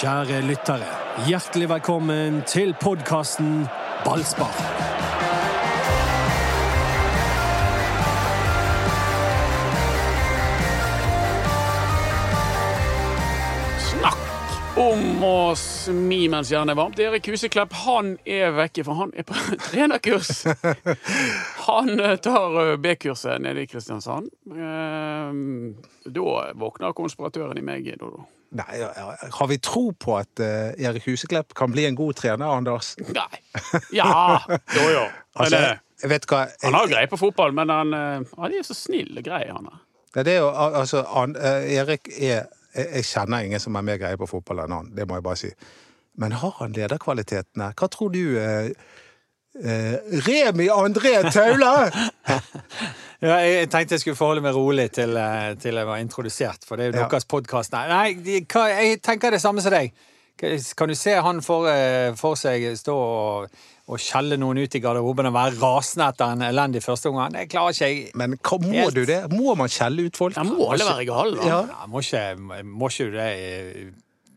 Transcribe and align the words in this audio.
Kjære 0.00 0.40
lyttere, 0.46 0.86
hjertelig 1.28 1.68
velkommen 1.68 2.42
til 2.48 2.74
podkasten 2.80 3.66
Ballspar. 4.04 4.54
Snakk 13.82 14.78
om 14.78 15.22
å 15.26 15.36
smi 15.58 16.22
mens 16.32 16.50
jernet 16.52 16.74
er 16.74 16.78
varmt. 16.78 17.00
Erik 17.02 17.28
Huseklepp 17.32 17.74
han 17.84 18.14
er 18.28 18.52
vekke, 18.56 18.84
for 18.86 18.98
han 19.02 19.12
er 19.18 19.26
på 19.28 19.36
trenerkurs. 19.68 20.42
Han 21.68 21.92
eh, 21.98 22.16
tar 22.24 22.58
eh, 22.64 22.74
B-kurset 22.82 23.42
nede 23.44 23.64
i 23.64 23.70
Kristiansand. 23.70 24.30
Eh, 24.52 25.34
Da 26.12 26.38
våkner 26.58 26.96
konspiratøren 26.96 27.60
i 27.60 27.66
meg. 27.66 27.92
Dodo. 28.00 28.24
Nei. 28.52 28.80
Har 29.32 29.48
vi 29.48 29.56
tro 29.64 29.86
på 29.96 30.16
at 30.20 30.40
uh, 30.42 30.72
Erik 30.76 31.06
Huseklepp 31.08 31.54
kan 31.56 31.72
bli 31.72 31.86
en 31.88 31.96
god 31.96 32.18
trener, 32.20 32.50
Anders? 32.52 32.94
Nei. 33.00 33.40
Ja, 33.96 34.42
jo 34.78 34.88
jo. 34.92 35.06
Altså, 35.40 35.60
eh, 35.60 35.78
jeg 36.02 36.10
vet 36.12 36.26
hva 36.28 36.42
han 36.64 36.76
har 36.76 36.90
greie 36.90 37.08
på 37.08 37.20
fotball, 37.20 37.54
men 37.56 37.72
han, 37.72 37.94
eh, 37.96 38.34
han 38.36 38.56
er 38.58 38.66
så 38.66 38.76
snill 38.76 39.16
og 39.16 39.24
grei, 39.24 39.46
han 39.48 39.70
er. 39.70 39.78
Det 40.12 40.34
er 40.34 40.42
jo, 40.42 40.50
altså, 40.52 41.06
han, 41.08 41.32
Erik 41.40 42.10
er 42.18 42.42
jeg, 42.74 42.88
jeg 42.96 43.04
kjenner 43.08 43.46
ingen 43.46 43.60
som 43.60 43.76
er 43.76 43.86
mer 43.86 44.00
greie 44.00 44.18
på 44.20 44.28
fotball 44.28 44.64
enn 44.64 44.76
han, 44.76 44.90
det 44.96 45.06
må 45.08 45.18
jeg 45.18 45.26
bare 45.26 45.40
si. 45.40 45.52
Men 46.20 46.36
har 46.36 46.54
han 46.58 46.74
lederkvalitetene? 46.76 47.70
Hva 47.76 47.88
tror 47.92 48.12
du 48.12 48.36
eh, 48.40 48.72
eh, 49.62 49.96
Remi 50.26 50.68
André 50.72 51.16
Taule! 51.32 51.72
Ja, 53.22 53.36
jeg 53.46 53.68
tenkte 53.70 53.94
jeg 53.94 54.02
skulle 54.02 54.18
forholde 54.18 54.42
meg 54.42 54.56
rolig 54.56 54.88
til, 54.96 55.12
eh, 55.16 55.52
til 55.62 55.76
jeg 55.78 55.86
var 55.86 56.00
introdusert, 56.02 56.64
for 56.66 56.76
det 56.76 56.86
er 56.88 56.90
jo 56.90 57.02
Ja. 57.04 57.08
deres 57.08 57.24
podkast. 57.30 57.70
Nei, 57.72 57.86
nei 57.88 58.14
de, 58.14 58.40
hva, 58.50 58.64
jeg 58.82 59.00
tenker 59.02 59.30
det 59.30 59.40
samme 59.40 59.62
som 59.62 59.70
deg. 59.70 59.92
Kan 60.76 60.88
du 60.88 60.94
se 60.98 61.12
han 61.22 61.40
for, 61.40 61.68
eh, 61.68 62.14
for 62.18 62.34
seg 62.34 62.64
stå 62.76 62.92
og, 62.96 63.48
og 63.88 63.98
skjelle 64.02 64.36
noen 64.40 64.58
ut 64.58 64.74
i 64.74 64.80
garderoben 64.80 65.26
og 65.26 65.34
være 65.36 65.54
rasende 65.60 66.08
etter 66.08 66.32
en 66.32 66.42
elendig 66.42 66.82
førsteomgang? 66.82 67.30
Det 67.36 67.48
klarer 67.52 67.70
ikke 67.76 67.86
jeg. 67.86 68.10
Men 68.16 68.34
hva, 68.42 68.58
må 68.58 68.72
Helt. 68.74 68.94
du 68.94 69.04
det? 69.06 69.20
Må 69.30 69.54
man 69.56 69.68
skjelle 69.68 70.06
ut 70.08 70.16
folk? 70.16 70.34
Jeg 70.34 70.44
må 70.46 70.72
alle 70.72 70.84
være 70.90 71.06
gale, 71.06 71.36
da. 71.36 71.46
Ja. 71.46 71.60
Ja, 71.68 71.86
må, 71.86 72.00
ikke, 72.02 72.64
må 72.64 72.90
ikke 72.90 73.10
du 73.12 73.16
det 73.18 73.30
i- 73.38 73.90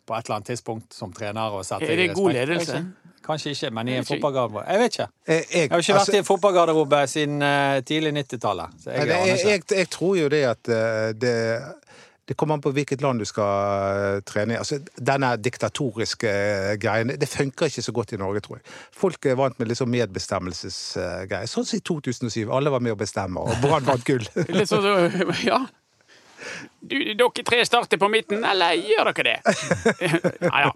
på 0.06 0.14
et 0.14 0.26
eller 0.30 0.36
annet 0.36 0.48
tidspunkt 0.54 0.94
som 0.94 1.12
trener? 1.12 1.50
Og 1.58 1.66
sette 1.66 1.90
Er 1.90 1.96
det 1.96 2.14
god 2.14 2.34
ledelse? 2.34 2.86
Kanskje 3.26 3.56
ikke, 3.56 3.72
men 3.74 3.88
i 3.90 3.96
en 4.00 4.06
fotballgarderobe. 4.06 4.66
Jeg 4.70 4.80
vet 4.80 4.94
ikke. 4.94 5.08
Jeg, 5.28 5.36
jeg, 5.36 5.62
Jeg 5.62 5.72
har 5.72 5.84
ikke 5.84 5.94
vært 5.94 6.02
altså, 6.02 6.16
i 6.16 6.22
en 6.22 6.28
fotballgarderobe 6.28 7.00
siden 7.10 7.42
uh, 7.42 7.80
tidlig 7.88 8.12
90-tallet. 8.20 8.86
Jeg, 8.86 9.08
jeg, 9.08 9.40
jeg, 9.46 9.64
jeg 9.78 9.90
tror 9.90 10.14
jo 10.20 10.28
det 10.30 10.44
at 10.52 10.70
uh, 10.70 11.10
det, 11.18 11.34
det 12.28 12.38
kommer 12.38 12.58
an 12.58 12.62
på 12.62 12.74
hvilket 12.74 13.02
land 13.06 13.22
du 13.22 13.26
skal 13.30 13.46
eh, 13.46 14.20
trene 14.26 14.56
i. 14.56 14.58
Altså, 14.58 14.80
denne 14.98 15.36
diktatoriske 15.38 16.32
greien 16.82 17.14
det 17.22 17.30
funker 17.30 17.70
ikke 17.70 17.86
så 17.86 17.94
godt 17.94 18.16
i 18.16 18.20
Norge, 18.22 18.42
tror 18.46 18.58
jeg. 18.58 18.66
Folk 18.98 19.30
er 19.30 19.38
vant 19.38 19.60
med 19.60 19.70
liksom 19.70 19.92
medbestemmelsesgreier. 19.94 21.50
Sånn 21.50 21.68
som 21.70 21.78
i 21.78 21.84
2007. 21.86 22.48
Alle 22.50 22.74
var 22.74 22.82
med 22.82 22.96
å 22.96 23.00
bestemme, 23.00 23.46
og 23.46 23.62
Brann 23.62 23.86
vant 23.86 24.06
gull. 24.08 24.26
Litt 24.50 24.72
sånn 24.72 24.86
ja. 25.52 25.62
Du, 26.86 26.98
dere 27.18 27.44
tre 27.46 27.64
starter 27.66 27.98
på 27.98 28.10
midten, 28.14 28.44
eller 28.46 28.76
gjør 28.78 29.10
dere 29.10 29.32
det? 29.32 29.56
Nei 30.52 30.62
ja. 30.66 30.72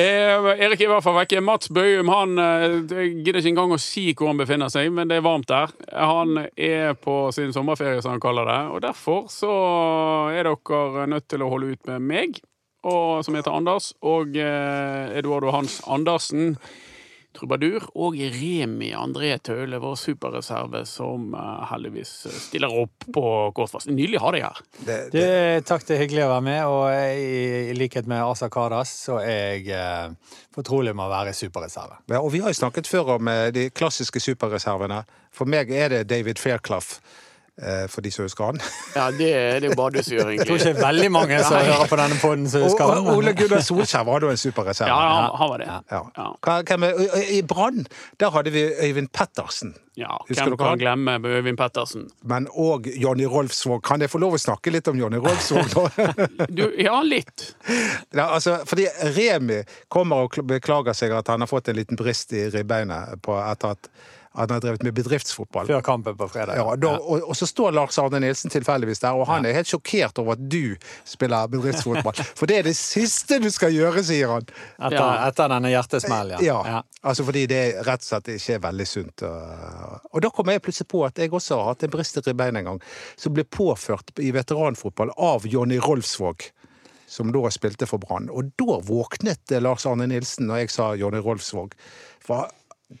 Eh, 0.00 0.46
Erik 0.54 0.80
er 0.80 0.86
i 0.86 0.90
hvert 0.90 1.04
fall 1.04 1.18
vekke. 1.18 1.42
Mats 1.44 1.68
Bøyum 1.74 2.08
han 2.12 2.40
eh, 2.40 2.78
gidder 3.20 3.40
ikke 3.42 3.52
engang 3.52 3.74
å 3.76 3.80
si 3.82 4.06
hvor 4.14 4.32
han 4.32 4.40
befinner 4.40 4.72
seg, 4.72 4.88
men 4.94 5.10
det 5.10 5.20
er 5.20 5.26
varmt 5.26 5.50
der. 5.50 5.74
Han 5.92 6.46
er 6.48 6.96
på 6.96 7.18
sin 7.36 7.52
sommerferie, 7.54 8.00
som 8.02 8.14
han 8.14 8.24
kaller 8.24 8.48
det. 8.48 8.60
Og 8.72 8.82
derfor 8.86 9.28
så 9.32 9.52
er 10.32 10.48
dere 10.48 11.06
nødt 11.12 11.28
til 11.28 11.44
å 11.44 11.52
holde 11.52 11.74
ut 11.74 11.92
med 11.92 12.08
meg, 12.08 12.40
og, 12.84 13.20
som 13.24 13.36
heter 13.36 13.52
Anders, 13.52 13.92
og 14.04 14.36
eh, 14.40 15.14
Eduardo 15.20 15.52
Hans 15.54 15.80
Andersen. 15.84 16.56
Trubadur 17.34 17.88
og 17.98 18.16
Remi 18.16 18.92
André 18.96 19.32
Taule, 19.42 19.80
vår 19.82 19.96
superreserve, 19.98 20.84
som 20.88 21.32
uh, 21.34 21.64
heldigvis 21.72 22.12
stiller 22.46 22.72
opp 22.84 23.08
på 23.14 23.24
kort 23.56 23.74
varsel. 23.74 23.94
Nydelig 23.96 24.20
å 24.20 24.24
ha 24.26 24.32
deg 24.36 24.46
her. 24.46 24.62
Det, 24.78 24.98
Du, 25.14 25.20
takk, 25.66 25.86
det 25.88 25.96
er 25.96 26.02
hyggelig 26.04 26.24
å 26.26 26.30
være 26.36 26.46
med. 26.46 26.62
Og 26.70 26.86
i, 26.94 27.42
i 27.72 27.76
likhet 27.76 28.08
med 28.10 28.22
Asa 28.22 28.48
Kadas, 28.52 28.94
så 29.08 29.18
er 29.22 29.58
jeg 29.58 29.74
uh, 29.74 30.38
fortrolig 30.54 30.94
med 30.94 31.08
å 31.08 31.12
være 31.12 31.34
superreserve. 31.36 32.00
Ja, 32.12 32.22
og 32.22 32.32
vi 32.34 32.42
har 32.44 32.54
jo 32.54 32.60
snakket 32.62 32.90
før 32.90 33.16
om 33.18 33.30
uh, 33.30 33.50
de 33.54 33.68
klassiske 33.74 34.22
superreservene. 34.22 35.02
For 35.34 35.50
meg 35.50 35.72
er 35.74 35.90
det 35.90 36.04
David 36.12 36.38
Fairclough, 36.38 37.00
eh, 37.00 37.22
for 37.90 38.02
de 38.02 38.10
som 38.10 38.24
husker 38.26 38.48
han. 38.50 38.58
Ja, 38.96 39.04
det, 39.14 39.28
det 39.28 39.68
er 39.68 39.68
jo 39.70 39.76
bare 39.78 39.94
du 39.94 40.02
som 40.02 40.16
gjør, 40.16 40.32
Jeg 40.34 40.46
tror 40.48 40.58
ikke 40.58 40.72
det 40.72 40.80
er 40.80 40.86
veldig 40.88 41.10
mange 41.14 41.38
som 41.44 41.54
Nei. 41.54 41.68
hører 41.68 41.90
på 41.92 41.98
denne 42.00 42.18
poden 42.18 42.48
som 42.50 42.64
husker 42.66 42.90
han. 42.90 43.10
Ole 43.14 43.34
Gunnar 43.38 43.62
Solskjær 43.62 44.08
var 44.08 44.24
da 44.24 44.32
en 44.34 44.40
superreserve. 44.40 44.90
Ja, 44.90 45.14
han, 45.14 45.30
han 45.38 45.52
var 45.52 45.62
det. 45.62 45.68
Ja. 45.70 46.02
Ja. 46.18 46.58
Er, 46.74 47.22
I 47.38 47.42
Brann 47.46 47.86
der 48.20 48.34
hadde 48.34 48.54
vi 48.54 48.66
Øyvind 48.88 49.12
Pettersen. 49.14 49.76
Ja, 49.94 50.16
Husker 50.28 50.44
Hvem 50.50 50.56
kan 50.58 50.78
glemme 50.78 51.14
Øyvind 51.22 51.56
Pettersen? 51.56 52.08
Men 52.26 52.48
òg 52.50 52.88
Jonny 52.98 53.28
Rolfsvåg. 53.30 53.82
Kan 53.86 54.02
jeg 54.02 54.10
få 54.10 54.18
lov 54.18 54.34
å 54.34 54.40
snakke 54.42 54.72
litt 54.74 54.90
om 54.90 54.98
Jonny 54.98 55.20
Rolfsvåg 55.22 55.76
nå? 55.76 55.84
Du, 56.58 56.64
ja, 56.78 56.96
litt. 57.06 57.52
ja, 58.18 58.26
altså, 58.26 58.58
fordi 58.66 58.88
Remi 59.14 59.60
kommer 59.88 60.26
og 60.26 60.40
beklager 60.50 60.96
seg 60.98 61.14
at 61.14 61.30
han 61.30 61.46
har 61.46 61.50
fått 61.50 61.70
en 61.70 61.78
liten 61.78 61.98
brist 62.00 62.34
i 62.34 62.48
ribbeinet 62.50 63.14
etter 63.14 63.76
at 63.76 63.90
han 64.34 64.50
har 64.50 64.60
drevet 64.60 64.82
med 64.82 64.94
bedriftsfotball. 64.96 65.66
Før 65.70 65.80
kampen 65.86 66.16
på 66.18 66.26
fredag. 66.28 66.56
Ja, 66.58 66.74
da, 66.76 66.94
og, 66.98 67.22
og 67.30 67.36
så 67.38 67.46
står 67.46 67.70
Lars 67.76 67.98
Arne 68.02 68.18
Nilsen 68.24 68.50
tilfeldigvis 68.50 68.98
der, 69.04 69.14
og 69.14 69.28
han 69.30 69.46
er 69.46 69.54
helt 69.54 69.70
sjokkert 69.70 70.18
over 70.18 70.34
at 70.34 70.42
du 70.50 70.74
spiller 71.06 71.46
bedriftsfotball. 71.52 72.18
For 72.38 72.50
det 72.50 72.56
er 72.58 72.66
det 72.66 72.74
siste 72.78 73.38
du 73.44 73.46
skal 73.54 73.70
gjøre, 73.76 74.02
sier 74.06 74.32
han. 74.34 74.48
Etter, 74.78 74.98
Ja. 74.98 75.28
etter 75.28 75.52
denne 75.54 75.70
hjertesmellen, 75.70 76.42
Ja, 76.42 76.58
ja. 76.66 76.82
altså 77.06 77.24
fordi 77.28 77.46
det 77.54 77.62
rett 77.86 78.02
og 78.02 78.08
slett 78.08 78.32
ikke 78.34 78.56
er 78.58 78.64
veldig 78.66 78.88
sunt. 78.90 79.22
Og, 79.28 80.10
og 80.10 80.24
da 80.26 80.32
kom 80.34 80.50
jeg 80.50 80.64
plutselig 80.66 80.90
på 80.90 81.04
at 81.06 81.18
jeg 81.22 81.30
også 81.34 81.60
har 81.60 81.70
hatt 81.72 81.86
en 81.86 81.94
brist 81.94 82.18
i 82.18 82.26
ribbein 82.26 82.58
en 82.58 82.68
gang, 82.72 82.82
som 83.16 83.34
ble 83.38 83.46
påført 83.46 84.10
i 84.18 84.32
veteranfotball 84.34 85.14
av 85.16 85.46
Jonny 85.46 85.78
Rolfsvåg. 85.78 86.50
Som 87.14 87.30
da 87.30 87.46
spilte 87.52 87.86
for 87.86 88.00
Brann. 88.02 88.30
Og 88.32 88.48
da 88.58 88.80
våknet 88.82 89.52
Lars 89.62 89.84
Arne 89.86 90.06
Nilsen 90.10 90.48
når 90.48 90.64
jeg 90.64 90.70
sa 90.74 90.86
Jonny 90.98 91.20
Rolfsvåg. 91.22 91.74
For 92.24 92.48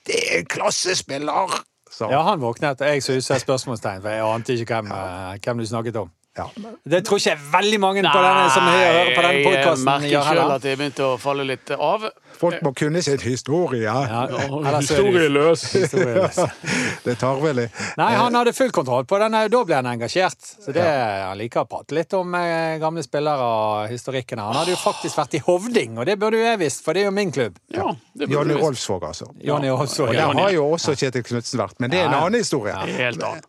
det 0.06 0.18
er 0.30 0.42
en 0.42 0.50
klassespiller! 0.50 1.60
Så. 1.94 2.08
Ja, 2.10 2.22
han 2.26 2.40
våknet, 2.42 2.80
og 2.80 2.88
jeg 2.88 3.02
suset 3.02 3.40
spørsmålstegn, 3.44 4.02
for 4.02 4.10
jeg 4.10 4.24
ante 4.26 4.54
ikke 4.58 4.74
hvem, 4.74 4.90
eh, 4.90 5.36
hvem 5.44 5.60
du 5.62 5.66
snakket 5.66 5.96
om. 6.00 6.10
Ja. 6.36 6.48
Det 6.82 7.04
tror 7.06 7.20
ikke 7.20 7.30
jeg 7.30 7.42
veldig 7.52 7.78
mange 7.82 8.02
på 8.02 8.20
denne, 8.24 8.48
som 8.50 8.66
hører 8.66 9.12
på 9.14 9.22
denne 9.22 9.54
jeg 9.54 9.78
merker 9.86 10.28
sjøl 10.28 10.54
at 10.56 10.64
jeg 10.66 10.78
begynte 10.80 11.06
å 11.06 11.16
falle 11.20 11.46
litt 11.46 11.70
av. 11.76 12.08
Folk 12.34 12.58
må 12.66 12.72
kunne 12.74 12.98
sin 13.06 13.20
historie. 13.22 13.86
Ja, 13.86 14.26
Historieløs. 14.74 15.62
Historieløs. 15.78 16.40
Det 17.04 17.12
er 17.14 17.18
tarvelig. 17.20 17.68
Nei, 18.00 18.08
han 18.18 18.34
hadde 18.34 18.54
full 18.56 18.72
kontroll 18.74 19.06
på 19.06 19.18
den, 19.22 19.36
da 19.52 19.60
ble 19.68 19.76
han 19.78 19.86
engasjert. 19.92 20.40
Så 20.64 20.74
det, 20.74 20.82
Han 20.84 21.38
liker 21.38 21.62
å 21.62 21.68
prate 21.70 21.94
litt 21.96 22.14
om 22.18 22.34
eh, 22.38 22.74
gamle 22.82 23.04
spillere 23.06 23.46
og 23.46 23.92
historikken. 23.92 24.42
Han 24.42 24.58
hadde 24.58 24.74
jo 24.74 24.80
faktisk 24.80 25.20
vært 25.20 25.36
i 25.38 25.42
Hovding, 25.46 25.98
og 26.00 26.08
det 26.10 26.18
burde 26.20 26.40
jo 26.40 26.48
jeg 26.48 26.60
visst, 26.64 26.82
for 26.84 26.96
det 26.96 27.04
er 27.04 27.10
jo 27.10 27.14
min 27.14 27.30
klubb. 27.34 27.58
Ja, 27.74 27.92
det 28.14 28.26
burde 28.26 28.34
Jonny. 28.40 28.58
Rolfsvåg, 28.64 29.06
altså. 29.12 29.30
Johnny 29.44 29.70
Rolfsvåg, 29.70 30.08
Og 30.10 30.18
Ja. 30.18 30.26
der 30.32 30.42
har 30.42 30.50
jo 30.56 30.66
også 30.74 30.96
Kjetil 30.98 31.22
Knutsen 31.30 31.60
vært, 31.62 31.78
men 31.78 31.90
det 31.94 32.00
er 32.00 32.08
en 32.08 32.12
Ja, 32.12 32.18
ja. 32.18 32.24
annen 32.26 32.40
historie. 32.42 32.74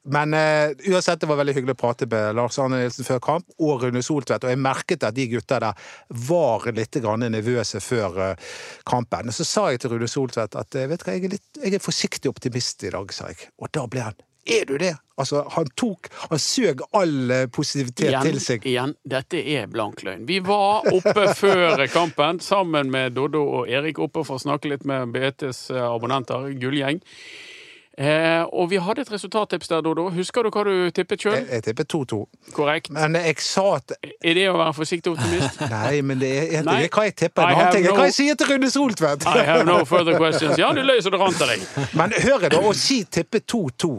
Men 0.06 0.34
uh, 0.38 0.94
uansett, 0.94 1.19
det 1.22 1.29
var 1.31 1.41
veldig 1.41 1.56
hyggelig 1.57 1.75
å 1.78 1.81
prate 1.81 2.07
med 2.12 2.35
Lars 2.38 2.59
Arne 2.62 2.75
Nilsen 2.80 3.08
før 3.08 3.22
kamp, 3.24 3.47
og 3.59 3.84
Rune 3.84 4.03
Soltvedt. 4.06 4.46
Og 4.46 4.53
jeg 4.53 4.62
merket 4.62 5.03
at 5.08 5.16
de 5.18 5.28
gutta 5.31 5.59
der 5.63 5.88
var 6.28 6.68
litt 6.75 7.00
grann 7.03 7.25
nervøse 7.31 7.81
før 7.84 8.22
eh, 8.30 8.53
kampen. 8.88 9.31
Og 9.31 9.38
så 9.38 9.47
sa 9.47 9.68
jeg 9.74 9.84
til 9.84 9.96
Rune 9.96 10.09
Soltvedt 10.12 10.56
at 10.59 10.78
eh, 10.80 10.88
vet 10.91 11.02
du 11.02 11.08
hva, 11.09 11.18
jeg 11.18 11.25
er, 11.30 11.35
litt, 11.38 11.59
jeg 11.64 11.78
er 11.78 11.84
forsiktig 11.84 12.31
optimist 12.31 12.85
i 12.85 12.94
dag, 12.94 13.14
sa 13.16 13.31
jeg. 13.31 13.50
Og 13.62 13.72
da 13.75 13.85
ble 13.90 14.06
han 14.09 14.24
Er 14.46 14.66
du 14.69 14.75
det? 14.78 14.91
Altså, 15.18 15.40
han 15.56 15.69
tok 15.80 16.09
Han 16.30 16.40
søg 16.44 16.84
all 16.94 17.31
eh, 17.31 17.47
positivitet 17.47 18.12
Igjen, 18.12 18.28
til 18.28 18.40
seg. 18.44 18.68
igjen, 18.68 18.94
dette 19.03 19.40
er 19.56 19.66
blank 19.72 20.03
løgn. 20.05 20.28
Vi 20.29 20.41
var 20.46 20.85
oppe 20.91 21.32
før 21.41 21.85
kampen 21.94 22.40
sammen 22.44 22.91
med 22.94 23.16
Doddo 23.17 23.41
og 23.61 23.72
Erik 23.72 23.99
oppe 24.03 24.26
for 24.28 24.38
å 24.38 24.44
snakke 24.46 24.70
litt 24.73 24.85
med 24.85 25.16
BTs 25.16 25.70
abonnenter, 25.88 26.52
gullgjeng. 26.61 27.02
Eh, 27.96 28.42
og 28.52 28.68
vi 28.74 28.80
hadde 28.84 29.06
et 29.06 29.12
resultattips 29.12 29.70
der, 29.72 29.84
Dodo. 29.86 30.09
Husker 30.12 30.44
du 30.44 30.50
hva 30.52 30.66
du 30.68 30.92
tippet 30.92 31.22
sjøl? 31.24 31.38
Jeg, 31.38 31.47
jeg 31.53 31.64
tippet 31.70 31.94
2-2. 31.94 32.18
Korrekt. 32.56 32.90
Men 32.92 33.16
jeg 33.16 33.38
sa 33.40 33.64
at 33.78 33.94
Er 34.03 34.36
det 34.36 34.50
å 34.52 34.58
være 34.59 34.74
forsiktig 34.76 35.14
optimist? 35.14 35.62
Nei, 35.72 36.02
men 36.03 36.20
det 36.20 36.32
er, 36.42 36.66
Nei. 36.68 36.82
jeg, 36.84 36.92
hva 36.92 37.06
jeg 37.08 37.16
tipper 37.22 37.46
en 37.46 37.62
annen 37.62 37.78
ting. 37.78 37.88
er 37.88 37.96
Hva 37.96 38.09
jeg 38.09 38.18
sier 38.18 38.40
til 38.40 38.52
Rune 38.52 38.72
Soltvedt? 38.74 39.24
I 39.32 39.46
have 39.47 39.64
no 39.70 39.78
further 39.88 40.20
questions. 40.20 40.59
Ja, 40.59 40.74
du 40.76 40.84
løy 40.84 41.00
så 41.00 41.14
det 41.14 41.22
rant 41.24 41.40
av 41.40 41.53
deg. 41.53 41.64
Men 42.00 42.18
hør 42.26 42.50
da, 42.52 42.59
å 42.59 42.76
si 42.76 43.00
tippe 43.08 43.40
2-2 43.47 43.94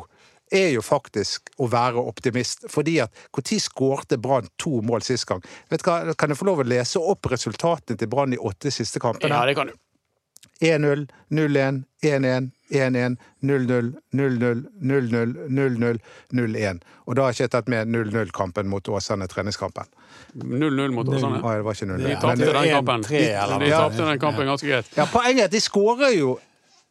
er 0.52 0.68
jo 0.76 0.82
faktisk 0.84 1.48
å 1.58 1.70
være 1.72 2.04
optimist. 2.04 2.68
Fordi 2.70 2.98
at 3.06 3.24
når 3.32 3.64
skårte 3.64 4.20
Brann 4.20 4.52
to 4.60 4.82
mål 4.84 5.08
sist 5.08 5.24
gang? 5.26 5.40
Vet 5.72 5.82
du 5.82 5.88
hva, 5.88 6.14
Kan 6.20 6.30
jeg 6.30 6.38
få 6.38 6.50
lov 6.50 6.60
å 6.62 6.68
lese 6.68 7.00
opp 7.00 7.32
resultatene 7.32 7.96
til 7.96 8.12
Brann 8.12 8.36
i 8.36 8.38
åtte 8.38 8.70
siste 8.70 9.00
kampene? 9.02 9.32
Ja, 9.32 9.48
det 9.48 9.56
kan 9.56 9.72
du. 9.72 9.74
1-0, 10.60 11.08
0-1, 11.36 11.82
1-1, 12.00 12.52
1-1, 12.70 13.16
0-0, 13.46 13.92
0-0, 14.12 14.64
0-0, 14.82 15.34
0-0, 15.48 15.98
0-1. 16.32 16.80
Og 17.06 17.14
da 17.16 17.26
har 17.26 17.36
ikke 17.36 17.44
jeg 17.44 17.52
tatt 17.54 17.70
med 17.70 17.92
0-0-kampen 17.94 18.66
mot 18.70 18.88
Åsane, 18.88 19.28
treningskampen. 19.30 19.86
0-0 20.34 20.90
mot 20.96 21.08
Åsane. 21.08 21.38
Nei, 21.44 21.54
det 21.60 21.66
var 21.68 21.78
ikke 21.78 21.88
0-0. 21.92 22.02
De 22.02 22.18
tapte 22.18 22.50
den 22.50 22.74
kampen. 22.74 23.06
De 23.06 23.70
tapte 23.70 24.02
den 24.02 24.20
kampen 24.22 24.50
ganske 24.50 24.68
greit. 24.68 24.90
Ja, 24.98 25.06
poenget 25.12 25.46
er 25.46 25.50
at 25.50 25.54
de 25.54 25.62
skårer 25.62 26.18
jo 26.18 26.36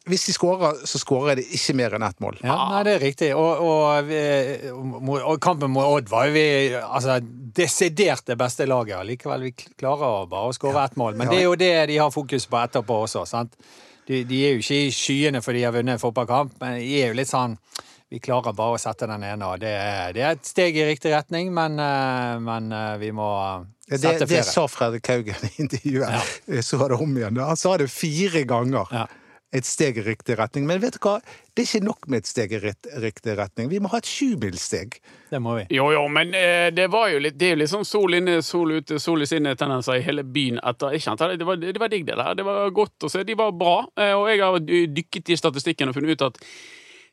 Hvis 0.06 0.22
de 0.28 0.32
skårer, 0.36 0.84
så 0.86 1.00
skårer 1.02 1.34
de 1.34 1.42
ikke 1.42 1.74
mer 1.74 1.96
enn 1.96 2.04
ett 2.06 2.20
mål. 2.22 2.36
Ja, 2.46 2.54
nei, 2.70 2.82
det 2.86 2.92
er 2.92 3.00
riktig. 3.02 3.30
Og, 3.34 3.58
og, 3.58 4.12
og, 4.70 5.16
og 5.32 5.40
kampen 5.42 5.72
mot 5.74 5.82
Odd 5.96 6.12
var 6.12 6.28
jo 6.28 6.36
vi 6.36 6.44
altså, 6.78 7.16
desidert 7.58 8.22
det 8.30 8.36
beste 8.38 8.68
laget. 8.70 9.02
Likevel 9.08 9.48
vi 9.48 9.50
klarer 9.74 10.28
bare 10.30 10.52
å 10.52 10.54
skåre 10.54 10.84
ett 10.86 10.94
mål. 10.94 11.18
Men 11.18 11.32
det 11.32 11.40
er 11.40 11.48
jo 11.48 11.56
det 11.58 11.72
de 11.90 11.98
har 11.98 12.14
fokus 12.14 12.46
på 12.46 12.60
etterpå 12.60 13.00
også. 13.08 13.24
sant? 13.26 13.58
De, 14.06 14.22
de 14.24 14.40
er 14.46 14.52
jo 14.54 14.62
ikke 14.62 14.78
i 14.86 14.90
skyene 14.94 15.40
fordi 15.42 15.58
de 15.62 15.64
har 15.66 15.74
vunnet 15.74 15.96
en 15.96 16.02
fotballkamp, 16.02 16.52
men 16.62 16.76
de 16.78 16.90
er 17.02 17.08
jo 17.10 17.18
litt 17.18 17.30
sånn 17.30 17.56
Vi 18.06 18.20
klarer 18.22 18.54
bare 18.54 18.76
å 18.76 18.78
sette 18.78 19.08
den 19.10 19.24
ene, 19.26 19.46
og 19.50 19.58
det 19.58 19.72
det 20.14 20.22
er 20.22 20.36
et 20.36 20.46
steg 20.46 20.76
i 20.78 20.84
riktig 20.86 21.10
retning, 21.10 21.48
men, 21.54 21.74
eh, 21.82 22.36
men 22.38 22.70
eh, 22.72 22.96
vi 23.02 23.10
må 23.10 23.26
Det, 23.88 23.98
sette 23.98 24.20
det 24.22 24.28
flere. 24.30 24.44
sa 24.46 24.66
Fredrik 24.70 25.08
Haugen 25.10 25.48
i 25.48 25.50
intervjuet. 25.64 26.28
Jeg 26.46 26.62
så 26.64 26.78
det 26.88 27.00
om 27.02 27.16
igjen. 27.18 27.40
Han 27.42 27.58
sa 27.58 27.76
det 27.82 27.88
fire 27.90 28.44
ganger. 28.46 28.86
Ja. 28.94 29.06
Et 29.54 29.64
steg 29.64 29.96
i 29.98 30.02
riktig 30.02 30.34
retning. 30.40 30.64
Men 30.66 30.80
vet 30.82 30.96
du 30.96 30.98
hva? 31.06 31.20
Det 31.54 31.62
er 31.62 31.68
ikke 31.68 31.86
nok 31.86 32.08
med 32.10 32.24
et 32.24 32.28
steg 32.28 32.52
i 32.52 32.58
riktig 32.60 33.36
retning. 33.38 33.68
Vi 33.70 33.78
må 33.80 33.88
ha 33.92 34.00
et 34.02 34.08
sjumilssteg. 34.10 34.98
Det 35.30 35.38
må 35.40 35.54
vi. 35.60 35.66
Jo, 35.76 35.86
jo, 35.94 36.02
men 36.12 36.34
eh, 36.34 36.66
det 36.74 36.88
var 36.92 37.08
jo 37.12 37.20
litt 37.22 37.38
Det 37.38 37.46
er 37.48 37.54
jo 37.54 37.60
litt 37.62 37.70
sånn 37.72 37.86
sol 37.86 38.18
inne, 38.18 38.40
sol 38.44 38.74
ute, 38.80 38.98
sol 39.02 39.22
i 39.22 39.28
sinne-tendenser 39.30 40.00
i 40.00 40.04
hele 40.04 40.24
byen 40.26 40.58
etter 40.66 40.96
ikke 40.98 41.06
sant? 41.06 41.22
Det 41.38 41.46
var, 41.46 41.60
det 41.62 41.78
var 41.80 41.92
digg, 41.94 42.04
det 42.10 42.18
der. 42.18 42.34
Det 42.38 42.46
var 42.46 42.74
godt 42.74 43.06
å 43.06 43.12
se. 43.12 43.22
De 43.24 43.38
var 43.38 43.54
bra. 43.54 43.76
eh, 43.96 44.12
Og 44.18 44.26
jeg 44.32 44.42
har 44.42 44.58
dykket 44.98 45.30
i 45.30 45.38
statistikken 45.38 45.88
og 45.92 45.96
funnet 45.96 46.18
ut 46.18 46.26
at 46.32 46.42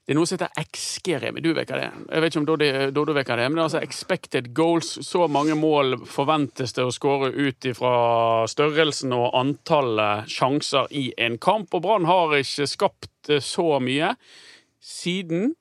det 0.03 0.11
er 0.11 0.17
noe 0.17 0.27
som 0.27 0.35
heter 0.35 0.51
XG-rem. 0.59 1.37
Du 1.39 1.53
vet 1.55 1.69
hva 1.71 1.77
det 1.79 1.85
er. 1.87 1.99
Jeg 2.09 2.23
vet 2.23 2.33
ikke 2.33 2.41
om 2.41 2.47
Doddo 2.91 3.13
vet 3.15 3.29
hva 3.29 3.37
det 3.39 3.45
er, 3.45 3.51
men 3.51 3.55
det 3.55 3.61
er 3.61 3.69
altså 3.69 3.83
expected 3.85 4.49
goals. 4.57 4.89
Så 5.07 5.29
mange 5.31 5.55
mål 5.55 5.95
forventes 6.11 6.75
det 6.75 6.83
å 6.83 6.91
skåre 6.91 7.29
ut 7.31 7.69
ifra 7.69 7.93
størrelsen 8.51 9.15
og 9.15 9.31
antallet 9.39 10.27
sjanser 10.27 10.91
i 10.91 11.05
en 11.23 11.39
kamp. 11.39 11.71
Og 11.71 11.85
Brann 11.87 12.09
har 12.09 12.35
ikke 12.35 12.67
skapt 12.67 13.31
eh, 13.31 13.39
så 13.39 13.79
mye 13.79 14.11
siden 14.83 15.53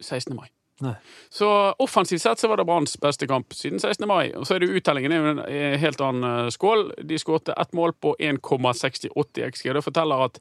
16. 0.00 0.40
mai. 0.40 0.48
Nei. 0.82 0.96
Så 1.28 1.46
offensivt 1.78 2.24
sett 2.24 2.40
så 2.40 2.48
var 2.48 2.58
det 2.58 2.64
Branns 2.66 2.96
beste 3.00 3.28
kamp 3.28 3.52
siden 3.52 3.76
16. 3.76 4.08
mai. 4.08 4.32
Og 4.32 4.48
så 4.48 4.56
er 4.56 4.64
det 4.64 4.72
uttellingen 4.72 5.12
i 5.12 5.20
en 5.20 5.42
eh, 5.44 5.80
helt 5.84 6.00
annen 6.00 6.46
eh, 6.46 6.52
skål. 6.54 6.94
De 7.12 7.20
skårte 7.20 7.60
ett 7.60 7.76
mål 7.76 7.92
på 8.00 8.16
1,68 8.16 9.50
XG. 9.52 9.74
Det 9.76 9.84
forteller 9.84 10.30
at 10.30 10.40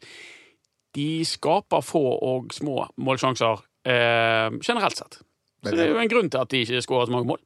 de 0.95 1.09
skaper 1.25 1.81
få 1.85 2.01
og 2.31 2.53
små 2.55 2.87
målsjanser 2.99 3.61
eh, 3.87 4.49
generelt 4.63 4.97
sett. 4.97 5.21
Så 5.63 5.75
det 5.77 5.85
er 5.85 5.93
jo 5.93 6.01
en 6.01 6.09
grunn 6.09 6.29
til 6.33 6.41
at 6.41 6.49
de 6.51 6.63
ikke 6.65 6.81
skårer 6.81 7.05
så 7.09 7.13
mange 7.13 7.29
mål. 7.35 7.41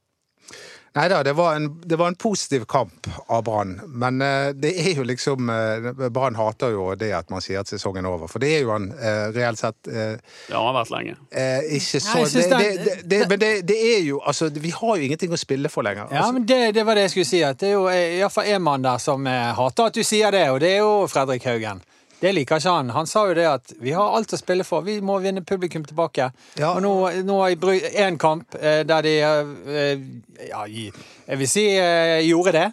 Nei 0.95 1.09
da, 1.11 1.17
det 1.27 1.33
var 1.35 1.57
en, 1.57 1.65
det 1.83 1.97
var 1.99 2.07
en 2.07 2.15
positiv 2.15 2.63
kamp 2.71 3.09
av 3.27 3.41
Brann. 3.43 3.73
Men 3.99 4.21
eh, 4.23 4.53
det 4.55 4.69
er 4.79 4.93
jo 4.95 5.03
liksom 5.03 5.49
eh, 5.51 5.89
Brann 6.15 6.37
hater 6.39 6.71
jo 6.71 6.85
det 6.95 7.09
at 7.17 7.27
man 7.33 7.43
sier 7.43 7.59
at 7.59 7.67
sesongen 7.67 8.07
er 8.07 8.13
over. 8.15 8.29
For 8.31 8.39
det 8.39 8.53
er 8.55 8.61
jo 8.63 8.71
han 8.71 8.85
eh, 8.95 9.25
reelt 9.35 9.59
sett 9.59 9.89
eh, 9.91 10.13
Det 10.47 10.55
har 10.55 10.71
vært 10.77 10.93
lenge. 10.95 11.17
eh, 11.35 11.67
ikke 11.75 11.99
så 11.99 12.21
Nei, 12.21 12.29
det, 12.31 12.45
det, 12.53 12.69
det, 12.85 12.95
det, 13.11 13.19
Men 13.33 13.41
det, 13.43 13.49
det 13.67 13.79
er 13.89 13.99
jo 14.07 14.21
Altså, 14.23 14.47
vi 14.55 14.71
har 14.71 14.95
jo 14.95 15.09
ingenting 15.09 15.35
å 15.35 15.41
spille 15.41 15.67
for 15.73 15.83
lenger. 15.83 16.07
Ja, 16.15 16.21
Altså, 16.23 16.37
men 16.39 16.47
det, 16.47 16.61
det 16.79 16.85
var 16.87 16.95
det 16.95 17.09
jeg 17.09 17.15
skulle 17.17 17.31
si. 17.33 17.43
At 17.43 17.59
det 17.59 17.73
er 17.73 17.75
jo 17.75 17.89
iallfall 17.91 18.47
én 18.55 18.63
mann 18.63 18.87
der 18.87 19.03
som 19.03 19.27
eh, 19.27 19.51
hater 19.59 19.91
at 19.91 19.99
du 19.99 20.03
sier 20.07 20.31
det, 20.31 20.45
og 20.55 20.63
det 20.63 20.77
er 20.77 20.79
jo 20.85 20.95
Fredrik 21.11 21.43
Haugen. 21.51 21.83
Det 22.21 22.31
liker 22.33 22.57
ikke 22.61 22.71
han. 22.77 22.89
Han 22.95 23.07
sa 23.09 23.25
jo 23.27 23.33
det 23.37 23.45
at 23.49 23.73
vi 23.83 23.91
har 23.91 24.15
alt 24.17 24.33
å 24.33 24.37
spille 24.39 24.63
for. 24.63 24.81
Vi 24.85 24.99
må 25.03 25.17
vinne 25.23 25.43
publikum 25.45 25.83
tilbake. 25.85 26.29
Ja. 26.59 26.71
Og 26.73 26.81
nå, 26.85 26.93
nå 27.27 27.39
har 27.41 27.51
jeg 27.53 27.91
én 28.05 28.17
kamp 28.21 28.55
eh, 28.55 28.83
der 28.87 29.01
de 29.05 29.15
eh, 29.19 30.05
Ja, 30.49 30.63
jeg 30.65 31.37
vil 31.41 31.49
si 31.51 31.65
eh, 31.75 32.21
gjorde 32.27 32.55
det. 32.55 32.65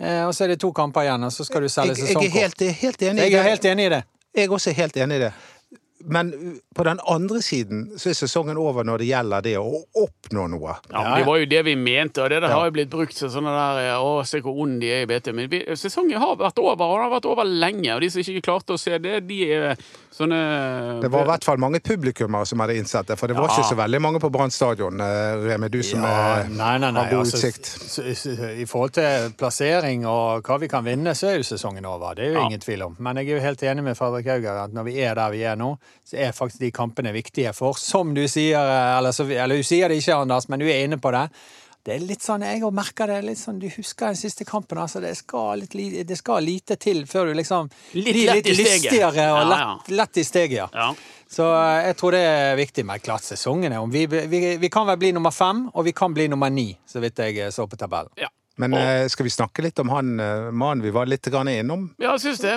Eh, 0.00 0.24
Og 0.26 0.34
så 0.34 0.44
er 0.46 0.54
det 0.54 0.60
to 0.62 0.72
kamper 0.72 1.04
igjen, 1.06 1.24
og 1.28 1.32
så 1.34 1.44
skal 1.44 1.62
du 1.62 1.68
selge 1.68 1.94
jeg, 1.94 1.98
jeg 1.98 2.04
er 2.04 2.14
sesongkort. 2.14 2.40
helt, 2.40 2.60
jeg 2.60 2.68
er 2.74 2.80
helt 2.82 3.02
enig 3.02 3.22
Jeg 3.28 3.38
er 3.38 3.48
helt 3.50 3.64
enig 3.72 3.86
i 3.86 3.94
det. 3.96 4.02
Jeg 4.38 4.50
også 4.54 4.70
er 4.70 4.78
helt 4.82 4.96
enig 4.96 5.16
i 5.16 5.22
det. 5.26 5.32
Men 6.06 6.32
uh, 6.34 6.54
på 6.74 6.84
den 6.84 7.00
andre 7.10 7.40
siden 7.42 7.98
så 7.98 8.10
er 8.10 8.14
sesongen 8.14 8.56
over 8.56 8.84
når 8.86 8.98
det 9.02 9.08
gjelder 9.08 9.42
det 9.42 9.56
å 9.58 9.82
oppnå 9.98 10.44
noe. 10.52 10.76
Ja. 10.92 11.16
Det 11.18 11.24
var 11.26 11.38
jo 11.42 11.46
det 11.50 11.62
vi 11.66 11.74
mente, 11.76 12.22
og 12.22 12.30
det 12.30 12.40
der 12.42 12.48
Ja. 12.48 12.58
har 12.60 12.66
jo 12.70 12.74
blitt 12.76 12.90
brukt 12.90 13.14
som 13.18 13.28
sånne 13.30 13.50
der 13.50 13.80
eh, 13.88 13.98
Å, 13.98 14.24
se 14.24 14.40
hvor 14.40 14.54
ond 14.62 14.80
de 14.80 14.86
er 14.94 15.02
i 15.02 15.06
BT. 15.10 15.32
Men 15.34 15.48
vi, 15.50 15.64
sesongen 15.74 16.18
har 16.22 16.36
vært 16.36 16.58
over, 16.62 16.84
og 16.86 16.98
den 17.00 17.08
har 17.10 17.14
vært 17.20 17.26
over 17.26 17.44
lenge. 17.44 17.94
Og 17.96 18.00
de 18.00 18.10
som 18.10 18.20
ikke 18.22 18.44
klarte 18.46 18.76
å 18.76 18.78
se 18.78 18.98
det, 18.98 19.26
de 19.26 19.40
er 19.52 19.76
sånne 20.14 21.00
Det 21.02 21.10
var 21.10 21.26
i 21.26 21.30
hvert 21.32 21.44
fall 21.44 21.58
mange 21.62 21.80
publikummere 21.84 22.46
som 22.46 22.60
hadde 22.62 22.76
innsett 22.78 23.06
det, 23.10 23.16
for 23.18 23.26
det 23.28 23.36
var 23.36 23.48
Ja. 23.48 23.56
ikke 23.58 23.68
så 23.74 23.76
veldig 23.82 24.00
mange 24.00 24.20
på 24.22 24.30
Brann 24.30 24.50
stadion. 24.54 25.00
eh, 25.00 25.36
Remi, 25.50 25.68
du 25.68 25.82
som 25.82 26.02
Ja, 26.02 26.38
eh, 26.40 26.48
nei, 26.48 26.78
nei, 26.78 26.90
nei. 26.90 27.02
har 27.04 27.10
god 27.10 27.26
altså, 27.26 27.42
utsikt. 27.42 28.58
I 28.62 28.64
forhold 28.66 28.92
til 28.92 29.32
plassering 29.38 30.06
og 30.06 30.42
hva 30.46 30.58
vi 30.60 30.68
kan 30.68 30.84
vinne, 30.84 31.10
så 31.14 31.28
er 31.32 31.36
jo 31.42 31.42
sesongen 31.42 31.84
over. 31.86 32.14
Det 32.14 32.24
er 32.24 32.32
jo 32.34 32.38
Ja. 32.40 32.46
ingen 32.46 32.60
tvil 32.60 32.82
om. 32.86 32.96
Men 32.98 33.16
jeg 33.16 33.28
er 33.30 33.34
jo 33.36 33.40
helt 33.40 33.60
enig 33.62 33.82
med 33.84 33.96
Fredrik 33.96 34.26
Hauger 34.26 34.64
at 34.64 34.72
når 34.72 34.84
vi 34.84 35.00
er 35.02 35.14
der 35.14 35.30
vi 35.30 35.42
er 35.42 35.56
nå, 35.56 35.76
så 36.08 36.16
er 36.16 36.32
faktisk 36.36 36.60
de 36.64 36.70
kampene 36.74 37.12
viktige. 37.12 37.52
For 37.56 37.76
som 37.78 38.14
du 38.16 38.24
sier, 38.28 38.58
eller, 38.98 39.12
så, 39.12 39.26
eller 39.28 39.60
du 39.60 39.66
sier 39.66 39.88
det 39.92 40.00
ikke, 40.02 40.16
Anders, 40.22 40.48
men 40.48 40.60
du 40.62 40.66
er 40.68 40.84
inne 40.86 40.96
på 41.00 41.12
det. 41.14 41.26
Det 41.88 41.94
er 41.94 42.02
litt 42.04 42.20
sånn, 42.20 42.42
Jeg 42.44 42.60
merker 42.74 43.06
det. 43.08 43.20
litt 43.24 43.38
sånn, 43.38 43.58
Du 43.62 43.68
husker 43.70 44.10
den 44.10 44.16
siste 44.18 44.44
kampen. 44.44 44.76
altså 44.78 45.00
Det 45.00 45.14
skal, 45.16 45.62
litt, 45.62 46.06
det 46.08 46.16
skal 46.18 46.42
lite 46.44 46.76
til 46.76 47.04
før 47.06 47.30
du 47.30 47.34
liksom 47.38 47.70
Litt 47.94 48.04
blir 48.12 48.32
litt 48.34 48.50
lystigere 48.50 49.28
og 49.32 49.38
Ja, 49.38 49.44
lett, 49.52 49.88
lett 49.96 50.16
i 50.20 50.24
steget. 50.24 50.58
ja. 50.58 50.68
Ja. 50.74 50.90
Så 51.28 51.44
eh, 51.54 51.86
jeg 51.86 51.96
tror 52.00 52.12
det 52.12 52.20
er 52.24 52.56
viktig 52.56 52.84
med 52.88 53.02
klart 53.04 53.22
sesongen. 53.24 53.72
er 53.72 53.78
om 53.80 53.90
Vi, 53.90 54.06
vi, 54.06 54.56
vi 54.58 54.68
kan 54.68 54.86
vel 54.88 54.96
bli 55.00 55.12
nummer 55.12 55.30
fem, 55.32 55.70
og 55.72 55.84
vi 55.84 55.92
kan 55.92 56.12
bli 56.12 56.28
nummer 56.28 56.50
ni, 56.50 56.76
så 56.86 57.00
vidt 57.00 57.18
jeg 57.18 57.38
eh, 57.38 57.50
så 57.50 57.66
på 57.68 57.76
tabellen. 57.76 58.10
ja. 58.16 58.28
Men 58.58 58.74
og, 58.74 59.06
skal 59.08 59.22
vi 59.24 59.30
snakke 59.30 59.62
litt 59.62 59.78
om 59.78 59.88
han 59.94 60.18
eh, 60.20 60.48
mannen 60.50 60.82
vi 60.82 60.90
var 60.90 61.06
litt 61.06 61.22
grann 61.30 61.46
innom? 61.48 61.92
Ja, 62.02 62.16
jeg 62.16 62.20
syns 62.26 62.40
det. 62.42 62.56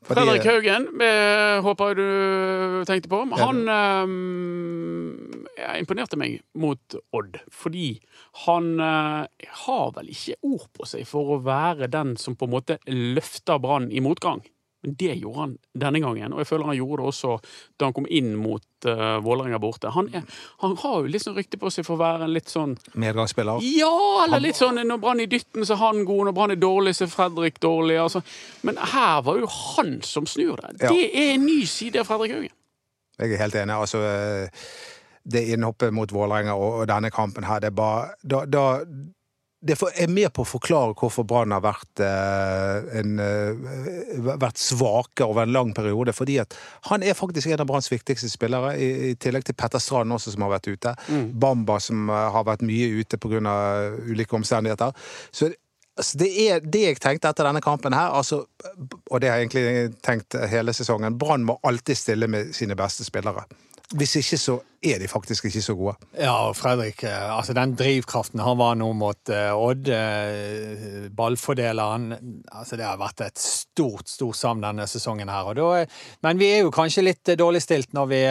Fordi- 0.00 0.24
Fredrik 0.24 0.46
Haugen, 0.48 0.86
eh, 1.02 1.60
håper 1.60 1.88
jeg 1.88 1.96
du 1.96 2.84
tenkte 2.88 3.08
på. 3.12 3.18
Han 3.36 3.68
eh, 3.68 4.06
imponerte 5.80 6.16
meg 6.16 6.40
mot 6.54 6.94
Odd, 7.12 7.36
fordi 7.52 8.00
han 8.46 8.80
eh, 8.80 9.26
har 9.66 9.92
vel 9.96 10.08
ikke 10.08 10.34
ord 10.42 10.66
på 10.76 10.86
seg 10.88 11.04
for 11.06 11.22
å 11.36 11.42
være 11.44 11.90
den 11.92 12.16
som 12.16 12.34
på 12.34 12.44
en 12.48 12.54
måte 12.56 12.78
løfter 12.88 13.58
Brann 13.60 13.90
i 13.92 14.00
motgang. 14.00 14.40
Men 14.82 14.94
det 14.96 15.14
gjorde 15.20 15.40
han 15.40 15.54
denne 15.76 16.00
gangen, 16.00 16.32
og 16.32 16.40
jeg 16.40 16.48
føler 16.48 16.70
han 16.70 16.78
gjorde 16.78 17.02
det 17.02 17.08
også 17.10 17.32
da 17.76 17.88
han 17.88 17.96
kom 17.96 18.06
inn 18.08 18.30
mot 18.40 18.88
uh, 18.88 19.18
Vålerenga 19.20 19.58
borte. 19.60 19.90
Han, 19.92 20.08
er, 20.16 20.24
han 20.62 20.76
har 20.80 20.94
jo 21.02 21.10
litt 21.12 21.24
sånn 21.24 21.36
rykte 21.36 21.60
på 21.60 21.72
seg 21.72 21.84
for 21.84 21.98
å 21.98 22.00
være 22.00 22.24
en 22.24 22.32
litt 22.32 22.48
sånn 22.52 22.76
Medgangsspiller? 23.00 23.60
ja, 23.66 23.90
eller 24.24 24.40
litt 24.46 24.60
sånn 24.60 24.80
når 24.80 25.02
Brann 25.02 25.20
er 25.20 25.28
i 25.28 25.32
dytten, 25.34 25.66
så 25.68 25.76
er 25.76 25.82
han 25.82 26.04
god. 26.08 26.30
Når 26.30 26.36
Brann 26.38 26.54
er 26.56 26.62
dårlig, 26.62 26.94
så 26.96 27.04
er 27.04 27.12
Fredrik 27.12 27.60
dårlig. 27.60 27.98
Altså. 28.00 28.24
Men 28.64 28.80
her 28.94 29.20
var 29.26 29.42
jo 29.42 29.50
han 29.50 29.98
som 30.06 30.28
snur 30.28 30.62
det. 30.64 30.78
Ja. 30.80 30.94
Det 30.94 31.10
er 31.10 31.34
en 31.34 31.44
ny 31.44 31.60
side 31.68 32.00
av 32.00 32.08
Fredrik 32.08 32.32
Haugen. 32.38 32.56
Jeg 33.20 33.36
er 33.36 33.42
helt 33.42 33.60
enig. 33.60 33.76
Altså, 33.76 34.00
eh, 34.00 34.64
det 35.28 35.44
innhoppet 35.52 35.92
mot 35.92 36.12
Vålerenga 36.12 36.56
og, 36.56 36.80
og 36.80 36.88
denne 36.88 37.10
kampen 37.12 37.44
her, 37.44 37.60
det 37.60 37.68
er 37.68 37.76
bare 37.76 38.14
da, 38.24 38.44
da, 38.48 38.64
Det 39.60 39.76
er 39.76 40.08
med 40.08 40.30
på 40.32 40.40
å 40.40 40.48
forklare 40.48 40.94
hvorfor 40.96 41.26
Brann 41.28 41.52
har 41.52 41.60
vært, 41.60 42.00
eh, 42.00 42.98
en, 42.98 43.18
eh, 43.20 44.30
vært 44.40 44.56
svake 44.56 45.26
over 45.26 45.42
en 45.42 45.52
lang 45.52 45.74
periode. 45.74 46.14
Fordi 46.16 46.40
at 46.40 46.56
han 46.88 47.02
er 47.02 47.12
faktisk 47.12 47.52
en 47.52 47.60
av 47.60 47.66
Branns 47.66 47.90
viktigste 47.90 48.30
spillere, 48.30 48.78
i, 48.80 49.14
tillegg 49.14 49.44
til 49.44 49.54
Petter 49.54 49.78
Strand 49.78 50.10
også, 50.12 50.32
som 50.32 50.42
har 50.42 50.58
vært 50.58 50.72
ute. 50.72 50.96
Bamba, 51.38 51.78
som 51.78 52.08
eh, 52.08 52.30
har 52.32 52.44
vært 52.44 52.64
mye 52.64 52.88
ute 53.02 53.18
pga. 53.18 53.40
ulike 54.08 54.32
omstendigheter. 54.32 54.94
Så 55.30 55.52
Altså, 55.98 56.16
det 56.18 56.28
er 56.48 56.60
det 56.60 56.80
jeg 56.80 57.00
tenkte 57.02 57.28
etter 57.28 57.44
denne 57.44 57.60
kampen 57.60 57.92
her, 57.92 58.14
altså, 58.16 58.44
og 59.10 59.20
det 59.20 59.28
har 59.28 59.36
jeg 59.36 59.50
egentlig 59.50 59.96
tenkt 60.00 60.36
hele 60.48 60.72
sesongen. 60.72 61.18
Brann 61.18 61.44
må 61.44 61.58
alltid 61.66 61.98
stille 61.98 62.28
med 62.30 62.54
sine 62.56 62.76
beste 62.78 63.04
spillere. 63.04 63.44
Hvis 63.98 64.12
ikke 64.20 64.38
så 64.38 64.60
er 64.86 65.00
de 65.02 65.08
faktisk 65.10 65.48
ikke 65.48 65.62
så 65.64 65.74
gode. 65.74 65.94
Ja, 66.14 66.52
Fredrik, 66.56 67.02
eh, 67.04 67.36
altså 67.36 67.52
den 67.56 67.74
drivkraften 67.76 68.40
han 68.40 68.58
var 68.60 68.76
nå 68.78 68.92
mot 68.96 69.32
eh, 69.34 69.50
Odd, 69.50 69.90
eh, 69.92 71.08
ballfordeleren 71.16 72.12
altså 72.54 72.78
Det 72.78 72.86
har 72.86 73.00
vært 73.00 73.24
et 73.26 73.42
stort, 73.42 74.08
stort 74.08 74.38
savn 74.38 74.62
denne 74.64 74.86
sesongen 74.88 75.28
her. 75.28 75.50
Da, 75.58 75.84
men 76.24 76.40
vi 76.40 76.52
er 76.54 76.62
jo 76.64 76.72
kanskje 76.74 77.04
litt 77.04 77.32
dårlig 77.40 77.64
stilt 77.64 77.92
når 77.96 78.10
vi, 78.12 78.22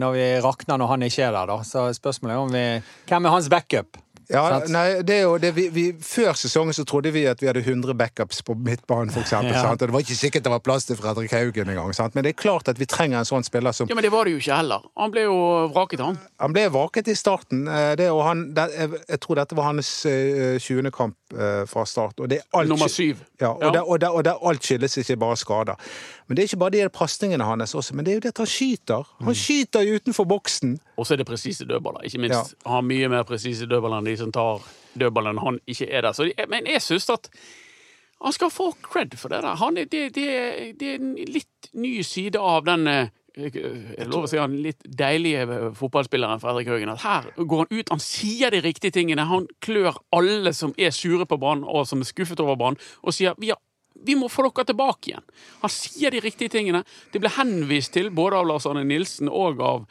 når 0.00 0.16
vi 0.16 0.26
rakner 0.44 0.80
når 0.80 0.94
han 0.94 1.08
ikke 1.08 1.26
er 1.26 1.34
der, 1.34 1.50
da. 1.50 1.58
Så 1.66 1.88
spørsmålet 1.98 2.36
er 2.36 2.44
om 2.46 2.54
vi 2.54 2.66
Hvem 3.10 3.26
er 3.26 3.34
hans 3.34 3.50
backup? 3.52 3.98
Ja, 4.28 4.42
Sant? 4.52 4.68
nei, 4.74 5.02
det 5.08 5.14
er 5.14 5.22
jo 5.22 5.38
det 5.40 5.54
vi, 5.56 5.62
vi, 5.72 5.82
Før 6.04 6.36
sesongen 6.36 6.76
så 6.76 6.84
trodde 6.84 7.08
vi 7.14 7.22
at 7.30 7.40
vi 7.40 7.46
hadde 7.48 7.62
100 7.64 7.94
backups 7.96 8.42
på 8.44 8.52
midtbanen, 8.54 9.08
eksempel. 9.16 9.54
Ja. 9.54 9.62
sant? 9.64 9.80
Og 9.80 9.88
det 9.88 9.94
var 9.94 10.04
ikke 10.04 10.16
sikkert 10.18 10.44
det 10.44 10.52
var 10.52 10.60
plass 10.60 10.84
til 10.84 10.98
Fredrik 11.00 11.32
Haugen 11.32 11.70
engang. 11.72 11.94
Men 12.14 12.24
det 12.26 12.34
er 12.34 12.36
klart 12.36 12.68
at 12.68 12.78
vi 12.80 12.84
trenger 12.84 13.22
en 13.22 13.28
sånn 13.28 13.46
spiller 13.46 13.72
som 13.72 13.88
Ja, 13.88 13.94
Men 13.96 14.04
det 14.04 14.12
var 14.12 14.28
det 14.28 14.34
jo 14.36 14.42
ikke 14.42 14.58
heller. 14.60 14.84
Han 15.00 15.14
ble 15.14 15.24
jo 15.24 15.38
vraket, 15.72 16.02
han. 16.04 16.18
Han 16.44 16.52
ble 16.52 16.66
vraket 16.74 17.08
i 17.08 17.16
starten. 17.16 17.64
eh, 17.68 17.94
Det, 17.96 18.10
og 18.12 18.20
han, 18.26 18.44
det, 18.54 18.68
jeg, 19.08 19.20
tror 19.24 19.40
dette 19.40 19.56
var 19.56 19.70
hans 19.70 19.92
eh, 20.06 20.58
20. 20.60 20.90
kamp 20.92 21.16
eh, 21.32 21.64
fra 21.66 21.86
start. 21.88 22.20
Og 22.20 22.28
det 22.28 22.42
er 22.42 22.44
alt, 22.60 22.68
Nummer 22.68 22.88
syv. 22.92 23.24
Ja, 23.40 23.54
og, 23.54 23.64
Ja. 23.64 23.70
Det, 23.78 23.82
og, 23.82 24.00
det, 24.00 24.08
og 24.08 24.24
det 24.24 24.36
alt 24.44 24.62
skyldes 24.68 24.98
ikke 25.00 25.16
bare 25.16 25.36
skader. 25.40 25.80
Men 26.28 26.36
det 26.36 26.42
er 26.42 26.48
ikke 26.50 26.60
bare 26.60 26.70
de 26.76 26.88
pasningene 26.92 27.44
hans 27.48 27.72
også, 27.74 27.94
men 27.96 28.04
det 28.04 28.12
er 28.12 28.16
jo 28.18 28.20
det 28.26 28.34
at 28.34 28.38
han 28.44 28.46
skyter. 28.52 29.08
Mm. 29.20 29.26
Han 29.30 29.34
skyter 29.34 29.80
jo 29.88 29.94
utenfor 29.96 30.24
boksen. 30.28 30.74
Og 30.98 31.06
så 31.06 31.14
er 31.14 31.22
det 31.22 31.26
presise 31.30 31.64
dødballer. 31.64 32.04
Ikke 32.04 32.18
minst. 32.20 32.54
Han 32.66 32.74
har 32.74 32.82
mye 32.84 33.08
mer 33.08 33.22
presise 33.24 33.64
dødballer 33.70 34.02
enn 34.02 34.10
de 34.10 34.17
som 34.18 34.34
tar 34.34 34.66
dødballen 34.98 35.38
når 35.38 35.44
han 35.46 35.60
ikke 35.66 35.90
er 35.90 36.06
der. 36.08 36.16
Så, 36.16 36.28
men 36.50 36.66
jeg 36.68 36.82
syns 36.84 37.08
at 37.14 37.30
han 38.18 38.34
skal 38.34 38.50
få 38.50 38.72
cred 38.82 39.14
for 39.18 39.30
det 39.30 39.44
der. 39.44 39.54
Er, 39.54 39.84
det, 39.86 40.02
det, 40.16 40.26
det 40.80 40.90
er 40.90 40.98
en 40.98 41.14
litt 41.30 41.70
ny 41.78 42.00
side 42.02 42.40
av 42.42 42.66
den 42.66 42.88
jeg 43.38 44.06
lover 44.08 44.26
å 44.26 44.30
si 44.30 44.38
han 44.40 44.56
litt 44.62 44.82
deilige 44.98 45.44
eh, 45.44 45.66
fotballspilleren 45.78 46.40
Fredrik 46.42 46.70
Haugen. 46.72 46.90
At 46.90 47.04
her 47.04 47.28
går 47.38 47.64
han 47.64 47.76
ut, 47.76 47.92
han 47.94 48.02
sier 48.02 48.50
de 48.54 48.62
riktige 48.64 48.96
tingene. 48.96 49.28
Han 49.30 49.46
klør 49.64 50.00
alle 50.14 50.52
som 50.56 50.74
er 50.78 50.94
sure 50.94 51.26
på 51.28 51.38
banen 51.40 51.66
og 51.68 51.86
som 51.88 52.02
er 52.02 52.08
skuffet 52.08 52.42
over 52.42 52.58
banen, 52.58 52.80
og 53.02 53.14
sier 53.14 53.38
vi, 53.38 53.52
har, 53.52 53.60
vi 54.06 54.16
må 54.18 54.28
få 54.30 54.46
dere 54.46 54.68
tilbake 54.68 55.12
igjen. 55.12 55.26
Han 55.64 55.72
sier 55.72 56.14
de 56.14 56.22
riktige 56.24 56.52
tingene. 56.52 56.84
Det 57.12 57.20
ble 57.22 57.32
henvist 57.38 57.94
til 57.96 58.10
både 58.14 58.38
av 58.38 58.48
Lars 58.48 58.68
Arne 58.68 58.84
Nilsen 58.86 59.30
og 59.30 59.60
av 59.64 59.84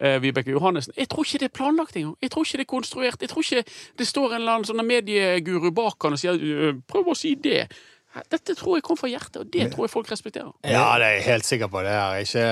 eh, 0.00 0.18
Vibeke 0.22 0.54
Johannessen. 0.54 0.96
Jeg 0.96 1.10
tror 1.12 1.26
ikke 1.26 1.42
det 1.44 1.50
er 1.50 1.56
planlagt 1.60 2.00
engang. 2.00 2.16
Jeg 2.22 2.32
tror 2.32 2.46
ikke 2.46 2.60
det 2.62 2.66
er 2.66 2.72
konstruert. 2.74 3.22
Jeg 3.22 3.32
tror 3.32 3.46
ikke 3.46 3.64
det 4.00 4.08
står 4.08 4.34
en 4.34 4.40
eller 4.40 4.58
annen 4.58 4.68
sånn 4.70 4.84
medieguru 4.86 5.70
bak 5.76 6.08
han 6.08 6.16
og 6.16 6.22
sier 6.22 6.36
«Øh, 6.40 6.76
prøv 6.88 7.12
å 7.12 7.18
si 7.18 7.36
det. 7.40 7.66
Dette 8.10 8.56
tror 8.58 8.74
jeg 8.74 8.82
kom 8.82 8.98
fra 8.98 9.06
hjertet, 9.06 9.36
og 9.38 9.50
det 9.54 9.68
tror 9.70 9.86
jeg 9.86 9.92
folk 9.92 10.08
respekterer. 10.10 10.50
Ja, 10.66 10.96
det 10.98 11.06
er 11.06 11.12
jeg 11.14 11.26
helt 11.28 11.46
sikker 11.46 11.68
på. 11.70 11.82
Det 11.86 11.92
er 11.94 12.24
ikke 12.24 12.46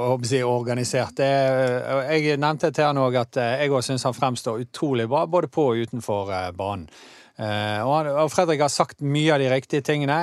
håpe 0.00 0.26
si, 0.26 0.40
organisert. 0.42 1.22
Er, 1.22 2.08
jeg 2.10 2.40
nevnte 2.42 2.72
til 2.74 2.88
han 2.88 2.98
òg 2.98 3.20
at 3.20 3.38
jeg 3.38 3.70
òg 3.70 3.84
syns 3.86 4.02
han 4.08 4.16
fremstår 4.16 4.64
utrolig 4.64 5.06
bra, 5.06 5.22
både 5.30 5.52
på 5.52 5.68
og 5.70 5.84
utenfor 5.86 6.34
banen. 6.58 6.88
Eh, 7.36 7.80
og, 7.84 8.30
Fredrik 8.32 8.62
har 8.64 8.72
sagt 8.72 9.02
mye 9.04 9.32
av 9.34 9.42
de 9.42 9.48
riktige 9.52 9.84
tingene. 9.84 10.18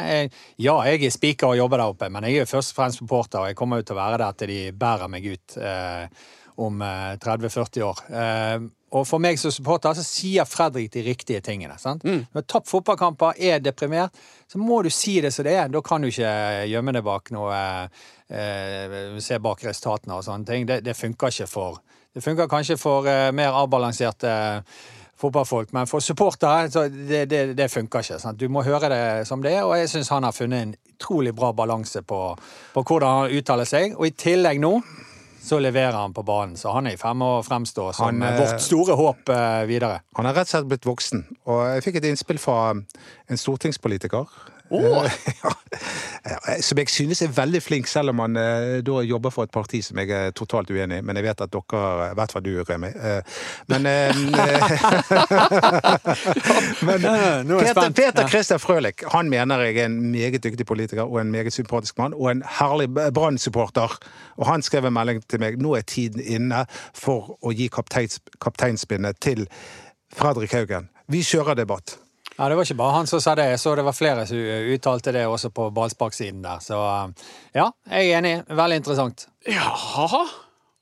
Ja, 0.61 0.77
jeg 0.89 1.03
er 1.05 1.13
spiker 1.13 1.53
og 1.53 1.59
jobber 1.59 1.81
der 1.81 1.95
oppe, 1.95 2.09
men 2.13 2.25
jeg 2.27 2.43
er 2.43 2.49
først 2.49 2.73
og 2.73 2.79
fremst 2.81 3.01
supporter, 3.01 3.43
og 3.43 3.51
jeg 3.51 3.59
kommer 3.59 3.81
jo 3.81 3.89
til 3.89 3.97
å 3.97 4.01
være 4.01 4.21
der 4.23 4.39
til 4.39 4.53
de 4.53 4.61
bærer 4.85 5.11
meg 5.11 5.27
ut 5.29 5.57
eh, 5.61 6.23
om 6.63 6.81
eh, 6.81 7.11
30-40 7.21 7.85
år. 7.85 8.01
Eh, 8.09 8.71
og 8.93 9.07
for 9.09 9.21
meg 9.21 9.39
som 9.41 9.53
supporter 9.53 9.95
så 9.97 10.03
sier 10.05 10.45
Fredrik 10.45 10.91
de 10.93 11.01
riktige 11.05 11.41
tingene. 11.41 11.79
sant? 11.81 12.03
Når 12.05 12.25
du 12.29 12.37
har 12.37 12.45
tapt 12.45 12.69
fotballkamper, 12.69 13.39
er 13.41 13.61
deprimert, 13.61 14.13
så 14.49 14.61
må 14.61 14.83
du 14.85 14.91
si 14.93 15.19
det 15.21 15.33
som 15.33 15.47
det 15.47 15.55
er. 15.57 15.71
Da 15.73 15.81
kan 15.81 16.01
du 16.01 16.11
ikke 16.11 16.33
gjemme 16.69 16.93
deg 16.93 17.05
bak 17.05 17.31
noe 17.33 17.55
eh, 18.29 19.17
Se 19.21 19.39
bak 19.41 19.65
resultatene 19.65 20.17
og 20.17 20.25
sånne 20.25 20.45
ting. 20.45 20.67
Det, 20.69 20.83
det 20.85 20.97
funker 20.97 21.33
ikke 21.33 21.49
for 21.49 21.81
Det 22.13 22.21
funker 22.21 22.49
kanskje 22.49 22.77
for 22.77 23.09
eh, 23.09 23.31
mer 23.33 23.57
avbalanserte 23.57 24.33
fotballfolk, 25.23 25.71
men 25.75 25.89
for 25.89 26.03
supportere 26.03 26.69
så 26.73 26.85
det, 26.91 27.25
det, 27.31 27.45
det 27.57 27.69
funker 27.71 28.03
ikke. 28.03 28.19
Sant? 28.21 28.39
Du 28.39 28.51
må 28.51 28.65
høre 28.67 28.91
det 28.91 29.03
som 29.29 29.43
det 29.43 29.55
er, 29.55 29.63
og 29.67 29.77
jeg 29.79 29.91
syns 29.93 30.11
han 30.13 30.27
har 30.27 30.35
funnet 30.35 30.67
en 30.67 30.75
utrolig 30.93 31.33
bra 31.35 31.53
balanse 31.55 32.03
på, 32.05 32.19
på 32.75 32.85
hvordan 32.87 33.23
han 33.23 33.39
uttaler 33.39 33.69
seg. 33.69 33.97
Og 33.97 34.07
i 34.09 34.15
tillegg 34.15 34.61
nå 34.63 34.77
så 35.43 35.59
leverer 35.59 35.97
han 35.97 36.13
på 36.15 36.23
banen, 36.23 36.55
så 36.55 36.71
han 36.71 36.87
er 36.87 36.95
i 36.95 36.99
ferd 36.99 37.17
med 37.19 37.27
å 37.27 37.43
fremstå 37.43 37.89
som 37.97 38.05
Han, 38.07 38.23
eh, 38.23 38.37
vårt 38.39 38.61
store 38.63 38.95
håp 38.95 39.29
eh, 39.33 39.65
videre. 39.67 39.99
Han 40.15 40.29
er 40.29 40.37
rett 40.37 40.47
og 40.47 40.53
slett 40.53 40.69
blitt 40.71 40.87
voksen. 40.87 41.25
Og 41.51 41.59
jeg 41.67 41.83
fikk 41.83 41.99
et 41.99 42.07
innspill 42.07 42.39
fra 42.39 42.71
en 42.71 43.41
stortingspolitiker. 43.41 44.31
Ja, 46.23 46.37
som 46.63 46.79
jeg 46.79 46.87
synes 46.87 47.19
er 47.21 47.27
veldig 47.35 47.59
flink, 47.63 47.87
selv 47.87 48.09
om 48.13 48.19
han 48.23 48.37
eh, 48.39 48.81
da 48.85 49.01
jobber 49.03 49.29
for 49.33 49.43
et 49.43 49.51
parti 49.51 49.81
som 49.83 49.97
jeg 49.99 50.09
er 50.15 50.31
totalt 50.31 50.69
uenig 50.71 50.97
i. 51.01 51.03
Men 51.03 51.17
jeg 51.19 51.25
vet 51.25 51.41
at 51.43 51.51
dere, 51.51 52.11
i 52.13 52.15
hvert 52.15 52.31
fall 52.31 52.43
du, 52.45 52.63
Remi 52.69 52.87
eh, 52.87 53.19
Men, 53.67 53.85
eh, 53.89 54.15
men 56.87 57.05
er 57.09 57.43
Peter. 57.43 57.91
Peter 57.97 58.27
Christian 58.31 58.59
Frølich 58.63 59.03
han 59.11 59.29
mener 59.29 59.59
jeg 59.65 59.77
er 59.81 59.85
en 59.89 60.11
meget 60.13 60.43
dyktig 60.43 60.65
politiker 60.65 61.03
og 61.03 61.21
en 61.21 61.31
meget 61.31 61.53
sympatisk 61.53 61.97
mann, 61.97 62.13
og 62.13 62.31
en 62.31 62.43
herlig 62.59 62.89
Brann-supporter. 63.13 63.97
Og 64.37 64.47
han 64.47 64.61
skrev 64.61 64.85
en 64.85 64.93
melding 64.95 65.27
til 65.27 65.39
meg 65.43 65.59
nå 65.59 65.75
er 65.75 65.83
tiden 65.87 66.21
inne 66.23 66.65
for 66.95 67.37
å 67.43 67.51
gi 67.51 67.67
kapteins, 67.67 68.19
kapteinspinnet 68.41 69.19
til 69.19 69.47
Fredrik 70.13 70.53
Haugen. 70.55 70.89
Vi 71.11 71.23
kjører 71.25 71.59
debatt. 71.59 72.02
Ja, 72.37 72.47
Det 72.49 72.55
var 72.57 72.63
ikke 72.65 72.77
bare 72.79 72.95
han 72.97 73.07
som 73.07 73.21
sa 73.21 73.35
det, 73.37 73.45
jeg 73.51 73.59
så 73.61 73.75
det 73.77 73.83
var 73.85 73.93
flere 73.97 74.25
som 74.29 74.37
uttalte 74.73 75.13
det 75.13 75.25
også 75.29 75.51
på 75.53 75.67
ballsparksiden 75.73 76.41
der. 76.45 76.59
Så 76.65 76.79
eh, 76.79 77.27
ja, 77.55 77.67
jeg 77.91 78.09
er 78.09 78.17
enig. 78.21 78.33
Veldig 78.49 78.79
interessant. 78.81 79.27
Jaha. 79.47 80.23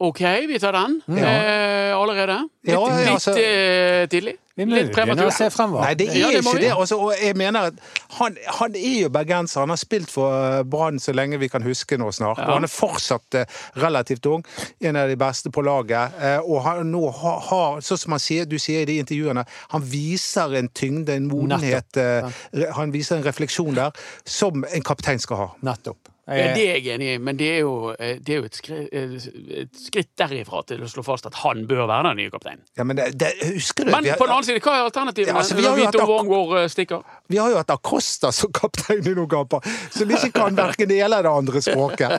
OK, 0.02 0.22
vi 0.50 0.58
tar 0.60 0.74
den 0.74 1.02
eh, 1.20 1.92
allerede. 1.94 2.40
Litt, 2.64 2.74
Ja, 2.74 2.80
ja, 2.88 2.98
litt 3.04 3.12
altså- 3.18 3.36
eh, 3.38 4.08
tidlig. 4.10 4.38
Vi 4.62 4.66
må 4.70 4.82
begynne 4.94 5.26
å 5.28 5.34
se 5.36 5.48
fremover. 5.54 5.86
Nei, 5.88 5.94
det 6.00 6.08
er 6.12 6.20
Ja, 6.22 6.28
det 6.32 6.42
ikke 6.44 6.54
vi. 6.58 6.64
det. 6.66 6.72
Også, 6.78 6.98
og 7.02 7.14
jeg 7.18 7.38
mener 7.40 7.72
at 7.72 7.80
han, 8.20 8.38
han 8.60 8.76
er 8.78 8.98
jo 9.02 9.10
bergenser. 9.14 9.64
Han 9.66 9.74
har 9.74 9.82
spilt 9.82 10.12
for 10.14 10.36
eh, 10.38 10.62
Brann 10.64 11.00
så 11.02 11.16
lenge 11.18 11.40
vi 11.42 11.50
kan 11.52 11.66
huske 11.66 11.98
nå 12.00 12.12
snart. 12.14 12.38
Ja. 12.42 12.48
Og 12.52 12.60
han 12.60 12.68
er 12.68 12.74
fortsatt 12.74 13.40
eh, 13.42 13.58
relativt 13.82 14.26
ung. 14.32 14.46
En 14.82 15.00
av 15.02 15.10
de 15.12 15.18
beste 15.20 15.52
på 15.54 15.64
laget. 15.66 16.18
Eh, 16.22 16.40
Og 16.46 16.62
han 16.66 16.92
nå 16.92 17.04
har, 17.22 17.40
har 17.50 17.82
sånn 17.86 17.98
som 18.06 18.16
han 18.18 18.22
sier, 18.24 18.46
du 18.46 18.58
sier 18.62 18.84
i 18.84 18.90
de 18.92 19.00
intervjuene, 19.02 19.46
han 19.74 19.84
viser 19.88 20.56
en 20.60 20.70
tyngde, 20.78 21.16
en 21.18 21.28
modenhet. 21.32 21.98
Ja. 21.98 22.30
Han 22.78 22.92
viser 22.94 23.18
en 23.20 23.26
refleksjon 23.26 23.76
der 23.78 23.92
som 24.28 24.66
en 24.68 24.84
kaptein 24.86 25.20
skal 25.22 25.38
ha. 25.38 25.50
Nettopp. 25.66 25.98
Ja, 26.38 26.52
det 26.56 26.64
er 26.64 26.78
jeg 26.80 26.96
enig 26.96 27.08
i, 27.14 27.18
men 27.22 27.38
det 27.40 27.50
er 27.56 27.60
jo, 27.62 27.74
eh, 27.94 28.18
det 28.24 28.36
er 28.36 28.40
jo 28.42 28.48
et, 28.48 28.58
skri, 28.58 28.78
eh, 28.88 29.16
et 29.62 29.82
skritt 29.84 30.12
derifra 30.20 30.62
til 30.70 30.84
å 30.86 30.90
slå 30.92 31.04
fast 31.06 31.28
at 31.28 31.38
han 31.42 31.66
bør 31.70 31.84
være 31.90 32.12
den 32.12 32.22
nye 32.22 32.32
kapteinen. 32.34 32.64
Ja, 32.78 32.86
men 32.88 33.00
det, 33.00 33.10
det, 33.20 33.32
husker 33.56 33.88
du? 33.88 33.92
Men 33.92 34.08
har, 34.08 34.20
på 34.20 34.28
den 34.30 34.36
annen 34.36 34.48
side, 34.48 34.64
hva 34.64 34.76
er 34.78 34.88
alternativet? 34.88 35.32
Ja, 35.32 35.38
altså, 35.42 35.58
vi 35.60 35.68
har 35.68 35.78
jo 35.78 35.88
hatt 35.90 35.98
eh, 36.02 36.98
vi 37.32 37.40
har 37.42 37.54
jo 37.54 37.60
hatt 37.60 37.74
Acosta 37.76 38.32
som 38.36 38.52
kaptein 38.56 39.04
i 39.04 39.16
noen 39.18 39.30
kamper, 39.32 39.66
som 39.92 40.12
ikke 40.12 40.32
kan 40.40 40.58
verken 40.58 40.92
det 40.92 41.00
ene 41.00 41.10
eller 41.12 41.28
det 41.28 41.36
andre 41.42 41.64
språket. 41.66 42.18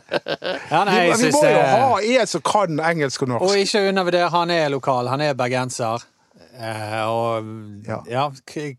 ja, 0.72 0.84
nei, 0.88 0.98
Vi, 1.10 1.18
vi 1.26 1.34
må 1.34 1.44
jo 1.48 1.60
ha 1.72 2.00
en 2.00 2.32
som 2.32 2.44
kan 2.46 2.82
engelsk 2.92 3.24
og 3.26 3.32
norsk. 3.34 3.46
Og 3.48 3.62
ikke 3.64 3.86
undervurder, 3.90 4.28
han 4.32 4.52
er 4.54 4.68
lokal. 4.72 5.10
Han 5.12 5.24
er 5.24 5.38
bergenser. 5.38 6.04
Uh, 6.52 7.00
og 7.08 7.46
Ja. 7.88 8.02
ja. 8.06 8.26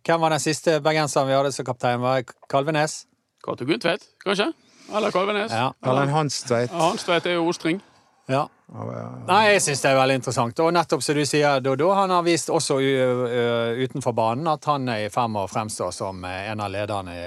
hvem 0.05 0.21
var 0.21 0.29
den 0.29 0.39
siste 0.39 0.77
bergenseren 0.81 1.27
vi 1.27 1.33
hadde 1.33 1.51
som 1.51 1.65
kaptein? 1.65 2.01
Var 2.01 2.23
Kalvenes? 2.49 3.05
Cato 3.43 3.65
Gundtvedt, 3.65 4.05
kanskje? 4.23 4.53
Eller 4.93 5.11
Kalvenes? 5.11 5.51
Ja. 5.51 5.71
Erlend 5.81 6.11
Hanstveit. 6.11 6.71
Hanstveit 6.71 7.25
er 7.25 7.33
jo 7.33 7.47
ostring. 7.47 7.81
Ja. 8.29 8.45
Nei, 9.27 9.41
jeg 9.53 9.61
syns 9.61 9.81
det 9.83 9.89
er 9.91 9.97
veldig 9.99 10.15
interessant. 10.17 10.59
Og 10.65 10.71
nettopp 10.73 11.03
som 11.05 11.15
du 11.15 11.23
sier, 11.29 11.59
Dodo, 11.61 11.91
han 11.93 12.09
har 12.09 12.23
vist 12.25 12.49
også 12.49 12.79
utenfor 13.85 14.15
banen 14.17 14.47
at 14.49 14.65
han 14.65 14.87
er 14.89 15.05
i 15.07 15.09
ferd 15.13 15.29
med 15.33 15.45
å 15.45 15.49
fremstå 15.51 15.91
som 15.93 16.23
en 16.25 16.59
av 16.63 16.71
lederne 16.73 17.13
i, 17.13 17.25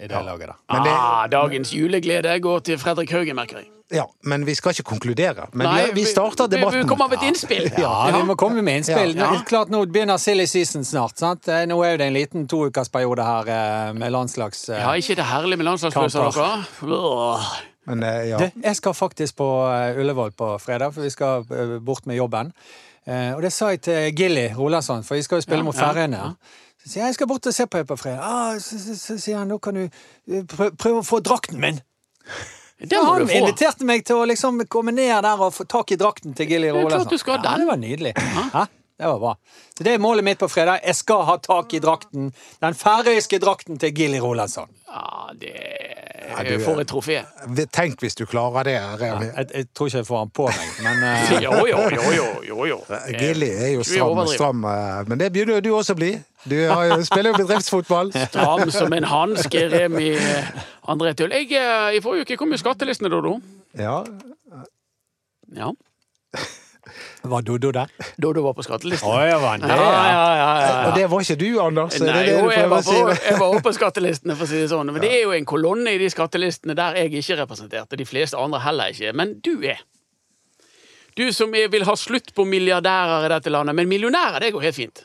det 0.00 0.08
det 0.12 0.22
laget. 0.24 0.46
da. 0.52 0.56
Men 0.74 0.82
det- 0.86 0.94
ah, 0.96 1.26
dagens 1.28 1.72
juleglede 1.72 2.38
går 2.40 2.60
til 2.64 2.78
Fredrik 2.78 3.10
Haugen, 3.12 3.36
merker 3.36 3.58
jeg. 3.62 3.68
Ja, 3.90 4.04
men 4.28 4.44
vi 4.44 4.52
skal 4.54 4.72
ikke 4.74 4.84
konkludere. 4.84 5.46
Men 5.54 5.64
Nei, 5.66 5.86
vi, 5.86 6.02
vi 6.02 6.04
starter 6.04 6.46
debatten. 6.46 6.82
Vi 6.82 6.88
kommer 6.88 7.08
med 7.08 7.22
et 7.22 7.28
innspill. 7.30 7.70
Ja, 7.78 8.10
vi 8.12 8.22
må 8.28 8.34
komme 8.36 8.60
med 8.62 8.82
innspill. 8.82 9.14
Ja. 9.16 9.30
Nå, 9.32 9.38
klart 9.48 9.70
Nå 9.72 9.80
begynner 9.88 10.18
silly 10.20 10.44
season 10.46 10.84
snart. 10.84 11.16
sant? 11.16 11.48
Eh, 11.48 11.64
Nå 11.70 11.78
er 11.86 11.96
det 11.96 12.06
en 12.10 12.12
liten 12.18 12.44
toukersperiode 12.46 13.24
her 13.24 13.48
eh, 13.48 13.92
med 13.96 14.12
landslags... 14.12 14.68
eh, 14.68 14.82
Ja, 14.82 14.92
ikke 14.92 15.16
det 15.16 15.24
herlige 15.24 15.56
med 15.56 15.70
landslagspauser, 15.70 16.28
dere? 16.36 17.46
Men 17.88 18.02
eh, 18.04 18.28
ja. 18.30 18.38
Du, 18.38 18.60
jeg 18.64 18.76
skal 18.76 18.94
faktisk 18.94 19.36
på 19.40 19.48
eh, 19.72 19.98
Ullevål 20.00 20.32
på 20.36 20.52
fredag, 20.62 20.92
for 20.94 21.06
vi 21.06 21.10
skal 21.14 21.44
eh, 21.50 21.74
bort 21.80 22.06
med 22.06 22.16
jobben. 22.20 22.52
Eh, 23.08 23.32
Og 23.34 23.42
det 23.42 23.52
sa 23.56 23.70
jeg 23.72 23.80
til 23.88 24.12
Gilly 24.18 24.48
Rolandsson, 24.56 25.02
for 25.04 25.16
vi 25.16 25.22
skal 25.24 25.40
jo 25.40 25.46
spille 25.46 25.62
Ja, 25.64 25.68
mot 25.70 25.76
ja, 25.78 25.88
Færøyene. 25.88 26.16
ja. 26.16 26.32
Så 26.78 26.92
sier 26.92 27.02
jeg 27.02 27.08
jeg 27.08 27.14
skal 27.18 27.26
bort 27.32 27.46
og 27.50 27.54
se 27.56 27.64
på 27.66 27.80
deg 27.80 27.86
på 27.90 27.96
fredag. 27.98 28.20
Ah, 28.22 28.58
så, 28.62 28.78
så, 28.78 28.94
så 29.00 29.16
sier 29.18 29.40
han 29.40 29.48
nå 29.50 29.56
kan 29.58 29.74
du 29.74 29.88
prø- 30.52 30.70
prøve 30.78 31.00
å 31.02 31.06
få 31.06 31.18
drakten 31.24 31.58
min. 31.60 31.80
Det 32.78 32.94
må 33.02 33.08
han 33.16 33.24
du 33.24 33.32
få. 33.32 33.34
inviterte 33.40 33.82
meg 33.88 34.04
til 34.06 34.20
å 34.20 34.26
liksom 34.30 34.60
komme 34.70 34.92
ned 34.94 35.10
der 35.26 35.40
og 35.42 35.50
få 35.56 35.64
tak 35.66 35.90
i 35.90 35.96
drakten 35.98 36.36
til 36.38 36.46
Gilly 36.46 36.68
Rolandsson. 36.70 37.08
du 37.10 37.32
Ja, 37.32 37.56
det 37.58 37.66
var 37.66 37.76
nydelig. 37.80 38.12
Hæ? 38.54 38.66
Det 38.98 39.06
var 39.06 39.18
bra. 39.22 39.32
Så 39.78 39.84
det 39.86 39.92
er 39.94 40.00
målet 40.02 40.24
mitt 40.26 40.40
på 40.40 40.48
fredag. 40.50 40.80
Jeg 40.82 40.96
skal 40.98 41.20
ha 41.28 41.36
tak 41.38 41.74
i 41.74 41.78
drakten. 41.78 42.32
Den 42.60 42.74
færøyske 42.74 43.38
drakten 43.38 43.78
til 43.78 43.92
Gilly 43.94 44.18
Rolandsson. 44.24 44.66
Ja, 44.88 45.28
det 45.38 45.54
Ja, 46.28 46.42
du- 46.44 46.58
For 46.64 46.80
et 46.82 46.88
trofé. 46.90 47.20
Tenk 47.72 48.00
hvis 48.02 48.14
du 48.18 48.26
klarer 48.26 48.64
det. 48.66 48.74
Jeg, 48.74 49.46
jeg 49.54 49.66
tror 49.74 49.86
ikke 49.88 49.96
jeg 50.02 50.06
får 50.06 50.18
han 50.18 50.30
på 50.36 50.48
meg, 50.50 50.74
men 50.84 51.04
uh... 51.06 51.30
Jo, 51.44 51.52
jo, 51.70 51.78
jo, 51.94 52.10
jo, 52.16 52.26
jo, 52.48 52.58
jo. 52.68 52.78
Gilly 53.18 53.48
er 53.48 53.70
jo 53.76 53.82
stram, 53.86 54.20
stram, 54.34 54.64
eh, 54.68 55.08
men 55.08 55.18
det 55.22 55.30
begynner 55.32 55.54
jo 55.56 55.60
du 55.64 55.70
også 55.78 55.94
å 55.96 56.00
bli. 56.02 56.10
Du 56.44 56.56
har 56.68 56.84
jo, 56.90 56.98
spiller 57.08 57.32
jo 57.32 57.40
bedriftsfotball. 57.46 58.12
Stram 58.28 58.70
som 58.74 58.92
en 58.92 59.06
hanske, 59.08 59.64
Remi 59.72 60.10
André 60.88 61.14
Tull. 61.16 61.32
Jeg, 61.38 61.48
eh, 61.56 61.96
I 61.96 62.02
forrige 62.04 62.26
uke 62.28 62.36
kom 62.42 62.52
jo 62.52 62.60
skattelistene, 62.60 63.08
Dodo. 63.14 63.38
Ja, 63.78 64.02
Ja. 65.56 65.72
Var 67.22 67.42
Doddo 67.46 67.70
der? 67.74 67.90
Doddo 68.22 68.42
var 68.44 68.54
på 68.56 68.64
skattelisten. 68.66 69.08
Oh, 69.10 69.20
ja, 69.26 69.38
det? 69.58 69.68
Ja, 69.68 69.76
ja, 69.76 70.24
ja, 70.38 70.48
ja, 70.62 70.78
Og 70.88 70.96
det 70.96 71.04
var 71.10 71.24
ikke 71.24 71.36
du, 71.40 71.48
Anders? 71.62 71.98
Nei, 72.00 72.08
det 72.08 72.24
det 72.26 72.38
jo, 72.38 72.50
jeg 72.54 72.70
var, 72.70 72.82
på, 72.86 72.96
jeg 73.12 73.40
var 73.40 73.46
oppe 73.48 73.64
på 73.68 73.74
skattelistene, 73.76 74.36
for 74.38 74.46
å 74.46 74.50
si 74.50 74.62
det 74.62 74.70
sånn. 74.72 74.92
Men 74.94 75.04
det 75.04 75.12
er 75.18 75.22
jo 75.26 75.36
en 75.36 75.48
kolonne 75.48 75.94
i 75.94 76.00
de 76.00 76.08
skattelistene 76.12 76.76
der 76.78 76.98
jeg 77.02 77.12
ikke 77.12 77.36
er 77.36 77.42
representert, 77.44 77.92
og 77.92 78.00
de 78.00 78.08
fleste 78.08 78.40
andre 78.40 78.62
heller 78.64 78.94
ikke. 78.94 79.14
Men 79.18 79.36
du 79.44 79.54
er. 79.66 79.82
Du 81.18 81.26
som 81.34 81.50
vil 81.50 81.84
ha 81.84 81.94
slutt 81.98 82.30
på 82.34 82.46
milliardærer 82.46 83.26
i 83.26 83.30
dette 83.32 83.50
landet. 83.50 83.74
Men 83.74 83.90
millionærer, 83.90 84.38
det 84.44 84.52
går 84.54 84.68
helt 84.68 84.78
fint. 84.78 85.02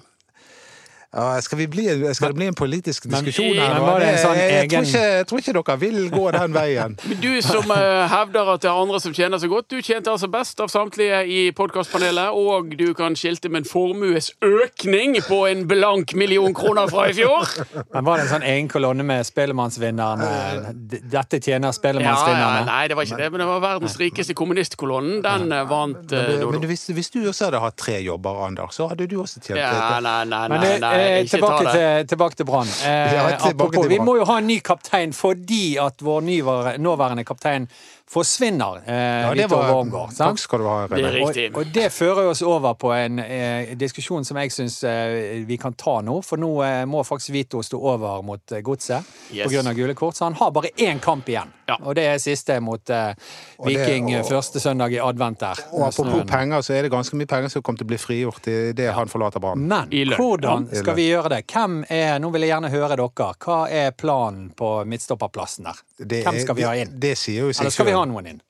Ja, 1.14 1.42
skal, 1.42 1.58
vi 1.58 1.68
bli, 1.68 2.14
skal 2.14 2.32
det 2.32 2.36
bli 2.40 2.48
en 2.50 2.56
politisk 2.58 3.06
diskusjon 3.06 3.54
her? 3.54 3.76
men 3.78 4.00
det 4.02 4.14
sånn 4.18 4.38
jeg, 4.38 4.50
jeg, 4.50 4.70
tror 4.72 4.88
ikke, 4.88 5.02
jeg 5.04 5.26
tror 5.30 5.42
ikke 5.44 5.54
dere 5.60 5.76
vil 5.84 6.00
gå 6.10 6.24
den 6.34 6.56
veien. 6.56 6.96
Men 7.10 7.20
Du 7.22 7.30
som 7.46 7.70
uh, 7.70 8.06
hevder 8.10 8.50
at 8.56 8.64
det 8.64 8.70
er 8.72 8.80
andre 8.82 9.02
som 9.04 9.14
tjener 9.14 9.42
så 9.42 9.50
godt, 9.52 9.68
du 9.70 9.78
tjente 9.86 10.10
altså 10.10 10.30
best 10.34 10.64
av 10.64 10.72
samtlige 10.74 11.20
i 11.30 11.44
podkastpanelet, 11.54 12.34
og 12.34 12.74
du 12.80 12.96
kan 12.98 13.14
skilte 13.20 13.52
med 13.54 13.62
en 13.62 13.70
formuesøkning 13.70 15.20
på 15.28 15.40
en 15.52 15.62
blank 15.70 16.16
million 16.18 16.56
kroner 16.58 16.90
fra 16.90 17.06
i 17.12 17.14
fjor. 17.20 17.46
Men 17.94 18.10
var 18.10 18.18
det 18.18 18.26
en 18.26 18.34
sånn 18.34 18.48
egen 18.50 18.72
kolonne 18.74 19.06
med 19.06 19.22
Spellemannsvinneren? 19.30 20.82
Dette 20.90 21.38
tjener 21.44 21.78
Ja, 21.94 22.18
ja, 22.34 22.50
nei, 22.66 22.82
det 22.90 22.98
var 22.98 23.06
ikke 23.06 23.20
det, 23.20 23.30
men 23.34 23.42
det 23.44 23.48
var 23.48 23.62
verdens 23.62 23.96
rikeste 24.00 24.34
kommunistkolonnen. 24.38 25.22
Den 25.24 25.52
eh, 25.54 25.64
vant 25.70 26.10
uh, 26.10 26.20
Men, 26.42 26.44
men 26.58 26.68
hvis, 26.70 26.88
hvis 26.96 27.12
du 27.14 27.22
også 27.28 27.50
hadde 27.50 27.62
hatt 27.62 27.78
tre 27.80 28.00
jobber, 28.02 28.42
Anders, 28.48 28.78
så 28.80 28.90
hadde 28.90 29.08
du 29.10 29.20
også 29.22 29.42
tjent 29.44 29.60
Ja, 29.60 30.00
nei, 30.02 30.24
nei, 30.30 30.46
nei, 30.50 30.60
nei, 30.82 31.03
eh, 31.04 31.24
tilbake, 31.30 31.72
til, 31.74 32.08
tilbake 32.08 32.36
til 32.36 32.46
Brann. 32.46 32.68
Eh, 32.68 33.14
Ja, 33.14 33.88
vi 33.90 34.00
må 34.00 34.16
jo 34.18 34.26
ha 34.26 34.38
en 34.38 34.48
ny 34.48 34.60
kaptein 34.60 35.14
fordi 35.14 35.78
at 35.78 36.02
vår 36.02 36.22
nyvare- 36.22 36.78
nåværende 36.78 37.24
kaptein 37.26 37.68
forsvinner. 38.10 38.82
Eh, 38.86 38.94
Ja, 38.94 39.30
det 39.34 39.36
Viktor 39.44 39.58
var, 39.58 39.74
Wormgård. 39.74 40.16
takk 40.18 40.38
skal 40.40 40.60
du 40.60 40.66
ha, 40.68 40.88
Det 40.88 41.12
riktig. 41.14 41.46
Og, 41.56 41.58
og 41.62 41.72
det 41.74 41.90
fører 41.94 42.28
oss 42.30 42.42
over 42.42 42.74
på 42.76 42.92
en 42.94 43.20
eh, 43.20 43.74
diskusjon 43.80 44.26
som 44.26 44.38
jeg 44.38 44.52
syns 44.52 44.84
eh, 44.84 45.44
vi 45.48 45.58
kan 45.58 45.74
ta 45.74 46.02
nå. 46.02 46.20
For 46.24 46.38
nå 46.38 46.52
eh, 46.64 46.84
må 46.86 47.04
faktisk 47.08 47.34
Vito 47.34 47.62
stå 47.64 47.80
over 47.80 48.22
mot 48.24 48.52
eh, 48.52 48.62
Godset 48.62 49.04
Yes. 49.34 49.56
av 49.66 49.74
gule 49.74 49.94
kort. 49.98 50.16
Så 50.16 50.26
han 50.28 50.34
har 50.38 50.52
bare 50.52 50.70
én 50.78 51.00
kamp 51.02 51.28
igjen. 51.30 51.50
Ja. 51.68 51.78
Og 51.88 51.96
det 51.96 52.04
er 52.12 52.18
siste 52.20 52.60
mot 52.62 52.90
eh, 52.92 53.14
Og 53.58 53.68
det- 53.70 53.78
Viking 53.80 54.12
eh, 54.14 54.20
og- 54.20 54.28
første 54.30 54.60
søndag 54.60 54.92
i 54.94 55.00
advent 55.00 55.40
der. 55.40 55.58
Og 55.72 55.88
apropos 55.88 56.26
penger, 56.30 56.62
så 56.62 56.74
er 56.78 56.82
det 56.84 56.92
ganske 56.92 57.16
mye 57.18 57.26
penger 57.28 57.50
som 57.50 57.62
kommer 57.64 57.78
til 57.80 57.88
å 57.88 57.92
bli 57.94 57.98
frigjort 57.98 58.48
i 58.52 58.74
det 58.74 58.92
han 58.94 59.08
forlater 59.08 59.40
banen. 59.40 59.68
Men 59.68 60.14
hvordan 60.18 60.68
skal 60.76 60.96
vi 60.96 61.10
gjøre 61.10 61.30
det? 61.38 61.42
Hvem 61.48 61.86
er, 61.90 62.20
Nå 62.20 62.30
vil 62.32 62.42
jeg 62.46 62.52
gjerne 62.54 62.70
høre 62.70 62.96
dere. 62.96 63.10
Hva 63.40 63.58
er 63.72 63.92
planen 63.92 64.52
på 64.56 64.84
midtstopperplassen 64.86 65.64
der? 65.66 65.80
Det 66.10 66.24
Hvem 66.26 66.40
skal 66.44 66.58
vi 66.58 66.66
ha 66.68 66.74
inn? 66.80 66.94
Det, 66.94 67.02
det 67.08 67.18
sier 67.20 67.48
jo 67.48 67.54
seg 67.54 67.66
Eller 67.66 67.76
skal 67.76 67.90
vi 67.90 67.96
ha 67.98 68.06
noen 68.10 68.32
inn? 68.34 68.42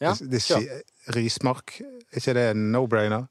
Ja, 0.00 0.14
Det, 0.16 0.30
det 0.32 0.40
sier, 0.44 0.80
Rismark, 1.12 1.76
er 1.80 2.20
ikke 2.22 2.34
det 2.36 2.46
en 2.54 2.70
no-brainer? 2.72 3.26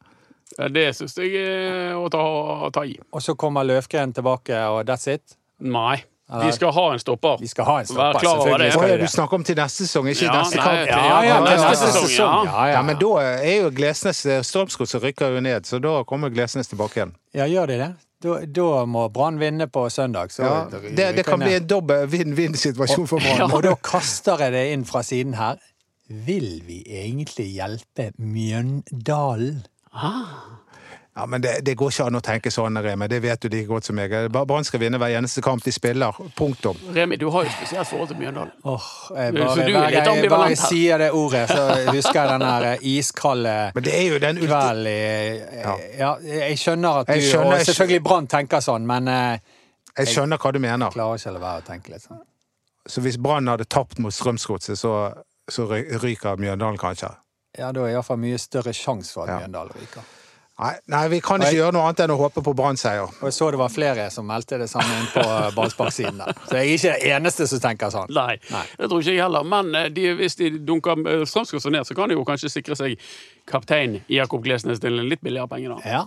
Det 0.73 0.87
syns 0.97 1.15
jeg 1.17 1.37
er 1.39 1.95
å 1.97 2.07
ta, 2.13 2.21
å 2.65 2.69
ta 2.73 2.83
i. 2.85 2.95
Og 3.13 3.21
så 3.23 3.35
kommer 3.39 3.65
Løvgren 3.65 4.13
tilbake, 4.17 4.57
og 4.73 4.81
that's 4.89 5.07
it? 5.11 5.37
Nei. 5.61 6.01
Eller- 6.31 6.45
Vi 6.45 6.51
skal 6.51 6.71
ha 6.71 6.91
en 6.93 6.99
stopper. 6.99 7.37
Vi 7.39 7.47
skal 7.47 7.65
ha 7.65 7.79
en 7.79 7.85
stopper, 7.85 8.13
Vær 8.13 8.19
klar 8.19 8.35
over 8.35 8.43
selvfølgelig 8.45 8.65
det. 8.65 8.73
skal 8.73 8.99
du 8.99 9.07
snakker 9.07 9.33
om 9.39 9.43
til 9.43 9.55
neste 9.55 9.85
sesong, 9.87 10.05
ikke 10.11 10.25
Ja, 10.25 10.33
neste 10.41 10.57
kamp? 10.57 10.67
ja, 10.67 10.85
Ja, 10.85 11.21
ja, 11.23 11.39
neste 11.41 11.69
neste 11.69 11.87
sesong, 11.87 12.07
sesong. 12.09 12.45
ja. 12.45 12.51
Ja, 12.51 12.65
Ja, 12.65 12.71
ja. 12.73 12.81
men 12.83 12.95
da 12.99 13.15
er 13.17 13.61
jo 13.63 13.69
Glesnes 13.71 14.21
som 14.45 15.01
rykker 15.01 15.33
jo 15.35 15.39
ned, 15.41 15.63
så 15.65 15.81
da 15.81 16.03
kommer 16.03 16.29
Glesnes 16.29 16.67
tilbake 16.69 16.93
igjen. 17.01 17.13
Ja, 17.33 17.45
gjør 17.45 17.67
de 17.67 17.77
det? 17.77 17.95
Da, 18.21 18.39
da 18.45 18.85
må 18.85 19.07
Brann 19.11 19.39
vinne 19.39 19.67
på 19.67 19.89
søndag. 19.89 20.27
Så 20.29 20.43
Ja, 20.43 20.65
det, 20.69 21.15
det 21.15 21.25
kan 21.25 21.39
bli 21.39 21.53
en 21.55 21.65
dobbel 21.67 22.05
vinn-vinn-situasjon 22.07 23.07
for 23.07 23.17
Brann. 23.19 23.51
Og 23.55 23.63
da 23.63 23.73
kaster 23.75 24.37
jeg 24.37 24.51
det 24.51 24.71
inn 24.73 24.83
fra 24.85 25.01
siden 25.01 25.33
her. 25.35 25.55
Vil 26.09 26.61
vi 26.67 26.83
egentlig 26.89 27.55
hjelpe 27.55 28.11
Mjøndalen? 28.19 29.63
Ja, 31.19 31.25
men 31.25 31.41
det, 31.43 31.65
det 31.67 31.73
går 31.75 31.91
ikke 31.91 32.05
an 32.07 32.15
å 32.15 32.19
tenke 32.23 32.51
sånn, 32.53 32.77
Remi. 32.79 33.07
Det 33.11 33.17
vet 33.19 33.41
du 33.43 33.49
like 33.51 33.67
godt 33.67 33.89
som 33.89 33.97
meg. 33.99 34.13
Brann 34.31 34.63
skal 34.63 34.79
vinne 34.79 34.99
hver 35.01 35.11
eneste 35.17 35.41
kamp 35.43 35.65
de 35.65 35.73
spiller. 35.75 36.15
Punktum. 36.37 36.77
Remi, 36.95 37.17
du 37.19 37.25
har 37.33 37.43
jo 37.43 37.51
spesielt 37.57 37.89
forhold 37.89 38.13
til 38.13 38.21
Mjøndalen. 38.21 38.53
Oh, 38.63 38.85
jeg 39.17 39.33
Så 39.33 39.41
bare, 39.41 39.65
du 39.67 39.75
er 39.81 39.95
litt 39.97 40.07
ambivalent 40.07 40.23
jeg 40.23 40.31
bare 40.31 40.49
jeg 40.53 40.61
sier 40.63 41.01
det 41.03 41.09
ordet, 41.11 41.43
så 41.51 41.65
husker 41.89 42.21
jeg 42.21 42.31
den 42.31 42.45
der 42.45 42.67
eh, 42.69 42.85
iskalde 42.93 43.55
Men 43.75 43.87
det 43.89 43.95
er 43.97 44.05
jo 44.07 44.21
den 44.23 44.39
ulti... 44.39 44.47
kvelden 44.47 44.87
i 44.87 45.97
ja. 45.99 46.13
jeg 46.47 46.61
skjønner 46.63 47.01
at 47.01 47.09
du 47.09 47.13
Jeg 47.17 47.25
skjønner- 47.33 47.57
og 47.59 47.65
selvfølgelig 47.71 48.03
Brann 48.07 48.29
tenker 48.31 48.63
sånn, 48.63 48.87
men 48.87 49.11
jeg, 49.11 49.41
Jeg 49.97 50.13
skjønner 50.13 50.39
hva 50.39 50.53
du 50.55 50.59
mener. 50.63 50.85
jeg 50.87 50.95
klarer 50.95 51.19
ikke 51.19 51.33
å 51.33 51.35
la 51.35 51.43
være 51.43 51.65
å 51.65 51.67
tenke 51.67 51.95
litt 51.97 52.05
sånn. 52.07 52.23
Så 52.87 53.03
hvis 53.03 53.19
Brann 53.19 53.51
hadde 53.51 53.67
tapt 53.67 53.99
mot 53.99 54.15
Strømsgodset, 54.15 54.79
så, 54.79 54.93
så 55.51 55.67
ryker 55.67 56.39
Mjøndalen 56.39 56.79
kanskje. 56.79 57.11
Ja, 57.57 57.73
da 57.73 57.83
er 57.83 57.89
det 57.89 57.97
iallfall 57.97 58.21
mye 58.21 58.39
større 58.39 58.71
sjanse 58.77 59.11
for 59.17 59.27
at 59.27 59.33
Ja. 59.35 59.43
Mjøndalen 59.43 59.75
ryker. 59.75 60.07
Nei, 60.59 60.73
nei, 60.91 61.05
vi 61.07 61.21
kan 61.23 61.39
ikke 61.39 61.53
jeg... 61.53 61.61
gjøre 61.61 61.71
noe 61.77 61.85
annet 61.87 62.01
enn 62.03 62.11
å 62.11 62.17
håpe 62.19 62.41
på 62.43 62.51
Brann-seier. 62.57 63.07
Og 63.07 63.29
jeg 63.29 63.35
så 63.37 63.47
det 63.53 63.59
var 63.61 63.71
flere 63.71 64.09
som 64.11 64.25
meldte 64.27 64.57
det 64.59 64.67
samme 64.67 64.97
inn 64.97 65.05
på 65.13 65.21
eh, 65.23 65.45
ballsparksiden 65.55 66.19
der. 66.19 66.33
Så 66.49 66.57
jeg 66.57 66.65
er 66.65 66.71
ikke 66.73 66.95
den 66.95 67.13
eneste 67.15 67.45
som 67.47 67.61
tenker 67.63 67.93
sånn. 67.93 68.11
Nei, 68.11 68.33
Nei. 68.51 68.63
det 68.81 68.89
tror 68.91 68.99
ikke 68.99 69.13
jeg 69.13 69.23
heller. 69.23 69.45
Men 69.47 69.69
eh, 69.79 69.87
de, 69.95 70.09
hvis 70.19 70.35
de 70.41 70.49
dunker 70.67 70.99
eh, 71.07 71.23
Strømsgodset 71.31 71.71
ned, 71.71 71.87
så 71.87 71.95
kan 71.95 72.11
de 72.11 72.17
jo 72.17 72.25
kanskje 72.27 72.51
sikre 72.51 72.75
seg 72.75 72.99
kaptein 73.47 74.01
Jakob 74.11 74.43
Glesnes 74.43 74.83
til 74.83 74.99
en 74.99 75.07
litt 75.07 75.23
billigere 75.23 75.47
penger, 75.53 75.77
da. 75.77 75.93
Ja. 75.93 76.01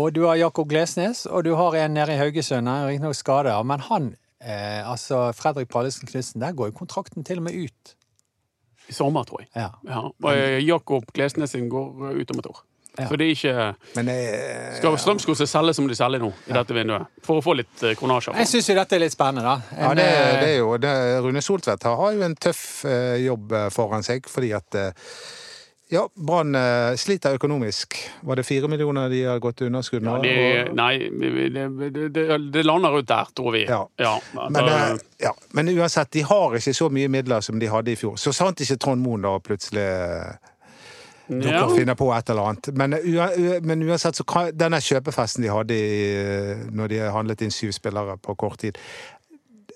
Og 0.00 0.16
du 0.16 0.22
har 0.24 0.40
Jakob 0.40 0.70
Glesnes, 0.70 1.26
og 1.26 1.44
du 1.44 1.52
har 1.58 1.76
en 1.76 1.94
nede 1.98 2.16
i 2.16 2.22
Haugesund. 2.22 2.72
Han 2.72 2.88
riktignok 2.88 3.20
skada, 3.20 3.58
men 3.68 3.84
han, 3.90 4.08
eh, 4.40 4.80
altså 4.80 5.26
Fredrik 5.36 5.68
Pallesen 5.74 6.08
Knutsen, 6.08 6.40
der 6.40 6.56
går 6.56 6.72
jo 6.72 6.78
kontrakten 6.80 7.26
til 7.26 7.42
og 7.42 7.50
med 7.50 7.68
ut. 7.68 7.94
I 8.88 8.96
sommer, 8.96 9.28
tror 9.28 9.44
jeg. 9.44 9.52
Ja. 9.52 9.68
Ja. 9.84 10.06
Og 10.08 10.64
Jakob 10.64 11.12
Glesnes 11.12 11.52
sin 11.52 11.68
går 11.68 12.16
ut 12.16 12.32
om 12.32 12.40
et 12.40 12.52
år. 12.54 12.64
Ja. 12.98 13.08
Så 13.08 13.16
det 13.16 13.28
er 13.28 13.34
ikke 13.36 13.66
Men 13.94 14.08
eh, 14.12 14.76
Skal 14.78 14.98
Strømsgodset 14.98 15.50
selge 15.50 15.74
som 15.78 15.88
de 15.88 15.94
selger 15.98 16.22
nå, 16.22 16.32
i 16.48 16.54
dette 16.56 16.74
vinduet? 16.76 17.10
For 17.24 17.38
å 17.38 17.44
få 17.44 17.54
litt 17.60 17.84
eh, 17.86 17.96
kronasjer. 17.98 18.36
Jeg 18.42 18.50
syns 18.50 18.70
jo 18.72 18.78
dette 18.78 18.98
er 18.98 19.04
litt 19.04 19.14
spennende, 19.14 19.46
da. 19.46 19.82
ja, 19.84 19.92
det, 19.98 20.06
eh, 20.12 20.30
det 20.42 20.48
er 20.52 20.56
jo 20.58 20.72
det, 20.82 20.94
Rune 21.24 21.42
Soltvedt 21.44 21.86
har 21.88 22.16
jo 22.16 22.24
en 22.26 22.38
tøff 22.38 22.64
eh, 22.88 23.18
jobb 23.24 23.54
foran 23.74 24.06
seg, 24.06 24.26
fordi 24.30 24.52
at 24.58 24.78
eh, 24.78 25.12
ja, 25.90 26.08
Brann 26.14 26.54
eh, 26.54 26.94
sliter 26.96 27.34
økonomisk. 27.34 27.96
Var 28.20 28.36
det 28.36 28.44
fire 28.44 28.68
millioner 28.68 29.08
de 29.08 29.22
har 29.24 29.38
gått 29.38 29.60
underskudd 29.64 30.02
med? 30.02 30.26
Ja, 30.26 30.64
de, 30.66 30.74
nei, 30.76 30.98
det, 30.98 31.68
de, 31.90 32.08
de 32.12 32.38
det 32.52 32.64
lander 32.66 32.98
ut 32.98 33.08
der, 33.08 33.30
tror 33.36 33.54
vi. 33.56 33.64
Ja. 33.64 33.80
Ja, 33.96 34.20
Men, 34.34 34.56
eh, 34.64 34.90
eh, 34.90 34.96
ja, 35.18 35.32
men 35.56 35.68
uansett, 35.68 36.10
de 36.12 36.26
har 36.28 36.58
ikke 36.60 36.74
så 36.76 36.90
mye 36.92 37.08
midler 37.08 37.40
som 37.40 37.58
de 37.58 37.70
hadde 37.72 37.94
i 37.94 37.96
fjor. 37.96 38.18
Så 38.20 38.34
sant 38.36 38.60
ikke 38.60 38.76
Trond 38.76 39.00
Moen 39.00 39.24
da 39.24 39.32
plutselig 39.40 39.86
eh, 41.28 41.36
dukker 41.36 41.54
ja. 41.54 41.66
og 41.66 41.76
finner 41.76 41.98
på 41.98 42.08
et 42.16 42.32
eller 42.32 42.50
annet. 42.50 42.70
Men, 42.78 42.96
men 43.68 43.84
uansett, 43.88 44.18
så 44.18 44.26
kan, 44.28 44.50
denne 44.56 44.80
kjøpefesten 44.84 45.44
de 45.44 45.52
hadde 45.52 45.76
i, 45.76 46.00
uh, 46.16 46.64
når 46.74 46.94
de 46.94 47.04
handlet 47.14 47.44
inn 47.46 47.54
syv 47.54 47.74
spillere 47.76 48.18
på 48.22 48.34
kort 48.40 48.60
tid, 48.64 48.80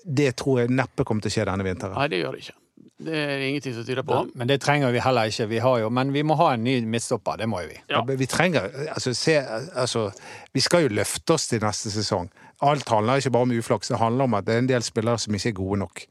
det 0.03 0.33
tror 0.41 0.63
jeg 0.63 0.75
neppe 0.75 1.05
kommer 1.07 1.23
til 1.23 1.31
å 1.31 1.37
skje 1.37 1.47
denne 1.51 1.65
vinteren. 1.65 1.95
Nei, 1.95 2.09
det 2.11 2.19
gjør 2.23 2.35
det 2.35 2.43
ikke. 2.43 2.59
Det 3.03 3.17
er 3.17 3.41
ingenting 3.47 3.73
som 3.75 3.85
tyder 3.85 4.05
på. 4.07 4.19
Men 4.37 4.47
det 4.47 4.59
trenger 4.63 4.91
vi 4.93 5.01
heller 5.03 5.31
ikke. 5.31 5.47
Vi 5.51 5.59
har 5.63 5.79
jo, 5.81 5.89
men 5.89 6.13
vi 6.13 6.23
må 6.23 6.37
ha 6.39 6.53
en 6.53 6.63
ny 6.63 6.75
midtstopper. 6.87 7.39
Det 7.41 7.47
må 7.49 7.63
jo 7.63 7.71
vi. 7.71 7.79
Ja. 7.91 8.03
Vi 8.07 8.27
trenger 8.29 8.69
altså, 8.93 9.13
se, 9.17 9.37
altså, 9.73 10.09
Vi 10.53 10.61
skal 10.63 10.85
jo 10.85 10.93
løfte 10.93 11.35
oss 11.35 11.47
til 11.51 11.63
neste 11.63 11.91
sesong. 11.91 12.29
Alt 12.63 12.89
handler 12.89 13.19
ikke 13.19 13.33
bare 13.33 13.49
om 13.49 13.55
uflaks, 13.57 13.91
det 13.91 13.99
handler 13.99 14.29
om 14.29 14.37
at 14.37 14.47
det 14.47 14.55
er 14.55 14.63
en 14.63 14.69
del 14.69 14.85
spillere 14.85 15.19
som 15.19 15.35
ikke 15.35 15.51
er 15.51 15.57
gode 15.57 15.79
nok. 15.83 16.05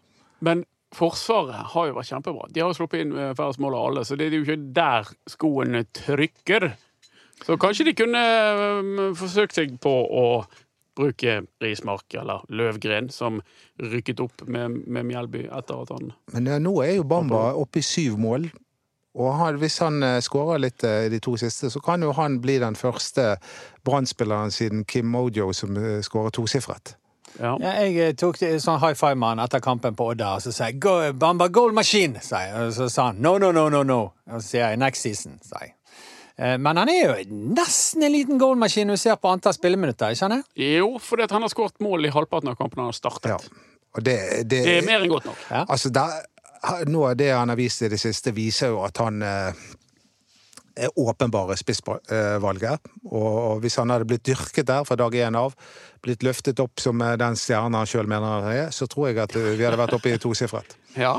Men 0.44 0.64
Forsvaret 0.92 1.72
har 1.72 1.88
jo 1.88 1.94
vært 1.96 2.10
kjempebra. 2.10 2.48
De 2.52 2.60
har 2.60 2.74
sluppet 2.76 3.04
inn 3.04 3.14
eh, 3.16 3.34
færrest 3.36 3.60
mål 3.62 3.76
av 3.78 3.86
alle, 3.88 4.04
så 4.04 4.18
det 4.18 4.28
er 4.28 4.36
jo 4.36 4.44
ikke 4.44 4.72
der 4.76 5.08
skoene 5.30 5.84
trykker. 5.96 6.68
Så 7.42 7.56
kanskje 7.60 7.88
de 7.88 7.96
kunne 7.96 8.20
eh, 8.20 9.06
forsøkt 9.18 9.56
seg 9.56 9.78
på 9.82 9.92
å 9.92 10.26
bruke 10.98 11.38
Rismark 11.64 12.12
eller 12.20 12.44
Løvgren, 12.52 13.08
som 13.08 13.40
rykket 13.80 14.20
opp 14.20 14.44
med, 14.44 14.82
med 14.84 15.08
Mjelby 15.08 15.46
etter 15.48 15.80
at 15.80 15.94
han 15.94 16.12
Men 16.34 16.50
ja, 16.50 16.58
nå 16.60 16.74
er 16.84 16.98
jo 16.98 17.08
Bamba 17.08 17.54
oppe 17.56 17.80
i 17.80 17.86
syv 17.86 18.20
mål. 18.20 18.50
Og 19.16 19.32
han, 19.36 19.56
hvis 19.60 19.78
han 19.80 20.04
skårer 20.24 20.60
litt 20.60 20.84
i 20.88 21.08
de 21.12 21.18
to 21.20 21.34
siste, 21.40 21.68
så 21.72 21.80
kan 21.84 22.04
jo 22.04 22.12
han 22.16 22.38
bli 22.44 22.58
den 22.60 22.76
første 22.76 23.34
Brann-spilleren 23.84 24.52
siden 24.52 24.86
Kim 24.88 25.08
Mojo 25.12 25.50
som 25.56 25.76
skårer 26.04 26.32
tosifret. 26.32 26.94
Ja. 27.40 27.56
Ja, 27.60 27.72
jeg 27.84 27.96
eh, 27.98 28.12
tok 28.12 28.38
det- 28.38 28.60
sånn 28.62 28.80
high 28.80 28.94
five-mann 28.94 29.38
etter 29.40 29.60
kampen 29.60 29.94
på 29.96 30.10
Odda, 30.12 30.34
og 30.36 30.42
så 30.42 30.52
sa 30.52 30.64
jeg 30.70 30.80
Go, 30.80 31.12
'Bamba 31.12 31.48
goal 31.48 31.72
machine', 31.72 32.20
sa 32.22 32.38
jeg. 32.44 32.54
Og 32.54 32.72
så 32.72 32.88
sa 32.90 33.06
han 33.06 33.16
'no, 33.22 33.38
no, 33.38 33.50
no, 33.52 33.68
no', 33.68 33.82
no. 33.82 34.00
Og 34.30 34.40
så 34.42 34.48
sier 34.48 34.68
jeg 34.68 34.78
'next 34.78 35.00
season', 35.06 35.38
sa 35.42 35.56
jeg. 35.60 35.74
Eh, 36.38 36.56
Men 36.58 36.76
han 36.76 36.88
er 36.88 37.06
jo 37.06 37.14
nesten 37.30 38.02
en 38.02 38.12
liten 38.12 38.38
goalmaskin 38.38 38.86
når 38.86 38.94
du 38.94 38.96
ser 38.96 39.16
på 39.16 39.28
antall 39.32 39.52
spilleminutter, 39.52 40.08
ikke 40.10 40.16
sant? 40.18 40.46
Jo, 40.56 40.98
fordi 40.98 41.22
at 41.22 41.30
han 41.30 41.42
har 41.42 41.48
skåret 41.48 41.80
mål 41.80 42.04
i 42.06 42.10
halvparten 42.10 42.48
av 42.48 42.56
kampene 42.56 42.76
han 42.82 42.92
har 42.92 42.92
startet. 42.92 43.26
Ja. 43.26 43.36
Og 43.94 44.02
det, 44.04 44.48
det, 44.48 44.64
Det 44.64 44.78
er 44.78 44.86
mer 44.86 45.00
enn 45.04 45.10
godt 45.10 45.24
nok. 45.24 45.36
Ja. 45.50 45.64
Altså, 45.68 45.90
der, 45.92 46.22
noe 46.86 47.10
av 47.10 47.16
det 47.16 47.32
han 47.32 47.48
har 47.48 47.56
vist 47.56 47.82
i 47.82 47.88
det 47.88 48.00
siste, 48.00 48.32
viser 48.32 48.68
jo 48.68 48.82
at 48.84 48.96
han 48.98 49.22
eh, 49.22 49.52
åpenbare 50.96 51.56
spissvalget. 51.60 52.92
Og, 53.10 53.60
hvis 53.62 53.76
han 53.80 53.92
hadde 53.92 54.08
blitt 54.08 54.26
dyrket 54.26 54.68
der 54.68 54.86
fra 54.88 54.96
dag 54.98 55.14
én 55.14 55.36
av, 55.38 55.56
blitt 56.02 56.24
løftet 56.26 56.60
opp 56.62 56.82
som 56.82 57.02
eh, 57.02 57.18
den 57.20 57.38
stjernen 57.38 57.78
han 57.78 57.88
sjøl 57.88 58.08
mener 58.10 58.38
han 58.38 58.48
er, 58.52 58.72
så 58.74 58.88
tror 58.90 59.10
jeg 59.10 59.22
at 59.22 59.36
eh, 59.38 59.52
vi 59.58 59.66
hadde 59.66 59.80
vært 59.80 59.96
oppe 59.98 60.14
i 60.14 60.22
tosifret. 60.22 60.76
Ja. 61.06 61.16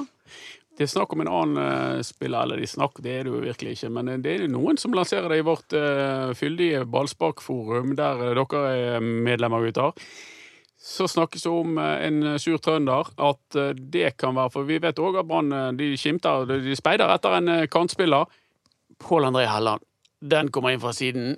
Det 0.73 0.87
er 0.87 0.89
snakk 0.89 1.11
om 1.13 1.21
en 1.21 1.29
annen 1.29 1.59
eh, 1.61 2.03
spiller, 2.05 2.47
eller 2.47 2.57
de 2.57 2.67
snakk, 2.69 2.97
det 3.05 3.11
er 3.13 3.27
det 3.27 3.33
jo 3.33 3.41
virkelig 3.43 3.75
ikke, 3.75 3.91
men 3.93 4.09
det 4.25 4.31
er 4.33 4.45
noen 4.49 4.79
som 4.81 4.95
lanserer 4.97 5.29
det 5.29 5.43
i 5.43 5.45
vårt 5.45 5.75
fyldige 6.37 6.81
ballsparkforum, 6.89 7.93
der 7.99 8.23
dere 8.33 8.61
er 8.71 9.03
medlemmer, 9.03 9.67
gutter. 9.67 9.93
Så 10.83 11.05
snakkes 11.07 11.45
det 11.45 11.51
om 11.53 11.77
en 11.77 12.33
sur 12.41 12.57
trønder, 12.59 13.13
at 13.15 13.59
det 13.77 14.17
kan 14.19 14.33
være 14.35 14.51
For 14.51 14.67
vi 14.67 14.81
vet 14.83 14.97
òg 14.99 15.21
at 15.21 15.29
Brann 15.29 15.77
de 15.77 15.93
skimter, 15.95 16.43
de 16.49 16.57
de 16.65 16.75
speider 16.75 17.13
etter 17.13 17.37
en 17.37 17.53
kantspiller. 17.71 18.25
Pål 19.03 19.25
André 19.29 19.45
Helland, 19.45 19.83
den 20.21 20.51
kommer 20.51 20.71
inn 20.71 20.81
fra 20.81 20.93
siden. 20.95 21.35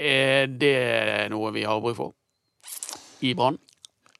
Er 0.00 0.46
det 0.46 1.28
noe 1.32 1.50
vi 1.52 1.66
har 1.68 1.80
bruk 1.82 1.96
for 1.98 2.14
i 3.20 3.34
Brann? 3.36 3.58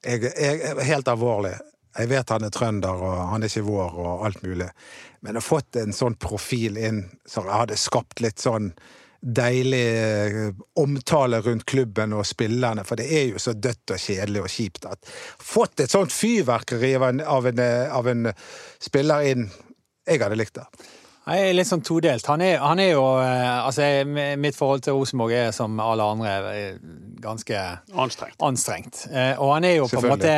Jeg, 0.04 0.32
er 0.36 0.80
helt 0.84 1.08
alvorlig. 1.08 1.54
Jeg 1.96 2.08
vet 2.10 2.30
han 2.30 2.46
er 2.46 2.52
trønder, 2.54 3.02
og 3.02 3.20
han 3.32 3.42
er 3.42 3.50
ikke 3.50 3.66
vår, 3.66 3.96
og 3.98 4.24
alt 4.26 4.42
mulig. 4.44 4.68
Men 5.24 5.38
å 5.38 5.44
fått 5.44 5.76
en 5.80 5.94
sånn 5.94 6.16
profil 6.20 6.78
inn 6.80 7.04
som 7.28 7.48
hadde 7.50 7.78
skapt 7.80 8.22
litt 8.24 8.40
sånn 8.40 8.70
deilig 9.20 9.86
eh, 10.00 10.52
omtale 10.80 11.42
rundt 11.44 11.66
klubben 11.68 12.14
og 12.16 12.24
spillerne, 12.26 12.86
for 12.88 12.96
det 12.96 13.08
er 13.12 13.26
jo 13.34 13.42
så 13.42 13.52
dødt 13.52 13.92
og 13.92 14.00
kjedelig 14.00 14.44
og 14.46 14.48
kjipt 14.48 14.86
at 14.88 15.10
Fått 15.44 15.82
et 15.84 15.92
sånt 15.92 16.14
fyrverkeri 16.14 16.94
av 16.96 17.04
en, 17.10 17.20
av 17.20 17.50
en, 17.50 17.60
av 18.00 18.08
en 18.08 18.30
spiller 18.80 19.28
inn 19.34 19.50
Jeg 20.08 20.22
hadde 20.22 20.38
likt 20.40 20.56
det. 20.56 20.64
Jeg 21.28 21.50
er 21.50 21.52
litt 21.52 21.68
sånn 21.68 21.82
todelt. 21.84 22.24
Han 22.32 22.40
er, 22.40 22.56
han 22.64 22.80
er 22.80 22.94
jo 22.94 23.02
eh, 23.20 23.58
Altså, 23.60 23.84
mitt 24.40 24.56
forhold 24.56 24.80
til 24.86 24.96
Rosenborg 24.96 25.34
er 25.36 25.50
som 25.54 25.76
alle 25.84 26.06
andre 26.14 26.30
eh, 26.56 26.78
ganske 27.20 27.58
Anstrengt. 27.92 28.38
anstrengt. 28.40 29.02
Eh, 29.12 29.34
Og 29.36 29.52
han 29.52 29.66
er 29.68 29.74
jo 29.76 29.88
på 29.92 30.00
en 30.00 30.08
måte 30.14 30.32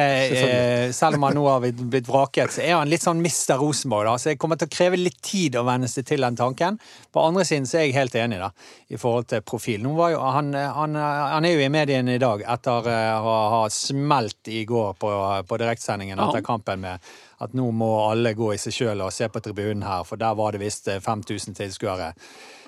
Selv 0.93 1.21
om 1.21 1.29
han 1.29 1.39
nå 1.39 1.47
har 1.47 1.63
blitt 1.63 2.11
vraket, 2.11 2.51
så 2.57 2.65
er 2.67 2.75
han 2.81 2.91
litt 2.91 3.05
sånn 3.07 3.23
Mr. 3.23 3.55
Rosenborg. 3.63 4.11
da, 4.11 4.17
Så 4.19 4.33
jeg 4.33 4.41
kommer 4.43 4.59
til 4.59 4.69
å 4.69 4.75
kreve 4.75 4.99
litt 4.99 5.21
tid 5.23 5.57
å 5.57 5.65
venne 5.71 5.89
seg 5.89 6.09
til 6.11 6.27
den 6.27 6.37
tanken. 6.37 6.81
På 7.15 7.23
andre 7.29 7.47
siden 7.47 7.69
så 7.71 7.79
er 7.79 7.87
jeg 7.87 7.97
helt 8.01 8.19
enig, 8.19 8.43
da, 8.43 8.51
i 8.91 8.99
forhold 8.99 9.31
til 9.31 9.47
profil. 9.47 9.87
Jo, 9.87 10.21
han, 10.35 10.51
han, 10.53 10.99
han 10.99 11.47
er 11.47 11.55
jo 11.55 11.63
i 11.63 11.71
mediene 11.73 12.19
i 12.19 12.23
dag 12.23 12.43
etter 12.43 12.91
å 13.23 13.37
ha 13.55 13.65
smelt 13.71 14.51
i 14.51 14.65
går 14.69 14.99
på, 14.99 15.15
på 15.47 15.63
direktsendingen 15.63 16.19
etter 16.27 16.43
kampen 16.45 16.83
med 16.83 17.13
at 17.43 17.55
nå 17.59 17.69
må 17.75 17.91
alle 18.07 18.35
gå 18.39 18.53
i 18.55 18.61
seg 18.61 18.77
sjøl 18.77 19.05
og 19.05 19.13
se 19.15 19.29
på 19.33 19.43
tribunen 19.45 19.85
her, 19.87 20.07
for 20.09 20.21
der 20.21 20.37
var 20.39 20.55
det 20.55 20.63
visst 20.63 20.89
eh, 20.93 21.03
5000 21.03 21.59
tilskuere 21.59 22.13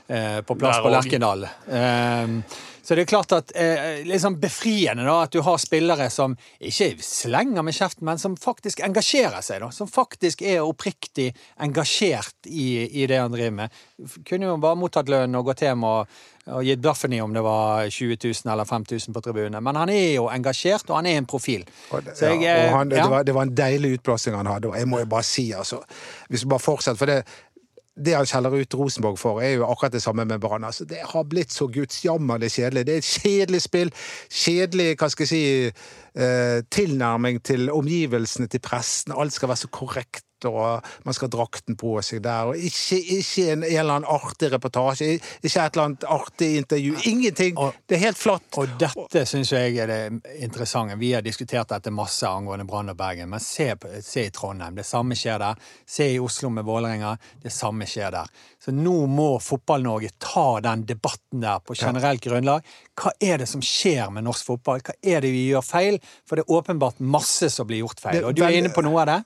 eh, 0.07 0.41
på 0.47 0.59
plass 0.59 0.81
på. 0.83 0.93
Lerkendal. 0.93 1.47
Eh, 1.69 2.39
så 2.85 2.95
det 2.95 3.07
er 3.07 3.09
klart 3.09 3.33
at 3.33 3.53
eh, 3.57 4.05
sånn 4.21 4.37
befriende 4.41 5.07
da, 5.07 5.23
at 5.25 5.33
du 5.33 5.41
har 5.47 5.57
spillere 5.61 6.11
som 6.13 6.35
ikke 6.61 6.91
slenger 7.01 7.65
med 7.65 7.77
kjeften, 7.77 8.05
men 8.05 8.21
som 8.21 8.37
faktisk 8.37 8.83
engasjerer 8.85 9.41
seg. 9.45 9.63
da, 9.65 9.71
Som 9.73 9.89
faktisk 9.89 10.45
er 10.45 10.61
oppriktig 10.61 11.31
engasjert 11.65 12.51
i, 12.51 12.85
i 13.01 13.07
det 13.09 13.23
han 13.23 13.33
driver 13.33 13.57
med. 13.63 13.81
Kunne 14.29 14.51
jo 14.51 14.59
bare 14.61 14.77
mottatt 14.77 15.09
lønn 15.09 15.39
og 15.39 15.49
gått 15.49 15.65
hjem 15.65 15.87
og, 15.89 16.13
og 16.53 16.69
gitt 16.69 16.83
blaffen 16.85 17.17
i 17.17 17.23
om 17.25 17.33
det 17.33 17.45
var 17.47 17.89
20 17.89 18.19
000 18.21 18.53
eller 18.53 18.69
5000 18.69 19.17
på 19.17 19.25
tribunene. 19.25 19.65
Men 19.65 19.81
han 19.81 19.95
er 19.95 20.19
jo 20.19 20.29
engasjert, 20.29 20.85
og 20.91 21.01
han 21.01 21.09
er 21.09 21.23
en 21.23 21.31
profil. 21.31 21.65
Jeg, 21.65 22.43
ja, 22.45 22.59
eh, 22.67 22.69
han, 22.75 22.93
ja. 22.93 23.01
det, 23.01 23.09
var, 23.15 23.25
det 23.25 23.39
var 23.39 23.49
en 23.49 23.57
deilig 23.65 23.95
utblåsing 23.97 24.37
han 24.37 24.53
hadde, 24.53 24.75
og 24.75 24.77
jeg 24.77 24.93
må 24.93 25.01
jo 25.01 25.09
bare 25.17 25.25
si, 25.25 25.49
altså 25.57 25.81
Hvis 26.29 26.45
vi 26.45 26.53
bare 26.53 26.67
fortsetter, 26.67 27.01
for 27.01 27.09
det 27.09 27.23
det 27.95 28.15
han 28.17 28.27
skjeller 28.27 28.57
ut 28.59 28.75
Rosenborg 28.75 29.19
for, 29.21 29.41
er 29.43 29.55
jo 29.55 29.67
akkurat 29.69 29.95
det 29.95 30.03
samme 30.03 30.25
med 30.27 30.41
Brann. 30.43 30.67
Altså, 30.67 30.85
det 30.85 30.99
har 31.07 31.27
blitt 31.31 31.55
så 31.55 31.69
gudsjammerlig 31.71 32.51
kjedelig. 32.57 32.87
Det 32.87 32.95
er 32.95 33.03
et 33.03 33.11
kjedelig 33.23 33.61
spill. 33.63 33.93
Kjedelig, 34.31 34.89
hva 34.99 35.11
skal 35.13 35.25
jeg 35.25 35.31
si, 35.31 35.43
eh, 36.19 36.59
tilnærming 36.75 37.43
til 37.43 37.71
omgivelsene 37.71 38.51
til 38.51 38.61
pressen. 38.61 39.15
Alt 39.15 39.33
skal 39.33 39.49
være 39.49 39.63
så 39.63 39.71
korrekt, 39.71 40.25
og 40.51 40.85
man 41.05 41.15
skal 41.17 41.29
ha 41.29 41.33
drakten 41.37 41.77
på 41.81 41.95
seg 42.05 42.23
der. 42.25 42.51
Og 42.53 42.57
ikke, 42.57 42.99
ikke 43.19 43.47
en, 43.53 43.63
en 43.65 43.79
eller 43.81 43.95
annen 43.99 44.09
artig 44.11 44.51
reportasje, 44.53 45.09
ikke 45.43 45.51
et 45.65 45.77
eller 45.77 45.85
annet 45.85 46.05
artig 46.09 46.51
intervju. 46.63 46.95
Ingenting. 47.11 47.57
Og- 47.59 47.75
Det 47.89 47.97
er 47.97 48.05
helt 48.07 48.19
flatt. 48.19 48.49
Og 48.59 48.69
dette 48.81 49.25
syns 49.27 49.51
jeg 49.53 49.77
er 49.79 49.87
det 49.87 50.23
interessante. 50.43 50.97
Vi 50.99 51.13
har 51.13 51.23
diskutert 51.23 51.69
dette 51.69 51.91
masse 51.93 52.27
angående 52.29 52.65
Brann 52.67 52.89
og 52.91 52.97
Bergen, 52.97 53.29
men 53.31 53.41
se, 53.41 53.75
se 54.03 54.27
i 54.27 54.31
Trondheim. 54.31 54.75
Det 54.75 54.87
samme 54.87 55.15
skjer 55.19 55.39
der. 55.39 55.55
Se 55.87 56.07
i 56.15 56.19
Oslo 56.23 56.49
med 56.51 56.65
Vålerenga. 56.65 57.17
Det 57.43 57.53
samme 57.53 57.85
skjer 57.87 58.11
der. 58.15 58.27
Så 58.65 58.73
nå 58.73 59.07
må 59.11 59.39
Fotball-Norge 59.41 60.11
ta 60.19 60.61
den 60.65 60.85
debatten 60.89 61.41
der 61.45 61.59
på 61.61 61.75
generelt 61.77 62.23
grunnlag. 62.25 62.63
Hva 62.97 63.11
er 63.21 63.39
det 63.43 63.49
som 63.51 63.61
skjer 63.65 64.11
med 64.15 64.25
norsk 64.25 64.47
fotball? 64.47 64.81
Hva 64.87 64.95
er 65.03 65.21
det 65.21 65.31
vi 65.35 65.49
gjør 65.51 65.65
feil? 65.67 65.99
For 66.29 66.37
det 66.39 66.45
er 66.47 66.55
åpenbart 66.57 67.01
masse 67.01 67.51
som 67.53 67.67
blir 67.69 67.83
gjort 67.83 68.01
feil. 68.01 68.25
Og 68.25 68.35
du 68.37 68.43
er 68.45 68.57
inne 68.57 68.71
på 68.75 68.83
noe 68.87 69.03
av 69.03 69.07
det? 69.11 69.19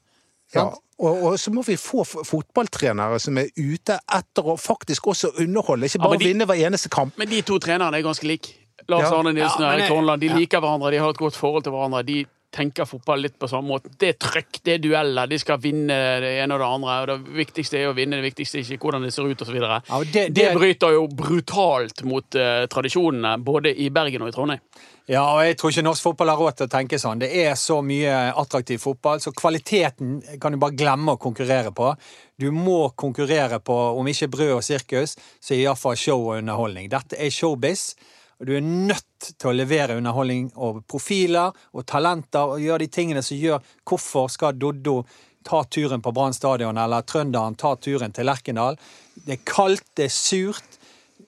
Ja, 0.54 0.62
og, 0.98 1.22
og 1.28 1.38
så 1.38 1.50
må 1.52 1.62
vi 1.66 1.76
få 1.76 2.04
fotballtrenere 2.04 3.18
som 3.20 3.36
er 3.38 3.50
ute 3.58 3.98
etter 4.16 4.46
å 4.48 4.56
faktisk 4.58 5.06
også 5.12 5.34
underholde, 5.42 5.86
ikke 5.90 6.00
bare 6.02 6.16
ja, 6.16 6.22
de- 6.22 6.28
vinne 6.30 6.46
hver 6.48 6.62
eneste 6.68 6.88
kamp. 6.88 7.18
Men 7.20 7.28
de 7.28 7.42
to 7.42 7.58
trenerne 7.62 7.96
er 7.98 8.02
ganske 8.06 8.26
like. 8.26 8.54
Lars 8.88 9.10
Ja. 9.10 9.18
Arne 9.18 9.32
Nilsen 9.34 9.64
og 9.66 9.72
Erik 9.74 9.90
Horneland. 9.90 10.20
De 10.22 10.26
ja. 10.30 10.36
liker 10.38 10.60
hverandre, 10.62 10.90
de 10.94 10.98
har 11.02 11.10
et 11.10 11.18
godt 11.18 11.36
forhold 11.36 11.64
til 11.66 11.72
hverandre. 11.74 12.02
De 12.06 12.24
tenker 12.50 12.86
fotball 12.88 13.20
litt 13.20 13.34
på 13.38 13.48
samme 13.50 13.68
måte. 13.68 13.90
Det 14.00 14.08
er 14.08 14.18
trøkk, 14.24 14.60
det 14.64 14.72
er 14.78 14.78
dueller, 14.82 15.28
de 15.28 15.38
skal 15.38 15.58
vinne 15.60 15.96
det 16.22 16.30
ene 16.42 16.54
og 16.56 16.60
det 16.62 16.68
andre. 16.68 16.94
og 17.00 17.24
Det 17.26 17.36
viktigste 17.36 17.76
er 17.82 17.90
å 17.90 17.94
vinne, 17.96 18.16
det 18.16 18.24
viktigste 18.30 18.58
er 18.58 18.64
ikke 18.64 18.86
hvordan 18.88 19.04
det 19.04 19.12
ser 19.12 19.28
ut 19.28 19.42
osv. 19.44 19.56
Ja, 19.60 19.80
Det, 20.04 20.12
det- 20.12 20.34
det- 20.34 20.54
bryter 20.56 20.92
jo 20.96 21.06
brutalt 21.08 22.02
mot 22.04 22.34
uh, 22.40 22.64
tradisjonene, 22.66 23.36
både 23.44 23.74
i 23.76 23.90
Bergen 23.90 24.22
og 24.22 24.28
i 24.28 24.32
Trondheim. 24.32 24.60
Ja, 25.08 25.22
og 25.34 25.40
jeg 25.44 25.56
tror 25.56 25.70
ikke 25.72 25.82
norsk 25.86 26.02
fotball 26.04 26.28
har 26.28 26.36
råd 26.36 26.56
til 26.56 26.66
å 26.66 26.72
tenke 26.72 26.98
sånn. 27.00 27.18
Det 27.20 27.30
er 27.32 27.54
så 27.56 27.78
mye 27.84 28.32
attraktiv 28.36 28.78
fotball, 28.82 29.20
så 29.24 29.32
kvaliteten 29.32 30.18
kan 30.40 30.52
du 30.52 30.58
bare 30.60 30.76
glemme 30.76 31.14
å 31.14 31.20
konkurrere 31.20 31.72
på. 31.72 31.94
Du 32.38 32.50
må 32.52 32.90
konkurrere 32.94 33.58
på, 33.60 33.76
om 33.98 34.06
ikke 34.06 34.28
brød 34.28 34.52
og 34.58 34.62
sirkus, 34.62 35.16
så 35.40 35.56
iallfall 35.56 35.96
show 35.96 36.20
og 36.28 36.38
underholdning. 36.42 36.90
Dette 36.92 37.16
er 37.16 37.30
showbiz. 37.32 37.94
Og 38.38 38.46
du 38.46 38.54
er 38.56 38.62
nødt 38.62 39.32
til 39.34 39.50
å 39.50 39.56
levere 39.56 39.96
underholdning 39.98 40.52
og 40.56 40.84
profiler 40.86 41.54
og 41.74 41.86
talenter 41.90 42.54
og 42.54 42.62
gjøre 42.62 42.84
de 42.84 42.92
tingene 42.94 43.22
som 43.26 43.38
gjør 43.38 43.64
Hvorfor 43.88 44.30
skal 44.30 44.58
Doddo 44.58 45.00
ta 45.48 45.62
turen 45.64 46.02
på 46.04 46.12
Brann 46.12 46.34
stadion, 46.36 46.78
eller 46.78 47.06
trønderen 47.08 47.56
ta 47.58 47.74
turen 47.80 48.12
til 48.14 48.28
Lerkendal? 48.28 48.78
Det 49.24 49.38
er 49.38 49.46
kaldt, 49.48 49.86
det 49.96 50.06
er 50.06 50.14
surt. 50.14 50.78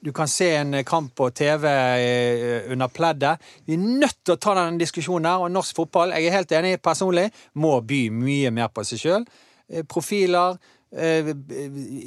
Du 0.00 0.12
kan 0.16 0.28
se 0.28 0.48
en 0.56 0.76
kamp 0.86 1.14
på 1.18 1.28
TV 1.36 1.66
eh, 1.68 2.72
under 2.72 2.88
pleddet. 2.88 3.42
Vi 3.66 3.74
er 3.76 3.82
nødt 3.82 4.20
til 4.24 4.36
å 4.36 4.40
ta 4.40 4.54
den 4.56 4.78
diskusjonen 4.80 5.28
der, 5.28 5.42
og 5.44 5.52
norsk 5.52 5.76
fotball, 5.76 6.14
jeg 6.16 6.28
er 6.28 6.36
helt 6.38 6.52
enig 6.56 6.78
personlig, 6.80 7.26
må 7.60 7.74
by 7.84 8.06
mye 8.14 8.52
mer 8.54 8.70
på 8.72 8.84
seg 8.86 9.02
sjøl. 9.02 9.26
Profiler. 9.90 10.56
eh, 10.90 11.28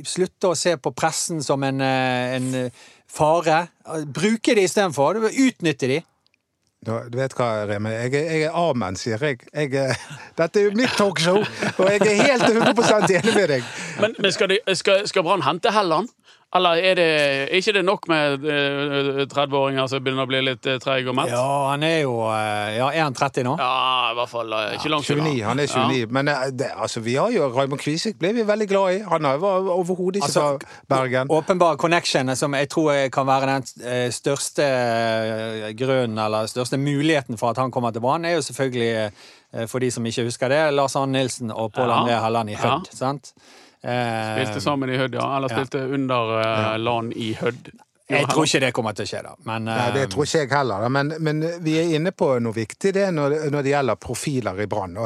Slutte 0.05 0.49
å 0.49 0.57
se 0.57 0.75
på 0.77 0.91
pressen 0.91 1.43
som 1.43 1.63
en, 1.63 1.81
eh, 1.81 2.35
en 2.35 2.49
eh, 2.55 2.81
fare. 3.13 3.67
Bruke 4.15 4.55
det 4.57 4.65
istedenfor. 4.69 5.19
Utnytte 5.29 5.89
de. 5.91 6.01
Du 6.83 6.91
du 7.07 7.15
vet 7.15 7.31
hva, 7.37 7.45
Remi, 7.69 7.93
jeg, 7.93 8.09
er- 8.19 8.31
jeg 8.33 8.41
er 8.49 8.55
amen, 8.59 8.97
sier 8.99 9.21
jeg. 9.23 9.37
jeg 9.53 9.69
dette 10.39 10.59
er 10.59 10.65
jo 10.65 10.73
mitt 10.75 10.91
talkshow, 10.99 11.37
og 11.77 11.85
jeg 11.93 12.01
er 12.01 12.23
helt 12.27 12.43
100 12.43 13.13
enig 13.21 13.35
med 13.37 13.47
deg. 13.53 13.63
Men, 14.03 14.15
men 14.19 14.33
skal, 14.35 14.51
de, 14.51 14.57
skal, 14.75 15.05
skal 15.07 15.23
Brann 15.23 15.45
hente 15.47 15.71
Helland? 15.71 16.09
Eller 16.55 16.77
er 16.85 16.95
det 16.99 17.05
er 17.49 17.55
ikke 17.57 17.73
det 17.73 17.81
nok 17.85 18.03
med 18.11 18.43
eh, 18.45 19.23
30-åringer 19.25 19.87
som 19.89 20.03
begynner 20.05 20.27
å 20.27 20.29
bli 20.29 20.41
litt 20.45 20.67
uh, 20.69 20.75
treige 20.83 21.09
og 21.09 21.15
mett? 21.17 21.31
Ja, 21.33 21.45
han 21.71 21.81
er 21.87 22.03
jo 22.03 22.11
eh, 22.29 22.75
Ja, 22.77 22.91
er 22.93 23.01
han 23.07 23.15
30 23.17 23.43
nå? 23.47 23.55
Ja, 23.57 24.11
i 24.11 24.17
hvert 24.19 24.29
fall 24.29 24.53
eh, 24.53 24.75
ikke 24.77 24.91
langt 24.93 25.07
29, 25.09 25.41
han 25.47 25.63
er 25.63 25.71
29. 25.71 25.97
Ja. 26.03 26.11
Men 26.13 26.29
eh, 26.29 26.43
det, 26.53 26.69
altså, 26.77 27.01
vi 27.01 27.15
har 27.17 27.33
jo 27.33 27.47
Raymond 27.55 27.81
Kvisvik 27.81 28.19
ble 28.21 28.33
vi 28.37 28.45
veldig 28.45 28.67
glad 28.69 28.93
i. 28.93 28.99
Han 29.09 29.25
har- 29.25 29.41
var 29.41 29.71
overhodet 29.73 30.21
ikke 30.21 30.29
Altså, 30.29 30.45
fra 30.61 30.93
Bergen. 30.93 31.33
Åpenbar 31.33 31.75
connection, 31.81 32.29
som 32.37 32.53
jeg 32.53 32.69
tror 32.69 32.91
kan 33.17 33.25
være 33.27 33.49
den 33.55 33.89
eh, 33.89 34.09
største 34.13 34.67
eh, 34.69 35.71
grunnen, 35.79 36.17
eller 36.21 36.45
største 36.51 36.77
muligheten 36.77 37.37
for 37.41 37.49
at 37.49 37.57
han 37.63 37.71
kommer 37.73 37.91
til 37.91 38.01
Brann, 38.05 38.25
er 38.29 38.37
jo 38.37 38.45
selvfølgelig, 38.45 39.09
eh, 39.53 39.65
for 39.67 39.79
de 39.81 39.89
som 39.91 40.05
ikke 40.05 40.27
husker 40.29 40.53
det, 40.53 40.61
Lars 40.77 40.95
Arne 40.95 41.17
Nilsen 41.17 41.51
og 41.51 41.73
Pål 41.73 41.89
Ja. 41.89 41.97
André 42.03 42.21
Helland 42.23 42.49
i 42.53 42.53
Ja. 42.59 42.63
Hødd. 42.77 42.93
sant? 42.93 43.33
Eh, 43.83 44.33
Spilte 44.37 44.61
sammen 44.63 44.89
i 44.89 44.97
Hødd, 44.97 45.15
ja. 45.19 45.25
Eller 45.37 45.51
Ja. 45.51 45.57
spilte 45.59 45.85
under 45.93 46.37
uh, 46.39 46.77
LAN 46.79 47.11
i 47.15 47.33
Hødd. 47.39 47.73
Jeg 48.13 48.27
tror 48.27 48.45
ikke 48.45 48.59
det 48.59 48.69
kommer 48.75 48.93
til 48.93 49.05
å 49.05 49.09
skje, 49.09 49.19
da. 49.23 49.31
Men 49.47 49.63
Nei, 49.65 49.85
det 49.95 50.01
eh, 50.03 50.09
tror 50.11 50.25
ikke 50.27 50.41
jeg 50.43 50.49
heller, 50.51 50.83
da. 50.83 50.89
men, 50.91 51.13
men 51.23 51.39
vi 51.63 51.77
er 51.79 51.93
inne 51.95 52.11
på 52.11 52.27
noe 52.43 52.53
viktig 52.53 52.91
det 52.93 53.05
når, 53.15 53.35
når 53.53 53.63
det 53.63 53.71
gjelder 53.71 53.99
profiler 54.03 54.59
i 54.59 54.67
Brann. 54.69 54.99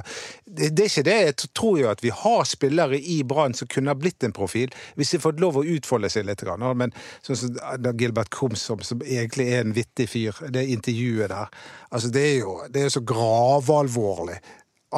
Det, 0.43 0.71
det 0.73 0.83
er 0.87 0.89
ikke 0.89 1.05
det. 1.05 1.17
Jeg 1.27 1.51
tror 1.55 1.77
jo 1.79 1.89
at 1.91 2.01
vi 2.03 2.11
har 2.23 2.43
spillere 2.49 2.97
i 2.99 3.19
Brann 3.23 3.53
som 3.57 3.69
kunne 3.71 3.93
ha 3.93 3.97
blitt 3.97 4.25
en 4.25 4.33
profil, 4.35 4.73
hvis 4.97 5.13
de 5.13 5.21
fått 5.23 5.39
lov 5.39 5.61
å 5.61 5.65
utfolde 5.77 6.09
seg 6.09 6.25
litt. 6.27 6.41
grann. 6.41 6.65
Men 6.77 6.93
sånn 7.21 7.37
som 7.37 7.53
så, 7.55 7.93
Gilbert 8.01 8.33
Krumsom, 8.33 8.81
som 8.83 9.05
egentlig 9.05 9.51
er 9.53 9.61
en 9.61 9.77
vittig 9.77 10.09
fyr, 10.11 10.41
det 10.49 10.65
intervjuet 10.73 11.29
der 11.31 11.53
altså 11.93 12.09
Det 12.11 12.23
er 12.33 12.39
jo 12.41 12.59
det 12.67 12.81
er 12.81 12.89
jo 12.89 12.95
så 12.97 13.05
gravalvorlig. 13.07 14.41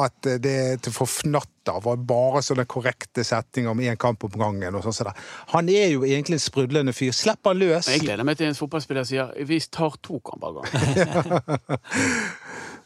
At 0.00 0.16
det 0.42 0.82
til 0.84 0.92
forfnatter 0.94 1.80
var 1.84 1.96
bare 2.08 2.42
sånne 2.44 2.64
korrekte 2.70 3.24
setninger 3.26 3.70
om 3.70 3.80
én 3.84 3.98
kamp 4.00 4.24
om 4.26 4.34
gangen. 4.40 4.74
og 4.74 4.82
sånn 4.86 4.96
så. 4.96 5.12
Han 5.54 5.68
er 5.68 5.88
jo 5.92 6.00
egentlig 6.08 6.36
en 6.40 6.46
sprudlende 6.46 6.92
fyr. 6.96 7.12
Slipp 7.16 7.42
han 7.46 7.56
løs! 7.60 7.86
Jeg 7.92 8.00
gleder 8.06 8.24
meg 8.26 8.36
til 8.40 8.46
en 8.50 8.58
fotballspiller 8.58 9.04
sier 9.08 9.26
vi 9.46 9.58
tar 9.70 9.92
to 10.04 10.14
kamper 10.24 10.48
av. 10.60 10.64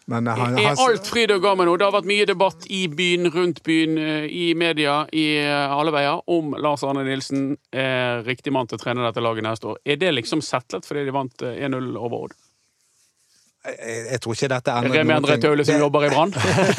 Men 0.07 0.29
eh, 0.29 0.37
han, 0.37 0.59
Er 0.61 0.81
alt 0.81 1.09
fryd 1.09 1.33
og 1.35 1.43
gammen 1.45 1.69
nå? 1.69 1.77
Det 1.81 1.87
har 1.87 1.95
vært 1.95 2.09
mye 2.09 2.27
debatt 2.29 2.67
i 2.73 2.85
byen, 2.93 3.31
rundt 3.33 3.63
byen, 3.65 3.97
eh, 3.99 4.27
i 4.29 4.47
media, 4.59 5.03
i 5.13 5.27
eh, 5.41 5.73
alle 5.73 5.95
veier, 5.95 6.21
om 6.31 6.55
Lars 6.61 6.85
Arne 6.85 7.07
Nilsen 7.07 7.55
er 7.73 8.25
riktig 8.27 8.53
mann 8.55 8.69
til 8.69 8.79
å 8.79 8.85
trene 8.85 9.05
dette 9.07 9.25
laget 9.25 9.47
neste 9.47 9.73
år. 9.73 9.81
Er 9.85 10.01
det 10.01 10.13
liksom 10.19 10.45
settlet 10.45 10.89
fordi 10.89 11.07
de 11.09 11.17
vant 11.17 11.47
eh, 11.47 11.63
1-0 11.69 11.95
over 11.97 12.27
Odd? 12.27 12.37
Jeg, 13.65 14.01
jeg 14.11 14.21
tror 14.25 14.35
ikke 14.37 14.49
dette 14.53 14.73
endrer 14.79 14.99
Remi 15.01 15.15
André 15.17 15.37
Taule 15.41 15.65
som 15.65 15.75
Det- 15.75 15.81
jobber 15.81 16.05
i 16.05 16.11
Brann? 16.13 16.33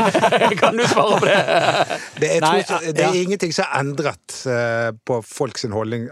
kan 0.62 0.78
du 0.78 0.84
svare 0.88 1.20
på 1.20 1.26
det? 1.26 1.40
Det, 2.22 2.30
Nei, 2.44 2.62
tror 2.64 2.82
ikke, 2.82 2.94
det 3.00 3.06
er 3.08 3.18
ingenting 3.24 3.54
som 3.56 3.66
er 3.70 3.80
endret 3.82 4.36
uh, 4.46 4.92
på 5.06 5.22
folks 5.26 5.66
holdning 5.74 6.10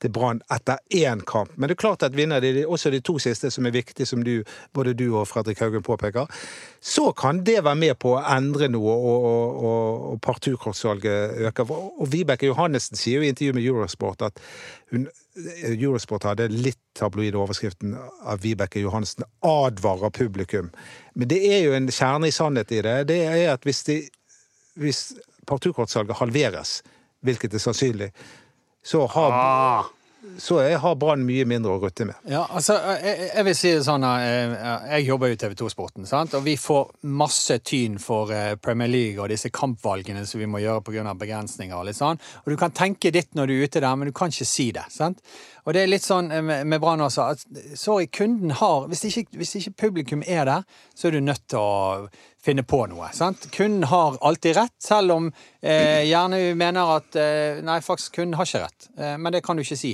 til 0.00 0.12
Brann 0.14 0.38
etter 0.52 0.78
én 0.94 1.22
kamp. 1.26 1.50
Men 1.56 1.68
det 1.68 1.74
er 1.76 1.80
klart 1.82 2.02
at 2.06 2.14
vinner 2.16 2.40
de 2.40 2.52
de- 2.54 2.66
også 2.68 2.90
de 2.94 3.00
to 3.04 3.16
siste, 3.18 3.50
som 3.50 3.66
er 3.66 3.74
viktige, 3.74 4.06
som 4.06 4.22
du, 4.24 4.42
både 4.76 4.94
du 4.94 5.08
og 5.18 5.26
Fredrik 5.28 5.58
Haugen 5.64 5.82
påpeker, 5.82 6.26
så 6.80 7.10
kan 7.18 7.42
det 7.44 7.58
være 7.64 7.74
med 7.80 7.96
på 7.98 8.14
å 8.14 8.22
endre 8.36 8.68
noe, 8.70 8.92
og, 8.92 9.26
og, 9.26 9.64
og, 9.64 10.06
og 10.12 10.20
parturkortsalget 10.22 11.40
øker. 11.50 11.72
Og 11.72 12.08
Vibeke 12.12 12.46
Johannessen 12.46 12.96
sier 13.00 13.20
jo 13.20 13.26
i 13.26 13.32
intervju 13.34 13.56
med 13.58 13.66
Eurosport 13.66 14.22
at 14.30 14.40
hun, 14.92 15.08
Eurosport 15.74 16.24
hadde 16.30 16.46
litt 16.52 16.78
tabloid 16.96 17.36
overskriften 17.38 17.94
av 17.96 18.40
Vibeke 18.44 18.80
Johansen 18.80 19.26
advarer 19.44 20.10
publikum. 20.10 20.70
Men 21.14 21.30
det 21.30 21.40
er 21.48 21.64
jo 21.66 21.76
en 21.76 21.90
kjerne 21.92 22.30
i 22.30 22.34
sannhet 22.34 22.72
i 22.72 22.82
det. 22.84 22.96
Det 23.12 23.20
er 23.28 23.52
at 23.52 23.66
hvis, 23.68 23.82
de, 23.88 24.00
hvis 24.80 25.02
parturkortsalget 25.48 26.18
halveres, 26.20 26.80
hvilket 27.26 27.54
er 27.54 27.62
sannsynlig, 27.62 28.10
så 28.86 29.06
har, 29.10 29.32
Ah, 29.34 29.88
så 30.38 30.58
jeg 30.62 30.78
har 30.82 30.96
Brann 31.00 31.24
mye 31.26 31.46
mindre 31.48 31.76
å 31.76 31.80
rutte 31.80 32.06
med. 32.08 32.18
Ja, 32.28 32.42
altså, 32.44 32.76
jeg, 33.00 33.30
jeg 33.30 33.46
vil 33.48 33.56
si 33.56 33.72
det 33.72 33.84
sånn 33.86 34.04
at 34.06 34.24
eh, 34.26 34.54
Jeg 34.92 35.06
jobber 35.08 35.32
jo 35.32 35.38
TV 35.40 35.56
2-sporten, 35.58 36.06
og 36.06 36.44
vi 36.44 36.56
får 36.60 36.90
masse 37.16 37.58
tyn 37.66 37.98
for 38.02 38.32
eh, 38.34 38.54
Premier 38.60 38.90
League 38.90 39.22
og 39.22 39.30
disse 39.32 39.50
kampvalgene 39.54 40.26
som 40.28 40.42
vi 40.42 40.48
må 40.50 40.60
gjøre 40.62 40.84
pga. 40.86 41.14
begrensninger. 41.16 41.76
Og 41.78 41.88
litt 41.88 41.98
sånn. 41.98 42.20
Og 42.44 42.52
du 42.52 42.56
kan 42.60 42.74
tenke 42.76 43.12
ditt 43.14 43.34
når 43.36 43.50
du 43.50 43.56
er 43.56 43.68
ute 43.68 43.84
der, 43.84 43.96
men 43.96 44.10
du 44.10 44.16
kan 44.16 44.32
ikke 44.32 44.48
si 44.48 44.70
det. 44.76 44.86
sant? 44.92 45.22
Og 45.66 45.74
det 45.74 45.82
er 45.82 45.90
litt 45.90 46.06
sånn 46.06 46.30
eh, 46.30 46.44
med, 46.44 46.66
med 46.68 46.82
Brann 46.82 47.04
også. 47.06 47.30
at 47.32 47.78
Sorry, 47.78 48.06
kunden 48.12 48.54
har 48.60 48.86
hvis 48.92 49.06
ikke, 49.10 49.40
hvis 49.40 49.56
ikke 49.60 49.76
publikum 49.86 50.22
er 50.26 50.46
der, 50.48 50.66
så 50.94 51.08
er 51.08 51.16
du 51.16 51.24
nødt 51.24 51.46
til 51.50 51.62
å 51.62 52.08
finne 52.46 52.62
på 52.66 52.78
noe. 52.90 53.10
sant? 53.12 53.48
Kunden 53.54 53.84
har 53.90 54.16
alltid 54.20 54.56
rett, 54.56 54.76
selv 54.82 55.16
om 55.18 55.28
eh, 55.60 56.06
gjerne 56.06 56.38
vi 56.44 56.54
mener 56.58 56.96
at 57.00 57.18
eh, 57.20 57.60
Nei, 57.66 57.80
faktisk, 57.84 58.14
kunden 58.20 58.38
har 58.38 58.48
ikke 58.48 58.64
rett. 58.64 58.88
Eh, 58.98 59.18
men 59.18 59.34
det 59.34 59.42
kan 59.44 59.58
du 59.58 59.64
ikke 59.66 59.78
si. 59.78 59.92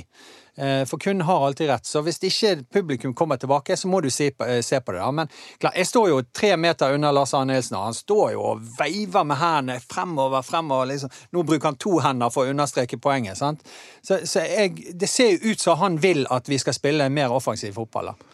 Eh, 0.55 0.83
For 0.85 1.01
kunden 1.01 1.25
har 1.25 1.45
alltid 1.47 1.69
rett. 1.71 1.85
Så 1.89 2.03
hvis 2.05 2.19
ikke 2.21 2.51
publikum 2.73 3.13
kommer 3.17 3.39
tilbake, 3.41 3.73
så 3.77 3.89
må 3.89 4.01
du 4.05 4.09
se 4.13 4.29
på, 4.37 4.45
eh, 4.45 4.61
se 4.61 4.77
på 4.85 4.93
det. 4.93 4.99
da. 5.01 5.09
Men 5.11 5.31
klar, 5.57 5.73
jeg 5.75 5.89
står 5.89 6.09
jo 6.11 6.21
tre 6.29 6.51
meter 6.57 6.93
unna 6.93 7.11
Lars 7.11 7.33
Arne 7.33 7.55
Nilsen, 7.57 7.77
og 7.79 7.87
han 7.89 7.97
står 7.97 8.35
jo 8.35 8.43
og 8.51 8.61
veiver 8.77 9.25
med 9.25 9.41
hendene 9.41 9.79
fremover, 9.81 10.45
fremover. 10.45 10.91
liksom. 10.93 11.09
Nå 11.33 11.43
bruker 11.43 11.71
han 11.71 11.81
to 11.81 11.97
hender 12.05 12.29
for 12.29 12.45
å 12.45 12.53
understreke 12.53 13.01
poenget. 13.01 13.37
sant? 13.41 13.65
Så, 14.05 14.21
så 14.29 14.45
jeg, 14.45 14.93
det 14.93 15.09
ser 15.09 15.33
jo 15.33 15.51
ut 15.53 15.59
som 15.59 15.81
han 15.81 15.97
vil 15.97 16.27
at 16.29 16.49
vi 16.49 16.61
skal 16.61 16.77
spille 16.77 17.09
mer 17.09 17.33
offensiv 17.33 17.73
fotball. 17.73 18.13
da. 18.13 18.29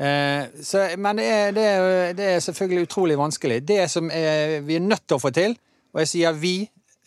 Eh, 0.00 0.44
så, 0.62 0.88
men 0.96 1.16
det 1.16 1.28
er, 1.28 1.52
det, 1.52 1.62
er, 1.62 2.12
det 2.16 2.26
er 2.34 2.40
selvfølgelig 2.40 2.88
utrolig 2.88 3.18
vanskelig. 3.20 3.62
Det 3.68 3.82
som 3.90 4.10
er, 4.10 4.60
vi 4.64 4.78
er 4.78 4.84
nødt 4.84 5.04
til 5.06 5.18
å 5.18 5.20
få 5.20 5.32
til, 5.36 5.56
og 5.92 6.00
jeg 6.00 6.08
sier 6.08 6.36
vi, 6.40 6.54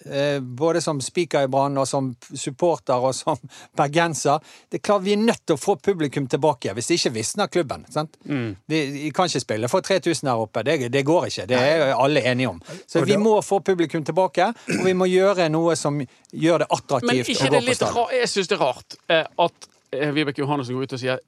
eh, 0.05 0.37
både 0.43 0.81
som 0.83 0.99
speaker 1.01 1.47
i 1.47 1.49
Brann 1.49 1.79
og 1.81 1.87
som 1.89 2.11
supporter 2.37 3.01
og 3.01 3.15
som 3.17 3.39
bergenser 3.79 4.43
det 4.69 4.77
er 4.77 4.83
klart 4.85 5.05
Vi 5.07 5.15
er 5.15 5.23
nødt 5.23 5.41
til 5.41 5.57
å 5.57 5.61
få 5.61 5.73
publikum 5.81 6.27
tilbake. 6.29 6.75
Hvis 6.77 6.91
ikke 6.93 7.15
visner 7.15 7.49
klubben. 7.49 7.87
sant? 7.89 8.13
Mm. 8.29 8.51
Vi, 8.69 8.81
vi 8.99 9.09
kan 9.15 9.31
ikke 9.31 9.41
spille 9.41 9.69
for 9.71 9.81
3000 9.81 10.29
der 10.29 10.43
oppe. 10.43 10.61
Det, 10.67 10.91
det 10.93 11.01
går 11.07 11.31
ikke. 11.31 11.47
Det 11.49 11.57
er 11.57 11.95
alle 11.95 12.21
enige 12.29 12.51
om. 12.51 12.59
Så 12.85 13.01
vi 13.07 13.17
må 13.17 13.39
få 13.41 13.63
publikum 13.65 14.05
tilbake, 14.05 14.51
og 14.77 14.85
vi 14.85 14.93
må 14.93 15.09
gjøre 15.09 15.49
noe 15.49 15.73
som 15.79 15.97
gjør 16.29 16.67
det 16.67 16.69
attraktivt 16.69 17.33
å 17.41 17.49
gå 17.55 17.63
på 17.71 17.79
stadion. 17.79 18.13
Jeg 18.19 18.29
syns 18.35 18.53
det 18.53 18.59
er 18.59 18.63
rart 18.67 18.99
eh, 19.09 19.25
at 19.47 19.69
Vibeke 20.13 20.41
Johannessen 20.45 20.77
går 20.77 20.89
ut 20.89 20.95
og 20.97 21.01
sier 21.01 21.25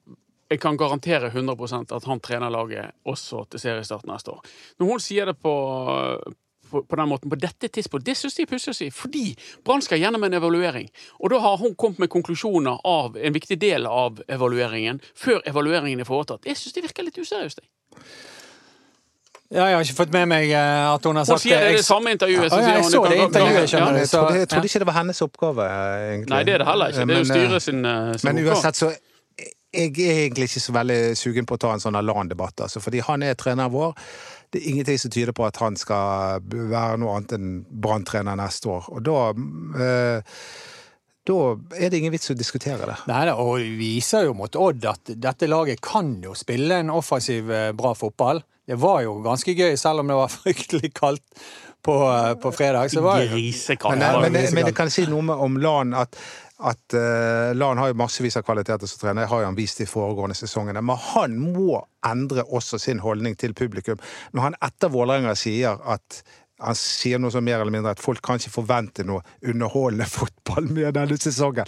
jeg 0.56 0.64
kan 0.64 0.80
garantere 0.80 1.30
100% 1.34 1.94
at 1.96 2.10
han 2.10 2.24
trener 2.24 2.54
laget 2.54 2.96
også 3.06 3.46
til 3.52 3.62
seriestart 3.62 4.08
neste 4.10 4.34
år. 4.34 4.42
Når 4.80 4.92
hun 4.94 5.04
sier 5.04 5.30
det 5.30 5.38
på, 5.44 5.56
på, 6.72 6.84
på 6.84 7.00
den 7.00 7.10
måten 7.12 7.32
på 7.32 7.40
dette 7.40 7.68
tidspunktet, 7.68 8.08
det 8.12 8.18
syns 8.20 8.38
de 8.38 8.46
er 8.46 8.52
pussig 8.52 8.72
å 8.74 8.78
si. 8.78 8.88
Fordi 8.94 9.26
Brann 9.66 9.84
skal 9.86 10.02
gjennom 10.02 10.24
en 10.28 10.38
evaluering. 10.40 10.88
Og 11.20 11.34
da 11.34 11.42
har 11.44 11.60
hun 11.62 11.76
kommet 11.76 12.00
med 12.06 12.14
konklusjoner 12.14 12.80
av 12.88 13.20
en 13.20 13.36
viktig 13.36 13.60
del 13.62 13.90
av 13.90 14.24
evalueringen 14.32 15.02
før 15.16 15.44
evalueringen 15.50 16.04
er 16.04 16.10
foretatt. 16.10 16.48
Jeg 16.48 16.60
syns 16.62 16.78
det 16.78 16.88
virker 16.88 17.08
litt 17.08 17.20
useriøst. 17.22 17.62
jeg. 17.62 17.70
Ja, 19.54 19.68
jeg 19.70 19.76
har 19.78 19.84
ikke 19.86 19.98
fått 20.00 20.14
med 20.14 20.26
meg 20.32 20.50
eh, 20.50 20.86
at 20.90 21.04
hun 21.06 21.20
har 21.20 21.28
sagt 21.28 21.44
det. 21.44 21.52
Hun 21.52 21.54
sier 21.54 21.60
det 21.62 21.74
i 21.76 21.78
det 21.78 21.86
samme 21.86 22.14
intervjuet. 22.16 22.48
Ja, 22.50 22.72
jeg 22.76 22.86
så 22.90 23.02
det 23.06 23.18
intervjuet, 23.22 23.70
skjønner 23.70 23.94
du. 23.94 24.00
Jeg 24.02 24.10
trodde, 24.50 24.70
ikke 24.72 24.82
det 24.82 24.88
var 24.90 24.96
hennes 24.98 25.22
oppgave, 25.22 25.68
eh, 25.70 26.06
egentlig. 26.14 26.32
Nei, 26.34 26.40
det 26.48 26.56
er 26.56 26.64
det 26.64 26.68
heller 26.72 26.96
ikke. 26.96 27.06
Det 27.06 27.14
er 27.14 27.22
jo 27.22 27.28
eh, 27.28 27.30
styret 27.30 27.66
sin, 27.68 27.86
eh, 27.86 28.16
sin 28.18 28.26
Men 28.26 28.42
oppgave. 28.42 28.56
uansett 28.56 28.80
så 28.82 28.90
jeg 29.76 29.94
er 30.00 30.22
egentlig 30.26 30.50
ikke 30.50 30.64
så 30.64 30.76
veldig 30.76 31.00
sugen 31.20 31.48
på 31.48 31.58
å 31.58 31.62
ta 31.62 31.74
en 31.76 31.84
sånn 31.84 32.00
LAN-debatt, 32.00 32.66
altså, 32.66 32.82
fordi 32.84 33.04
han 33.06 33.26
er 33.26 33.38
treneren 33.40 33.74
vår. 33.74 33.94
Det 34.54 34.62
er 34.62 34.70
ingenting 34.72 35.02
som 35.02 35.12
tyder 35.12 35.36
på 35.36 35.46
at 35.48 35.60
han 35.60 35.76
skal 35.80 36.46
være 36.46 37.02
noe 37.02 37.18
annet 37.18 37.36
enn 37.36 37.52
Brann-trener 37.68 38.40
neste 38.40 38.72
år. 38.72 38.90
Og 38.94 39.04
da 39.04 39.20
eh, 39.84 40.40
Da 41.26 41.38
er 41.74 41.90
det 41.90 41.98
ingen 41.98 42.14
vits 42.14 42.30
å 42.30 42.38
diskutere 42.38 42.86
det. 42.86 42.96
Nei, 43.10 43.24
og 43.34 43.56
vi 43.58 43.72
viser 43.80 44.28
jo 44.28 44.36
mot 44.38 44.56
Odd 44.62 44.86
at 44.86 45.10
dette 45.18 45.50
laget 45.50 45.82
kan 45.82 46.12
jo 46.22 46.36
spille 46.38 46.78
en 46.84 46.94
offensiv, 46.94 47.50
eh, 47.50 47.72
bra 47.74 47.96
fotball. 47.98 48.44
Det 48.66 48.78
var 48.82 49.02
jo 49.06 49.18
ganske 49.26 49.54
gøy, 49.58 49.74
selv 49.78 50.04
om 50.04 50.12
det 50.14 50.20
var 50.20 50.34
fryktelig 50.40 50.94
kaldt 50.94 51.46
på, 51.86 51.96
eh, 52.10 52.34
på 52.42 52.52
fredag. 52.56 52.90
Så 52.92 53.04
var 53.06 53.22
det. 53.22 53.30
Men, 53.90 54.00
men, 54.00 54.34
det 54.34 54.42
men, 54.48 54.54
men 54.58 54.66
det 54.72 54.76
kan 54.78 54.90
si 54.94 55.06
noe 55.12 55.22
med- 55.30 55.46
om 55.48 55.60
LAN 55.62 55.94
at 56.02 56.18
at 56.56 56.94
uh, 56.96 57.52
LAN 57.52 57.78
har 57.82 57.90
jo 57.92 57.98
massevis 58.00 58.38
av 58.40 58.46
kvaliteter 58.48 58.88
som 58.88 59.02
trener, 59.02 59.26
jeg 59.26 59.32
har 59.34 59.42
jo 59.44 59.48
han 59.50 59.58
vist 59.58 59.82
de 59.82 59.86
foregående 59.92 60.38
sesongene. 60.40 60.80
Men 60.88 60.96
han 61.12 61.34
må 61.36 61.82
endre 62.08 62.46
også 62.48 62.80
sin 62.80 63.02
holdning 63.04 63.36
til 63.36 63.52
publikum. 63.54 64.00
Når 64.32 64.46
han 64.46 64.56
etter 64.64 64.94
Vålerenga 64.94 65.34
sier 65.36 65.82
at 65.84 66.22
han 66.64 66.78
sier 66.80 67.20
noe 67.20 67.34
som 67.36 67.44
mer 67.44 67.60
eller 67.60 67.76
mindre 67.76 67.92
at 67.92 68.00
folk 68.00 68.24
kan 68.24 68.40
ikke 68.40 68.54
forvente 68.54 69.04
noe 69.04 69.20
underholdende 69.44 70.08
fotball 70.18 70.72
med 70.72 70.96
denne 70.96 71.18
sesongen. 71.20 71.68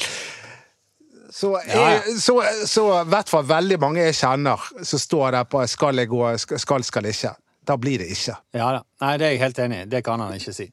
Så, 1.36 1.52
Ja, 1.68 1.90
ja. 1.98 2.00
så, 2.24 2.38
så 2.66 2.86
i 3.02 3.10
hvert 3.12 3.28
fall 3.30 3.44
veldig 3.50 3.82
mange 3.84 4.06
jeg 4.06 4.16
kjenner 4.22 4.64
som 4.88 5.04
står 5.04 5.36
der 5.36 5.52
på 5.52 5.66
'skal 5.68 6.00
jeg 6.00 6.08
gå', 6.08 6.38
'skal, 6.38 6.84
skal 6.88 7.12
ikke'. 7.12 7.36
Da 7.68 7.76
blir 7.78 8.00
det 8.00 8.08
ikke. 8.14 8.38
Ja 8.56 8.70
da. 8.78 8.82
Nei, 9.04 9.14
det 9.20 9.28
er 9.28 9.34
jeg 9.36 9.42
helt 9.44 9.58
enig 9.66 9.82
i. 9.84 9.88
Det 9.92 10.04
kan 10.08 10.22
han 10.24 10.36
ikke 10.38 10.54
si. 10.56 10.70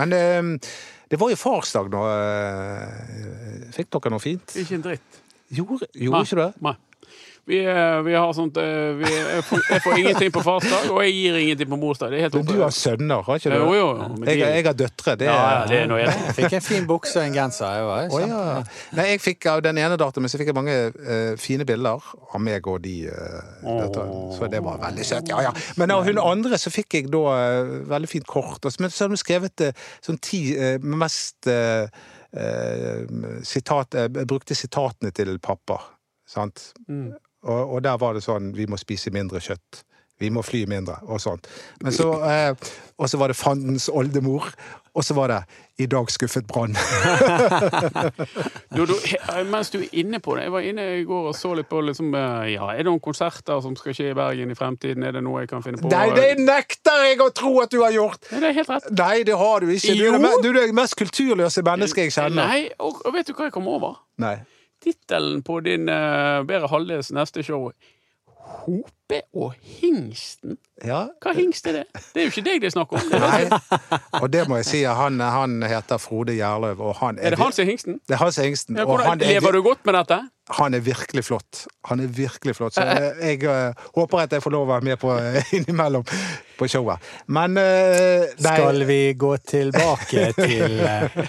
Men 0.00 0.12
eh, 0.16 0.70
det 1.10 1.18
var 1.20 1.30
jo 1.32 1.38
farsdag 1.38 1.90
nå. 1.92 2.04
eh, 2.10 3.70
Fikk 3.74 3.90
dere 3.94 4.12
noe 4.14 4.22
fint? 4.22 4.56
Ikke 4.58 4.76
en 4.78 4.84
dritt. 4.86 5.20
Gjorde, 5.50 5.86
gjorde 5.98 6.22
ikke 6.26 6.38
det? 6.42 6.48
Nei. 6.66 6.74
Vi, 7.50 7.58
eh, 7.66 8.00
vi 8.06 8.12
har 8.14 8.32
sånt 8.36 8.56
eh, 8.62 8.92
vi, 9.00 9.08
jeg, 9.10 9.42
får, 9.48 9.62
jeg 9.72 9.82
får 9.82 9.96
ingenting 9.98 10.32
på 10.36 10.42
farsdag, 10.46 10.84
og 10.94 11.00
jeg 11.02 11.14
gir 11.16 11.38
ingenting 11.40 11.70
på 11.72 11.78
morsdag. 11.82 12.12
Det 12.14 12.20
helt 12.22 12.36
Men 12.38 12.46
du 12.46 12.52
har 12.62 12.74
sønner, 12.76 13.24
har 13.26 13.40
ikke 13.40 13.50
du? 13.50 13.56
Jo, 13.58 13.72
jo, 13.74 13.88
jo, 13.98 14.28
Jeg, 14.28 14.38
jeg 14.44 14.66
har 14.68 14.76
døtre. 14.78 15.14
Det 15.18 15.26
Ja, 15.26 15.38
ja, 15.40 15.64
det 15.70 15.80
er 15.80 15.88
noe 15.90 15.98
Jeg 16.04 16.34
fikk 16.36 16.54
en 16.60 16.64
fin 16.68 16.86
bukse 16.86 17.18
og 17.18 17.26
en 17.26 17.34
genser. 17.34 17.74
Jeg 17.80 17.88
var 17.88 18.14
Å, 18.14 18.20
ja. 18.22 18.44
Nei, 18.98 19.06
jeg 19.12 19.22
fikk 19.24 19.48
av 19.50 19.64
den 19.66 19.80
ene 19.82 19.98
datteren 20.00 20.24
min 20.26 20.32
så 20.32 20.38
fikk 20.40 20.52
jeg 20.52 20.58
mange 20.60 20.76
uh, 20.94 21.32
fine 21.42 21.66
bilder 21.66 22.06
av 22.30 22.40
meg 22.46 22.70
og 22.70 22.78
de 22.86 22.94
uh, 23.10 23.40
døtrene. 23.66 24.20
Så 24.38 24.50
det 24.54 24.62
var 24.66 24.78
veldig 24.86 25.08
søtt. 25.10 25.28
Ja, 25.34 25.42
ja. 25.48 25.52
Men 25.80 25.90
av 25.96 26.06
hun 26.06 26.22
andre 26.22 26.58
så 26.62 26.70
fikk 26.74 27.00
jeg 27.00 27.10
da 27.10 27.24
uh, 27.34 27.74
veldig 27.90 28.12
fint 28.14 28.28
kort. 28.30 28.62
Og 28.62 28.70
så- 28.70 28.80
Men 28.86 28.94
så 28.94 29.04
hadde 29.08 29.18
hun 29.18 29.24
skrevet 29.24 29.66
uh, 29.66 29.84
sånn 30.06 30.22
ti 30.22 30.44
mest 30.86 31.50
sitat, 33.42 33.94
eh, 33.94 34.06
brukte 34.08 34.54
sitatene 34.54 35.10
til 35.10 35.38
pappa, 35.42 35.80
sant? 36.30 36.72
Mm. 36.88 37.10
Og, 37.42 37.76
og 37.76 37.84
der 37.84 38.00
var 38.00 38.16
det 38.16 38.24
sånn 38.24 38.50
Vi 38.56 38.66
må 38.68 38.76
spise 38.80 39.12
mindre 39.14 39.40
kjøtt. 39.40 39.84
Vi 40.20 40.28
må 40.28 40.42
fly 40.44 40.66
mindre, 40.68 40.98
og 41.08 41.20
sånt. 41.20 41.46
Men 41.80 41.94
så, 41.96 42.10
eh, 42.28 42.72
og 43.00 43.08
så 43.08 43.16
var 43.16 43.32
det 43.32 43.38
fandens 43.40 43.88
oldemor. 43.88 44.50
Og 44.92 45.04
så 45.04 45.14
var 45.14 45.28
det 45.28 45.42
'I 45.78 45.86
dag 45.86 46.10
skuffet 46.10 46.44
Brann'. 46.52 46.76
Du, 48.76 48.86
du, 48.86 48.94
mens 49.50 49.70
du 49.70 49.78
er 49.78 49.88
inne 49.92 50.20
på 50.20 50.34
det, 50.34 50.42
jeg 50.42 50.52
var 50.52 50.60
inne 50.60 51.00
i 51.00 51.04
går 51.04 51.28
og 51.28 51.34
så 51.34 51.54
litt 51.54 51.68
på 51.68 51.80
liksom, 51.80 52.14
eh, 52.14 52.52
ja, 52.52 52.72
Er 52.72 52.76
det 52.76 52.84
noen 52.84 53.00
konserter 53.00 53.60
som 53.60 53.76
skal 53.76 53.94
skje 53.94 54.10
i 54.10 54.14
Bergen 54.14 54.50
i 54.50 54.54
fremtiden? 54.54 55.02
Er 55.02 55.12
det 55.12 55.22
noe 55.24 55.40
jeg 55.40 55.48
kan 55.48 55.62
finne 55.62 55.78
på? 55.78 55.88
Nei, 55.88 56.10
det 56.14 56.38
nekter 56.38 57.06
jeg 57.06 57.20
å 57.22 57.30
tro 57.30 57.60
at 57.62 57.70
du 57.70 57.80
har 57.82 57.94
gjort! 57.94 58.20
Nei, 58.32 58.40
det 58.40 58.48
er 58.48 58.56
helt 58.60 58.68
rett. 58.68 58.90
Nei, 58.98 59.22
det 59.22 59.38
har 59.38 59.60
du 59.60 59.70
ikke. 59.70 59.94
Du 59.94 60.06
er 60.10 60.18
det, 60.18 60.34
du 60.42 60.48
er 60.50 60.60
det 60.60 60.74
mest 60.74 60.98
kulturløse 60.98 61.62
mennesket 61.62 62.10
jeg 62.10 62.16
kjenner. 62.18 62.46
Nei, 62.46 62.70
og, 62.78 63.00
og 63.06 63.14
vet 63.14 63.30
du 63.30 63.34
hva 63.34 63.48
jeg 63.48 63.56
kom 63.56 63.70
over? 63.70 64.02
Nei. 64.18 64.40
Tittelen 64.80 65.42
på 65.46 65.60
din 65.64 65.88
uh, 65.88 66.40
Bedre 66.48 66.70
halvdels 66.72 67.12
neste 67.12 67.44
show. 67.46 67.70
Hop 68.64 68.90
Jeppe 69.10 69.22
og 69.34 69.54
hingsten. 69.60 70.58
Ja. 70.84 71.06
Hva 71.22 71.32
hingst 71.36 71.66
er 71.66 71.80
det? 71.80 71.84
Det 72.14 72.22
er 72.22 72.28
jo 72.28 72.32
ikke 72.32 72.44
deg 72.46 72.60
det 72.62 72.70
er 72.70 72.74
snakk 72.74 72.92
om. 72.92 73.02
Det 73.10 73.20
er, 73.20 73.50
Nei, 73.50 74.00
og 74.22 74.32
det 74.32 74.46
må 74.48 74.60
jeg 74.60 74.68
si, 74.70 74.82
han, 74.84 75.20
han 75.20 75.62
heter 75.66 76.00
Frode 76.00 76.36
Gjerløv, 76.38 76.80
og 76.80 76.94
han 77.02 77.18
er 77.18 77.34
det 77.34 77.40
han 77.42 77.52
som 77.52 77.64
er 77.64 77.72
hingsten? 77.72 78.00
Det 78.06 78.16
er 78.16 78.22
han 78.22 78.32
som 78.32 78.44
er 78.44 78.52
hingsten. 78.52 78.76
Ja, 78.78 78.86
og 78.86 78.94
hvordan, 78.94 79.08
han 79.08 79.24
er, 79.24 79.34
lever 79.34 79.58
du 79.58 79.62
godt 79.66 79.86
med 79.86 79.98
dette? 79.98 80.22
han 80.50 80.74
er 80.74 80.80
virkelig 80.80 81.24
flott. 81.24 81.66
Han 81.84 82.00
er 82.00 82.06
virkelig 82.06 82.56
flott. 82.56 82.74
Så 82.74 82.82
jeg, 82.82 83.12
jeg 83.22 83.42
eh, 83.50 83.74
håper 83.94 84.24
at 84.24 84.32
jeg 84.32 84.42
får 84.42 84.54
lov 84.54 84.66
å 84.66 84.70
være 84.72 84.86
med 84.88 84.98
på 85.00 85.12
eh, 85.14 85.52
innimellom 85.58 86.04
på 86.58 86.68
showet. 86.68 87.04
Men 87.32 87.54
nei, 87.56 88.26
Skal 88.36 88.82
vi 88.88 88.98
gå 89.18 89.30
tilbake 89.48 90.26
til 90.40 90.80
eh, 90.84 91.20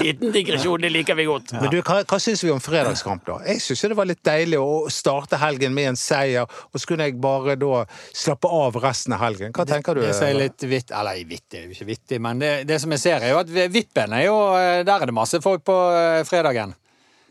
Liten 0.00 0.32
digresjon, 0.34 0.80
det 0.82 0.90
liker 0.94 1.18
vi 1.18 1.28
godt. 1.28 1.54
Men 1.58 1.70
du, 1.72 1.78
hva, 1.84 2.00
hva 2.08 2.20
syns 2.22 2.44
vi 2.44 2.52
om 2.54 2.62
fredagskamp, 2.64 3.26
da? 3.28 3.38
Jeg 3.48 3.62
syns 3.62 3.84
det 3.92 3.98
var 3.98 4.08
litt 4.10 4.24
deilig 4.26 4.60
å 4.60 4.84
starte 4.92 5.38
helgen 5.42 5.76
med 5.76 5.92
en 5.92 6.00
seier, 6.00 6.48
og 6.74 6.82
så 6.82 6.90
kunne 6.90 7.06
jeg 7.06 7.14
bare 7.22 7.54
da 7.60 7.84
slappe 8.10 8.50
av 8.50 8.74
resten 8.82 9.14
av 9.14 9.20
helgen. 9.22 9.52
Hva 9.54 9.64
tenker 9.68 9.94
du? 9.94 10.02
Det 10.02 10.12
som 10.18 10.26
er 10.26 10.34
litt 10.40 10.64
vitt, 10.66 10.90
eller 10.90 11.20
vittig, 11.22 11.44
det 11.54 11.60
er 11.60 11.68
jo 11.68 11.76
ikke 11.76 11.86
vittig, 11.92 12.18
men 12.26 12.40
det, 12.42 12.52
det 12.66 12.80
som 12.82 12.90
jeg 12.96 13.02
ser, 13.04 13.22
er 13.22 13.30
jo 13.36 13.38
at 13.44 13.52
Vippen 13.70 14.12
er 14.18 14.24
jo 14.26 14.34
eh, 14.58 14.80
Der 14.86 15.04
er 15.04 15.06
det 15.06 15.14
masse 15.14 15.38
folk 15.44 15.62
på 15.64 15.76
eh, 15.94 16.24
fredagen. 16.26 16.74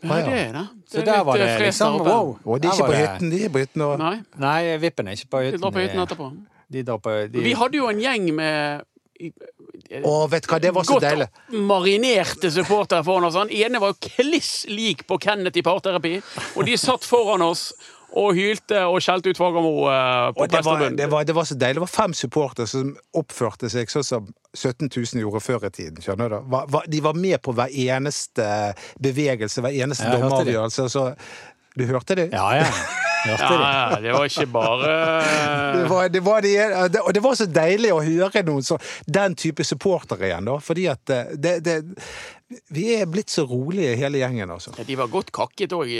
Ja, 0.04 0.16
det 0.20 0.32
er 0.36 0.50
det. 0.56 0.64
Så 0.88 0.98
Det 0.98 1.04
er 1.04 1.06
der 1.12 1.22
var 1.24 1.38
det 1.40 1.50
liksom 1.62 2.00
wow. 2.04 2.34
Og 2.44 2.58
de 2.60 2.68
er 2.68 2.74
ikke 2.76 2.88
på 2.90 2.98
hytten, 2.98 3.30
de 3.32 3.44
er 3.46 3.52
på 3.54 3.62
hytten 3.62 3.84
og 3.86 3.94
Nei, 4.02 4.16
Nei, 4.42 4.58
Vippen 4.82 5.08
er 5.08 5.16
ikke 5.16 5.30
på 5.36 5.44
hytten. 5.46 5.60
De 5.60 5.62
drar 5.64 5.76
på 5.76 5.84
hytten 5.84 6.02
etterpå. 6.08 6.26
De 6.74 6.82
drar 6.88 6.98
på 7.04 7.14
de, 7.32 7.44
Vi 7.44 7.54
hadde 7.56 7.78
jo 7.80 7.88
en 7.92 8.02
gjeng 8.02 8.26
med 8.36 8.84
Å, 10.04 10.12
vet 10.28 10.44
du 10.44 10.48
hva, 10.50 10.58
det 10.60 10.72
var 10.74 10.84
så 10.84 10.96
godt 10.96 11.04
deilig. 11.06 11.26
marinerte 11.68 12.50
supportere 12.52 13.04
foran 13.06 13.28
oss. 13.28 13.36
Han 13.38 13.52
ene 13.54 13.80
var 13.80 13.92
jo 13.94 14.08
kliss 14.10 14.64
lik 14.68 15.04
på 15.08 15.18
Kenneth 15.22 15.60
i 15.60 15.62
parterapi, 15.64 16.16
og 16.56 16.66
de 16.68 16.74
satt 16.80 17.06
foran 17.06 17.44
oss 17.46 17.68
og 18.14 18.34
hylte 18.38 18.80
og 18.86 19.00
skjelte 19.02 19.32
ut 19.34 19.38
Fagermo 19.40 19.72
eh, 19.90 20.28
på 20.36 20.44
Og 20.44 20.50
det, 20.52 20.60
var, 20.66 20.84
det, 20.86 21.08
det 21.26 21.34
var 21.34 21.48
så 21.48 21.56
deilig. 21.58 21.80
Det 21.80 21.84
var 21.86 21.90
fem 21.92 22.12
supportere 22.14 22.66
som 22.70 22.92
oppførte 23.18 23.70
seg 23.72 23.90
sånn 23.90 24.06
som 24.06 24.28
17 24.54 24.86
000 24.92 25.22
gjorde 25.24 25.40
før 25.42 25.66
i 25.66 25.70
tiden. 25.74 25.98
skjønner 26.04 26.30
du? 26.30 26.36
Hva- 26.52 26.66
hva- 26.70 26.84
De 26.86 27.00
var 27.02 27.18
med 27.18 27.40
på 27.42 27.54
hver 27.58 27.74
eneste 27.74 28.46
bevegelse, 29.02 29.64
hver 29.64 29.74
eneste 29.82 30.06
dommeravgjørelse. 30.14 30.86
Så, 30.94 31.08
du 31.74 31.86
hørte 31.90 32.14
det? 32.20 32.28
Ja, 32.32 32.62
ja. 32.62 32.68
Hørte 33.24 33.50
Ja, 33.56 33.72
ja, 33.72 34.00
det 34.04 34.12
var 34.14 34.28
ikke 34.28 34.46
bare 34.52 34.94
Det 35.78 35.88
var, 35.90 36.08
det 36.12 36.22
var 36.24 36.44
de, 36.44 36.52
det, 36.92 37.00
og 37.02 37.12
det 37.16 37.22
var 37.24 37.36
så 37.38 37.46
deilig 37.48 37.92
å 37.94 38.02
høre 38.04 38.42
noen 38.46 38.64
så, 38.66 38.78
den 39.06 39.36
type 39.38 39.64
supportere 39.66 40.28
igjen, 40.30 40.48
da. 40.48 40.58
Fordi 40.62 40.86
at 40.92 41.12
eh, 41.12 41.32
det, 41.40 41.54
det 41.64 41.76
Vi 42.74 42.84
er 42.98 43.08
blitt 43.10 43.32
så 43.32 43.46
rolige 43.48 43.94
hele 43.98 44.20
gjengen, 44.20 44.52
altså. 44.54 44.74
Ja, 44.78 44.84
De 44.86 44.98
var 45.00 45.10
godt 45.12 45.32
kakket 45.34 45.72
òg. 45.74 45.90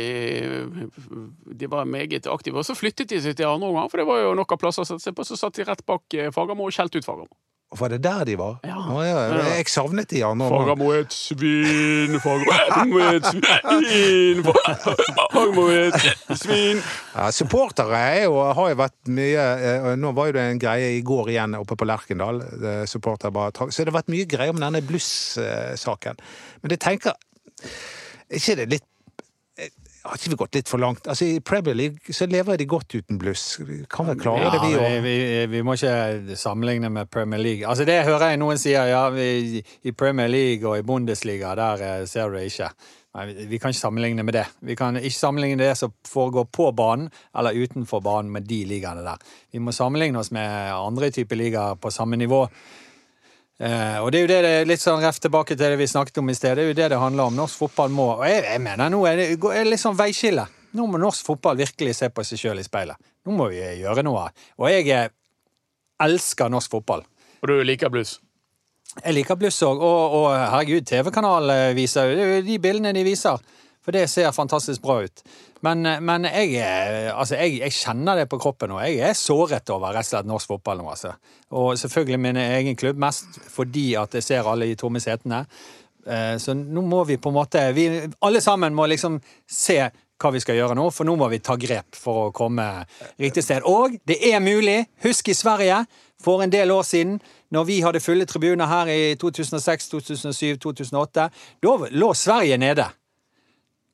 De 1.61 1.71
var 1.73 1.89
meget 1.89 2.29
aktive. 2.31 2.61
Og 2.61 2.69
så 2.69 2.77
flyttet 2.79 3.11
de 3.11 3.21
seg 3.25 3.37
til 3.39 3.49
andre 3.49 3.73
omgang, 3.73 3.91
for 3.91 4.03
det 4.03 4.07
var 4.09 4.23
jo 4.23 4.37
nok 4.39 4.55
av 4.55 4.61
plasser 4.61 4.85
å 4.85 4.89
sette 4.89 5.09
seg 5.09 5.17
på. 5.17 5.27
Så 5.27 5.41
satt 5.41 5.57
de 5.59 5.67
rett 5.67 5.83
bak 5.89 6.19
eh, 6.19 6.31
Fagermo 6.35 6.69
og 6.69 6.77
skjelte 6.77 7.01
ut 7.01 7.09
Fagermo. 7.09 7.33
Var 7.75 7.89
det 7.91 7.99
der 8.05 8.25
de 8.29 8.35
var? 8.39 8.59
Ja. 8.63 8.77
Å, 8.79 9.01
ja. 9.03 9.21
Jeg 9.57 9.67
savnet 9.73 10.09
de 10.13 10.21
ja. 10.23 10.29
Fagermo 10.39 10.91
er 10.95 11.01
et 11.05 11.15
svin, 11.15 12.15
Fagermo 12.23 13.01
er 13.03 13.19
et 13.19 13.27
svin, 13.31 14.43
Fagermo 14.47 15.65
er 15.75 15.89
et 15.91 16.39
svin. 16.39 16.81
Ja, 17.17 17.29
supportere 17.35 17.99
er 17.99 18.23
jo, 18.29 18.39
har 18.55 18.71
jo 18.73 18.79
vært 18.79 19.11
mye 19.15 19.45
eh, 19.59 19.89
Nå 20.01 20.13
var 20.17 20.31
jo 20.31 20.37
det 20.39 20.47
en 20.53 20.63
greie 20.63 20.93
i 20.99 21.03
går 21.07 21.33
igjen 21.35 21.59
oppe 21.59 21.77
på 21.81 21.87
Lerkendal. 21.89 22.43
Supporter 22.91 23.35
bare 23.35 23.53
trakk- 23.57 23.75
Så 23.75 23.83
det 23.85 23.91
har 23.93 23.99
vært 24.01 24.13
mye 24.15 24.29
greier 24.31 24.55
om 24.55 24.63
denne 24.63 24.83
bluss-saken. 24.87 26.21
Men 26.63 26.75
jeg 26.77 26.83
tenker 26.85 27.15
Er 27.15 28.39
ikke 28.41 28.57
det 28.63 28.69
litt 28.73 28.83
eh, 28.85 28.91
Har 30.05 30.19
ikke 30.21 30.35
vi 30.35 30.37
gått 30.37 30.57
litt 30.59 30.69
for 30.69 30.83
langt? 30.83 31.07
Altså 31.09 31.25
I 31.25 31.39
Premier 31.41 31.77
League 31.79 32.13
så 32.13 32.27
lever 32.29 32.59
de 32.61 32.67
godt 32.69 32.93
uten 32.93 33.17
bluss. 33.21 33.45
Vi 33.65 33.79
kan 33.89 34.05
vel 34.11 34.19
klare 34.21 34.51
det, 34.53 34.59
vi 34.67 34.73
Ja, 34.75 34.83
òg? 34.85 34.99
vi, 35.07 35.15
vi, 35.55 35.63
må 35.65 35.79
ikke 35.79 36.37
sammenligne 36.37 36.91
med 36.93 37.09
Premier 37.11 37.41
League. 37.41 37.65
Altså 37.69 37.87
Det 37.89 38.03
hører 38.05 38.35
jeg 38.35 38.43
noen 38.43 38.61
sier, 38.61 38.85
ja, 38.93 39.07
vi, 39.15 39.63
i 39.83 39.95
Premier 39.97 40.29
League 40.29 40.69
og 40.69 40.77
i 40.77 40.85
Bundesliga, 40.85 41.55
der 41.57 41.87
eh, 41.89 42.05
ser 42.11 42.29
du 42.29 42.37
det 42.37 42.51
ikke. 42.53 42.69
Nei, 43.15 43.27
vi, 43.31 43.47
vi 43.55 43.59
kan 43.63 43.73
ikke 43.73 43.81
sammenligne 43.81 44.27
med 44.27 44.37
det. 44.37 44.45
Vi 44.61 44.77
kan 44.77 45.01
ikke 45.01 45.17
sammenligne 45.17 45.63
det 45.63 45.73
som 45.81 45.97
foregår 46.11 46.51
på 46.53 46.69
banen 46.77 47.09
eller 47.33 47.57
utenfor 47.57 48.05
banen 48.05 48.33
med 48.35 48.45
de 48.51 48.61
ligaene 48.69 49.07
der. 49.07 49.25
Vi 49.55 49.63
må 49.63 49.73
sammenligne 49.73 50.21
oss 50.21 50.33
med 50.35 50.75
andre 50.75 51.13
typer 51.15 51.39
ligaer 51.41 51.81
på 51.81 51.95
samme 51.95 52.21
nivå. 52.21 52.45
Eh, 53.63 53.99
og 54.03 54.11
det 54.11 54.19
er 54.19 54.25
jo 54.25 54.31
det, 54.33 54.39
det 54.43 54.53
litt 54.67 54.83
sånn 54.83 55.03
rett 55.03 55.21
tilbake 55.23 55.55
til 55.55 55.71
det 55.71 55.79
vi 55.79 55.87
snakket 55.87 56.19
om 56.19 56.31
i 56.31 56.35
sted. 56.35 56.57
Det 56.59 56.65
er 56.65 56.73
jo 56.73 56.77
det 56.79 56.91
det 56.91 57.01
handler 57.01 57.31
om. 57.31 57.39
Norsk 57.39 57.65
fotball 57.65 57.93
må 57.95 58.09
Og 58.17 58.27
jeg, 58.27 58.43
jeg 58.49 58.63
mener 58.63 58.91
nå 58.91 59.05
er 59.07 59.21
det 59.21 59.29
er 59.39 59.69
litt 59.69 59.83
sånn 59.83 59.99
veiskille. 59.99 60.47
Nå 60.75 60.89
må 60.91 60.99
norsk 60.99 61.27
fotball 61.27 61.59
virkelig 61.61 61.95
se 62.01 62.11
på 62.11 62.25
seg 62.27 62.41
sjøl 62.41 62.63
i 62.63 62.67
speilet. 62.67 62.99
Nå 63.25 63.37
må 63.39 63.49
vi 63.53 63.63
gjøre 63.63 64.03
noe. 64.07 64.27
Og 64.59 64.71
jeg 64.73 64.91
eh, 64.91 65.11
elsker 66.03 66.51
norsk 66.51 66.79
fotball. 66.79 67.05
Og 67.43 67.51
du 67.51 67.61
liker 67.63 67.93
blues? 67.95 68.19
Jeg 68.95 69.15
liker 69.17 69.39
bluss 69.39 69.57
òg, 69.67 69.81
og, 69.83 70.15
og 70.19 70.27
herregud, 70.35 70.85
TV-kanalen 70.87 71.75
viser 71.75 72.11
jo 72.11 72.19
det 72.19 72.25
er 72.25 72.35
jo 72.37 72.43
de 72.47 72.59
bildene 72.63 72.93
de 72.95 73.03
viser. 73.07 73.41
For 73.85 73.93
det 73.93 74.07
ser 74.09 74.31
fantastisk 74.33 74.81
bra 74.83 75.03
ut. 75.05 75.23
Men, 75.65 75.85
men 76.05 76.25
jeg, 76.25 76.57
altså 77.13 77.37
jeg, 77.37 77.59
jeg 77.61 77.73
kjenner 77.77 78.17
det 78.23 78.29
på 78.33 78.39
kroppen 78.41 78.73
nå. 78.73 78.79
Jeg 78.85 79.01
er 79.11 79.17
såret 79.19 79.69
over 79.73 79.93
rett 79.93 80.07
og 80.07 80.11
slett 80.11 80.29
norsk 80.29 80.55
fotball 80.55 80.81
nå, 80.81 80.87
altså. 80.95 81.13
Og 81.57 81.75
selvfølgelig 81.81 82.21
min 82.21 82.41
egen 82.41 82.79
klubb, 82.81 83.01
mest 83.01 83.39
fordi 83.53 83.91
at 84.01 84.17
jeg 84.17 84.25
ser 84.25 84.49
alle 84.49 84.71
de 84.71 84.79
tomme 84.81 85.03
setene. 85.05 85.45
Eh, 86.07 86.37
Så 86.41 86.57
nå 86.57 86.81
må 86.85 87.05
vi 87.09 87.17
på 87.17 87.29
en 87.33 87.37
måte 87.39 87.61
vi, 87.73 87.87
Alle 88.21 88.41
sammen 88.45 88.75
må 88.77 88.87
liksom 88.89 89.21
se 89.49 89.79
hva 90.21 90.31
vi 90.33 90.41
skal 90.41 90.57
gjøre 90.57 90.77
nå, 90.79 90.89
for 90.95 91.05
nå 91.05 91.17
må 91.21 91.29
vi 91.33 91.41
ta 91.45 91.57
grep 91.61 91.97
for 91.99 92.29
å 92.29 92.33
komme 92.33 92.65
riktig 93.21 93.43
sted. 93.45 93.65
Og 93.67 93.97
det 94.09 94.21
er 94.31 94.41
mulig! 94.41 94.85
Husk 95.05 95.29
i 95.29 95.35
Sverige, 95.37 95.83
for 96.23 96.41
en 96.45 96.53
del 96.53 96.71
år 96.73 96.85
siden, 96.87 97.19
når 97.53 97.65
vi 97.69 97.81
hadde 97.85 98.01
fulle 98.01 98.25
tribuner 98.31 98.71
her 98.71 98.89
i 98.93 99.01
2006, 99.21 99.89
2007, 99.93 100.57
2008, 100.63 101.27
da 101.67 101.75
lå 101.93 102.13
Sverige 102.17 102.57
nede. 102.63 102.87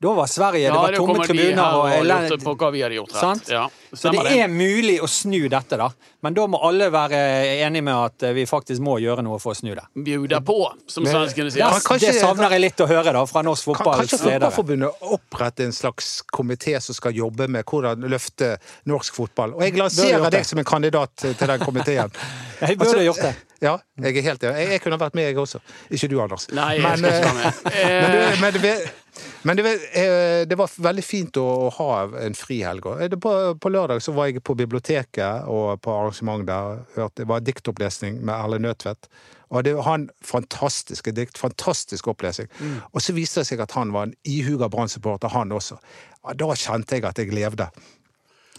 Da 0.01 0.13
var 0.17 0.25
Sverige 0.27 0.65
Det 0.71 0.73
var 0.73 0.95
tomme 0.97 1.25
tribuner 1.27 1.75
og 1.77 1.91
elendig. 1.93 2.39
på 2.41 2.55
hva 2.57 2.71
vi 2.73 2.79
hadde 2.81 2.95
gjort 2.97 3.11
rett. 3.13 3.21
Sant? 3.21 3.49
Ja, 3.53 3.67
Så 3.91 3.99
stemmer 4.07 4.25
det 4.25 4.39
er 4.41 4.47
mulig 4.49 4.95
å 5.03 5.07
snu 5.07 5.43
dette, 5.51 5.77
da. 5.77 5.89
Men 6.25 6.33
da 6.33 6.47
må 6.49 6.57
alle 6.65 6.87
være 6.93 7.19
enige 7.67 7.83
med 7.85 7.93
at 7.93 8.23
eh, 8.25 8.33
vi 8.33 8.45
faktisk 8.49 8.81
må 8.81 8.95
gjøre 9.01 9.21
noe 9.25 9.37
for 9.41 9.53
å 9.53 9.59
snu 9.59 9.75
det. 9.77 9.83
Bjuda 9.93 10.39
på, 10.47 10.55
som 10.89 11.05
svenskene 11.05 11.51
sier. 11.53 11.61
Ja, 11.67 11.69
kanskje- 11.85 12.13
det 12.15 12.21
savner 12.21 12.49
jeg 12.57 12.63
litt 12.65 12.81
å 12.81 12.87
høre 12.89 13.13
da, 13.13 13.21
fra 13.29 13.43
norsk 13.45 13.65
Kan, 13.67 13.75
fotballs 13.75 14.09
kanskje 14.09 14.25
ledere. 14.25 14.49
Fotballforbundet 14.49 15.05
opprette 15.19 15.67
en 15.69 15.75
slags 15.77 16.09
komité 16.33 16.79
som 16.81 16.97
skal 16.97 17.13
jobbe 17.21 17.47
med 17.47 17.65
hvordan 17.69 18.01
løfte 18.09 18.55
norsk 18.89 19.13
fotball? 19.21 19.53
Og 19.53 19.61
jeg 19.67 19.77
lanserer 19.77 20.29
deg 20.33 20.45
som 20.49 20.57
en 20.63 20.65
kandidat 20.65 21.13
til 21.21 21.47
den 21.53 21.59
komiteen. 21.61 22.09
Jeg 22.61 22.77
burde 22.77 22.91
Altså, 22.91 23.01
gjort 23.05 23.21
det. 23.25 23.35
Ja, 23.61 23.71
jeg 23.97 24.17
er 24.17 24.21
helt 24.25 24.43
enig. 24.43 24.57
Jeg, 24.57 24.69
jeg 24.75 24.81
kunne 24.81 24.97
vært 25.01 25.15
med, 25.17 25.23
jeg 25.29 25.37
også. 25.37 25.59
Ikke 25.93 26.07
du, 26.09 26.15
Anders. 26.21 26.47
Nei, 26.53 26.75
jeg 26.77 26.83
Men, 26.83 26.97
skal 26.97 27.09
ikke 27.09 27.21
eh, 27.21 27.33
være 27.33 27.41
med. 27.41 27.81
Men, 28.01 28.11
du, 28.11 28.41
men, 28.41 28.53
du, 28.53 28.59
vet- 28.61 29.00
men 29.43 29.57
det, 29.59 29.71
eh, 29.97 30.45
det 30.47 30.57
var 30.59 30.71
veldig 30.81 31.03
fint 31.03 31.37
å, 31.41 31.43
å 31.67 31.69
ha 31.77 31.89
en 32.25 32.35
frihelg. 32.37 32.85
På, 33.21 33.33
på 33.59 33.71
lørdag 33.73 34.01
så 34.05 34.13
var 34.15 34.29
jeg 34.31 34.43
på 34.47 34.55
biblioteket 34.55 35.47
og 35.51 35.81
på 35.83 35.91
arrangement 35.93 36.45
der. 36.47 36.81
Hørte, 36.95 37.21
det 37.23 37.27
var 37.29 37.43
diktopplesning 37.45 38.21
med 38.21 38.33
Erle 38.35 38.59
Nødtvedt. 38.63 39.09
Og 39.51 39.65
det 39.67 39.73
var 39.75 39.83
han 39.89 40.05
fantastiske 40.23 41.11
dikt, 41.11 41.37
fantastisk 41.41 42.07
opplesing. 42.07 42.47
Og 42.93 43.01
så 43.03 43.11
viste 43.17 43.41
det 43.43 43.49
seg 43.51 43.59
at 43.65 43.73
han 43.75 43.91
var 43.91 44.07
en 44.07 44.13
ihuga 44.23 44.69
Brann-supporter, 44.71 45.33
han 45.35 45.51
også. 45.51 45.75
Ja, 46.23 46.37
da 46.39 46.53
kjente 46.55 46.95
jeg 46.95 47.03
at 47.09 47.19
jeg 47.19 47.33
levde. 47.35 47.67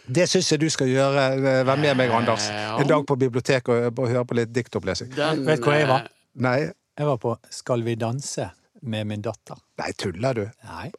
Det 0.02 0.26
syns 0.28 0.50
jeg 0.52 0.60
du 0.60 0.68
skal 0.74 0.90
gjøre. 0.90 1.24
eh, 1.38 1.62
Vær 1.64 1.78
med 1.80 1.96
meg, 1.96 2.10
Anders. 2.12 2.48
En 2.82 2.88
dag 2.90 3.06
på 3.08 3.16
biblioteket 3.16 3.70
og, 3.72 3.98
og 4.02 4.08
høre 4.10 4.24
på 4.28 4.36
litt 4.36 4.52
diktopplesning. 4.52 5.14
den, 5.16 5.44
Vet 5.46 5.62
du 5.62 5.68
hvor 5.70 5.78
jeg 5.78 5.88
var? 5.88 6.04
eh, 6.10 6.18
Nei, 6.42 6.58
Jeg 6.98 7.06
var 7.08 7.16
på 7.22 7.36
Skal 7.50 7.82
vi 7.86 7.94
danse 7.96 8.50
med 8.82 9.06
min 9.06 9.22
datter. 9.22 9.58
nei, 9.78 9.92
tuller 9.98 10.34
du? 10.34 10.44
Nei. 10.68 10.90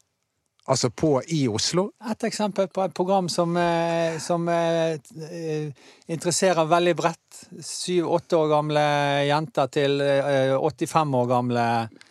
Altså 0.71 0.89
på 0.95 1.17
i 1.35 1.41
Oslo? 1.51 1.89
Et 2.09 2.23
eksempel 2.23 2.69
på 2.71 2.85
et 2.85 2.93
program 2.95 3.27
som, 3.29 3.51
eh, 3.57 4.15
som 4.23 4.47
eh, 4.47 4.95
eh, 5.27 5.73
interesserer 6.07 6.69
veldig 6.71 6.93
bredt. 6.95 7.41
Syv-åtte 7.59 8.39
år 8.39 8.47
gamle 8.53 8.83
jenter 9.27 9.67
til 9.67 9.99
eh, 10.01 10.53
85 10.55 11.17
år 11.19 11.27
gamle. 11.27 11.65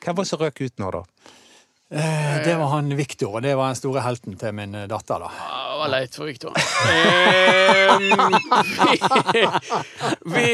Hvem 0.04 0.18
var 0.18 0.26
det 0.26 0.28
som 0.28 0.42
røk 0.42 0.60
ut 0.60 0.84
nå, 0.84 0.90
da? 0.98 1.02
Eh, 1.92 2.44
Det 2.44 2.54
var 2.58 2.66
han 2.72 2.96
Viktor, 2.96 3.34
og 3.36 3.42
det 3.44 3.52
var 3.56 3.66
den 3.68 3.76
store 3.76 4.00
helten 4.00 4.36
til 4.40 4.54
min 4.56 4.74
eh, 4.74 4.86
datter, 4.88 5.20
da. 5.20 5.28
Ja, 5.36 5.58
Det 5.72 5.78
var 5.82 5.90
leit 5.92 6.14
for 6.16 6.24
Viktor. 6.24 6.52
Eh, 6.56 7.98
vi 10.24 10.46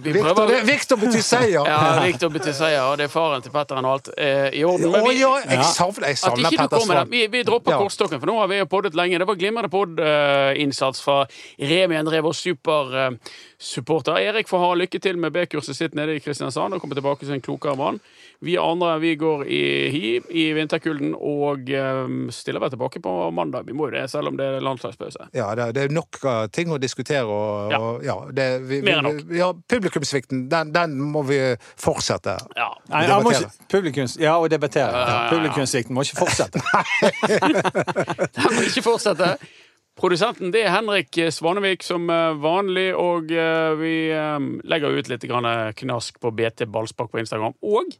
vi, 0.02 0.12
vi 0.12 0.22
prøver 0.22 0.64
Viktor 0.66 0.96
betyr 0.98 1.22
seier! 1.22 1.62
Ja, 1.68 2.00
Victor 2.02 2.32
betyr 2.34 2.54
seier, 2.56 2.82
og 2.88 2.96
det 2.98 3.06
er 3.06 3.12
faren 3.12 3.44
til 3.44 3.52
Petteren 3.54 3.86
og 3.86 3.92
alt 3.98 4.10
i 4.56 4.64
orden. 4.66 4.90
Men 4.94 5.06
vi, 5.06 5.14
ja, 5.20 5.30
jeg 5.46 5.64
savner, 5.74 6.08
jeg 6.10 6.18
savner 6.24 6.48
ikke 6.50 6.64
Petter 6.64 6.82
kommer 6.82 7.04
Vi, 7.10 7.22
vi 7.30 7.42
dropper 7.46 7.76
Ja. 7.76 7.78
kortstokken, 7.84 8.18
for 8.22 8.26
nå 8.32 8.38
har 8.40 8.48
vi 8.50 8.58
jo 8.58 8.66
poddet 8.70 8.94
lenge. 8.98 9.18
Det 9.22 9.28
var 9.30 9.38
glimrende 9.38 9.70
podd-innsats 9.70 11.02
fra 11.04 11.20
Remi 11.60 11.98
André, 12.00 12.18
vår 12.24 12.34
supersupporter. 12.40 14.18
Erik 14.26 14.48
får 14.50 14.58
ha 14.66 14.72
lykke 14.74 14.98
til 15.02 15.16
med 15.22 15.32
B-kurset 15.36 15.76
sitt 15.78 15.94
nede 15.94 16.16
i 16.18 16.20
Kristiansand 16.24 16.74
og 16.74 16.80
komme 16.82 16.98
tilbake 16.98 17.26
som 17.28 17.34
en 17.38 17.44
klokere 17.44 17.76
mann. 17.78 18.00
Vi 18.40 18.54
andre 18.56 18.94
vi 19.02 19.14
går 19.20 19.42
i 19.52 19.62
tid 20.00 20.30
i 20.32 20.46
vinterkulden, 20.56 21.12
og 21.14 21.68
eh, 21.70 22.00
stiller 22.34 22.62
vel 22.64 22.72
tilbake 22.72 23.02
på 23.04 23.14
mandag. 23.36 23.66
Vi 23.68 23.76
må 23.76 23.88
jo 23.90 23.94
det, 23.98 24.06
selv 24.12 24.32
om 24.32 24.38
det 24.40 24.46
er 24.56 24.64
landslagspause. 24.64 25.28
Ja, 25.36 25.50
det, 25.58 25.84
er 25.84 25.92
nok 25.94 26.18
ting 26.56 26.72
å 26.72 26.78
diskutere. 26.80 27.26
Og, 27.28 27.70
Ja. 27.70 27.78
og, 27.78 28.04
ja, 28.04 28.16
det, 28.32 28.48
vi, 28.68 28.80
Mer 28.86 28.98
enn 29.00 29.10
vi- 29.10 29.12
nok. 29.20 29.34
Ja, 29.36 29.52
publikumssvikten, 29.76 30.48
den, 30.50 30.72
den 30.72 30.96
må 31.12 31.22
vi 31.28 31.38
fortsette. 31.76 32.38
Ja. 32.56 32.70
Nei, 32.88 33.06
må 33.08 33.20
Debattere. 33.30 33.50
ikke, 33.50 33.68
publikums, 33.76 34.16
ja, 34.20 34.36
og 34.40 34.50
debattere. 34.50 34.90
ja, 34.90 35.08
ja. 35.08 35.30
Publikumssvikten 35.34 35.94
må 35.94 36.02
ikke 36.06 36.20
fortsette. 36.24 36.60
Den 38.34 38.54
må 38.56 38.62
ikke 38.66 38.82
fortsette. 38.84 39.34
Produsenten 40.00 40.52
det 40.54 40.62
er 40.64 40.72
Henrik 40.72 41.18
Svanevik 41.34 41.82
som 41.84 42.06
eh, 42.08 42.32
vanlig, 42.40 42.86
og 42.96 43.32
eh, 43.34 43.72
vi 43.80 43.94
eh, 44.16 44.38
legger 44.70 44.96
ut 44.96 45.10
litt 45.12 45.26
grann 45.28 45.48
knask 45.76 46.16
på 46.22 46.30
BT 46.32 46.64
Ballspark 46.72 47.10
på 47.12 47.20
Instagram. 47.20 47.52
Og 47.60 47.90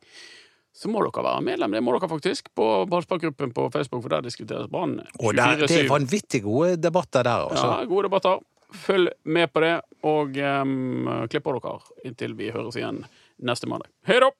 så 0.76 0.90
må 0.90 1.02
dere 1.02 1.24
være 1.26 1.44
medlem, 1.44 1.74
det 1.74 1.82
må 1.84 1.94
dere 1.96 2.08
faktisk, 2.10 2.52
på 2.56 2.68
Ballsparkgruppen 2.90 3.52
på 3.56 3.66
Facebook, 3.74 4.04
for 4.04 4.14
der 4.14 4.26
diskuteres 4.26 4.70
Brann 4.70 5.00
Og 5.18 5.34
det, 5.34 5.66
det 5.66 5.80
er 5.82 5.90
vanvittig 5.90 6.42
gode 6.46 6.76
debatter 6.80 7.26
der, 7.26 7.48
altså. 7.50 7.66
Ja, 7.66 7.88
gode 7.90 8.08
debatter. 8.08 8.44
Følg 8.70 9.10
med 9.26 9.50
på 9.50 9.64
det, 9.64 9.72
og 10.06 10.36
um, 10.38 11.08
på 11.42 11.56
dere 11.56 11.74
inntil 12.06 12.36
vi 12.38 12.52
høres 12.54 12.78
igjen 12.78 13.02
neste 13.42 13.66
mandag. 13.70 13.90
Hei 14.06 14.20
da! 14.22 14.30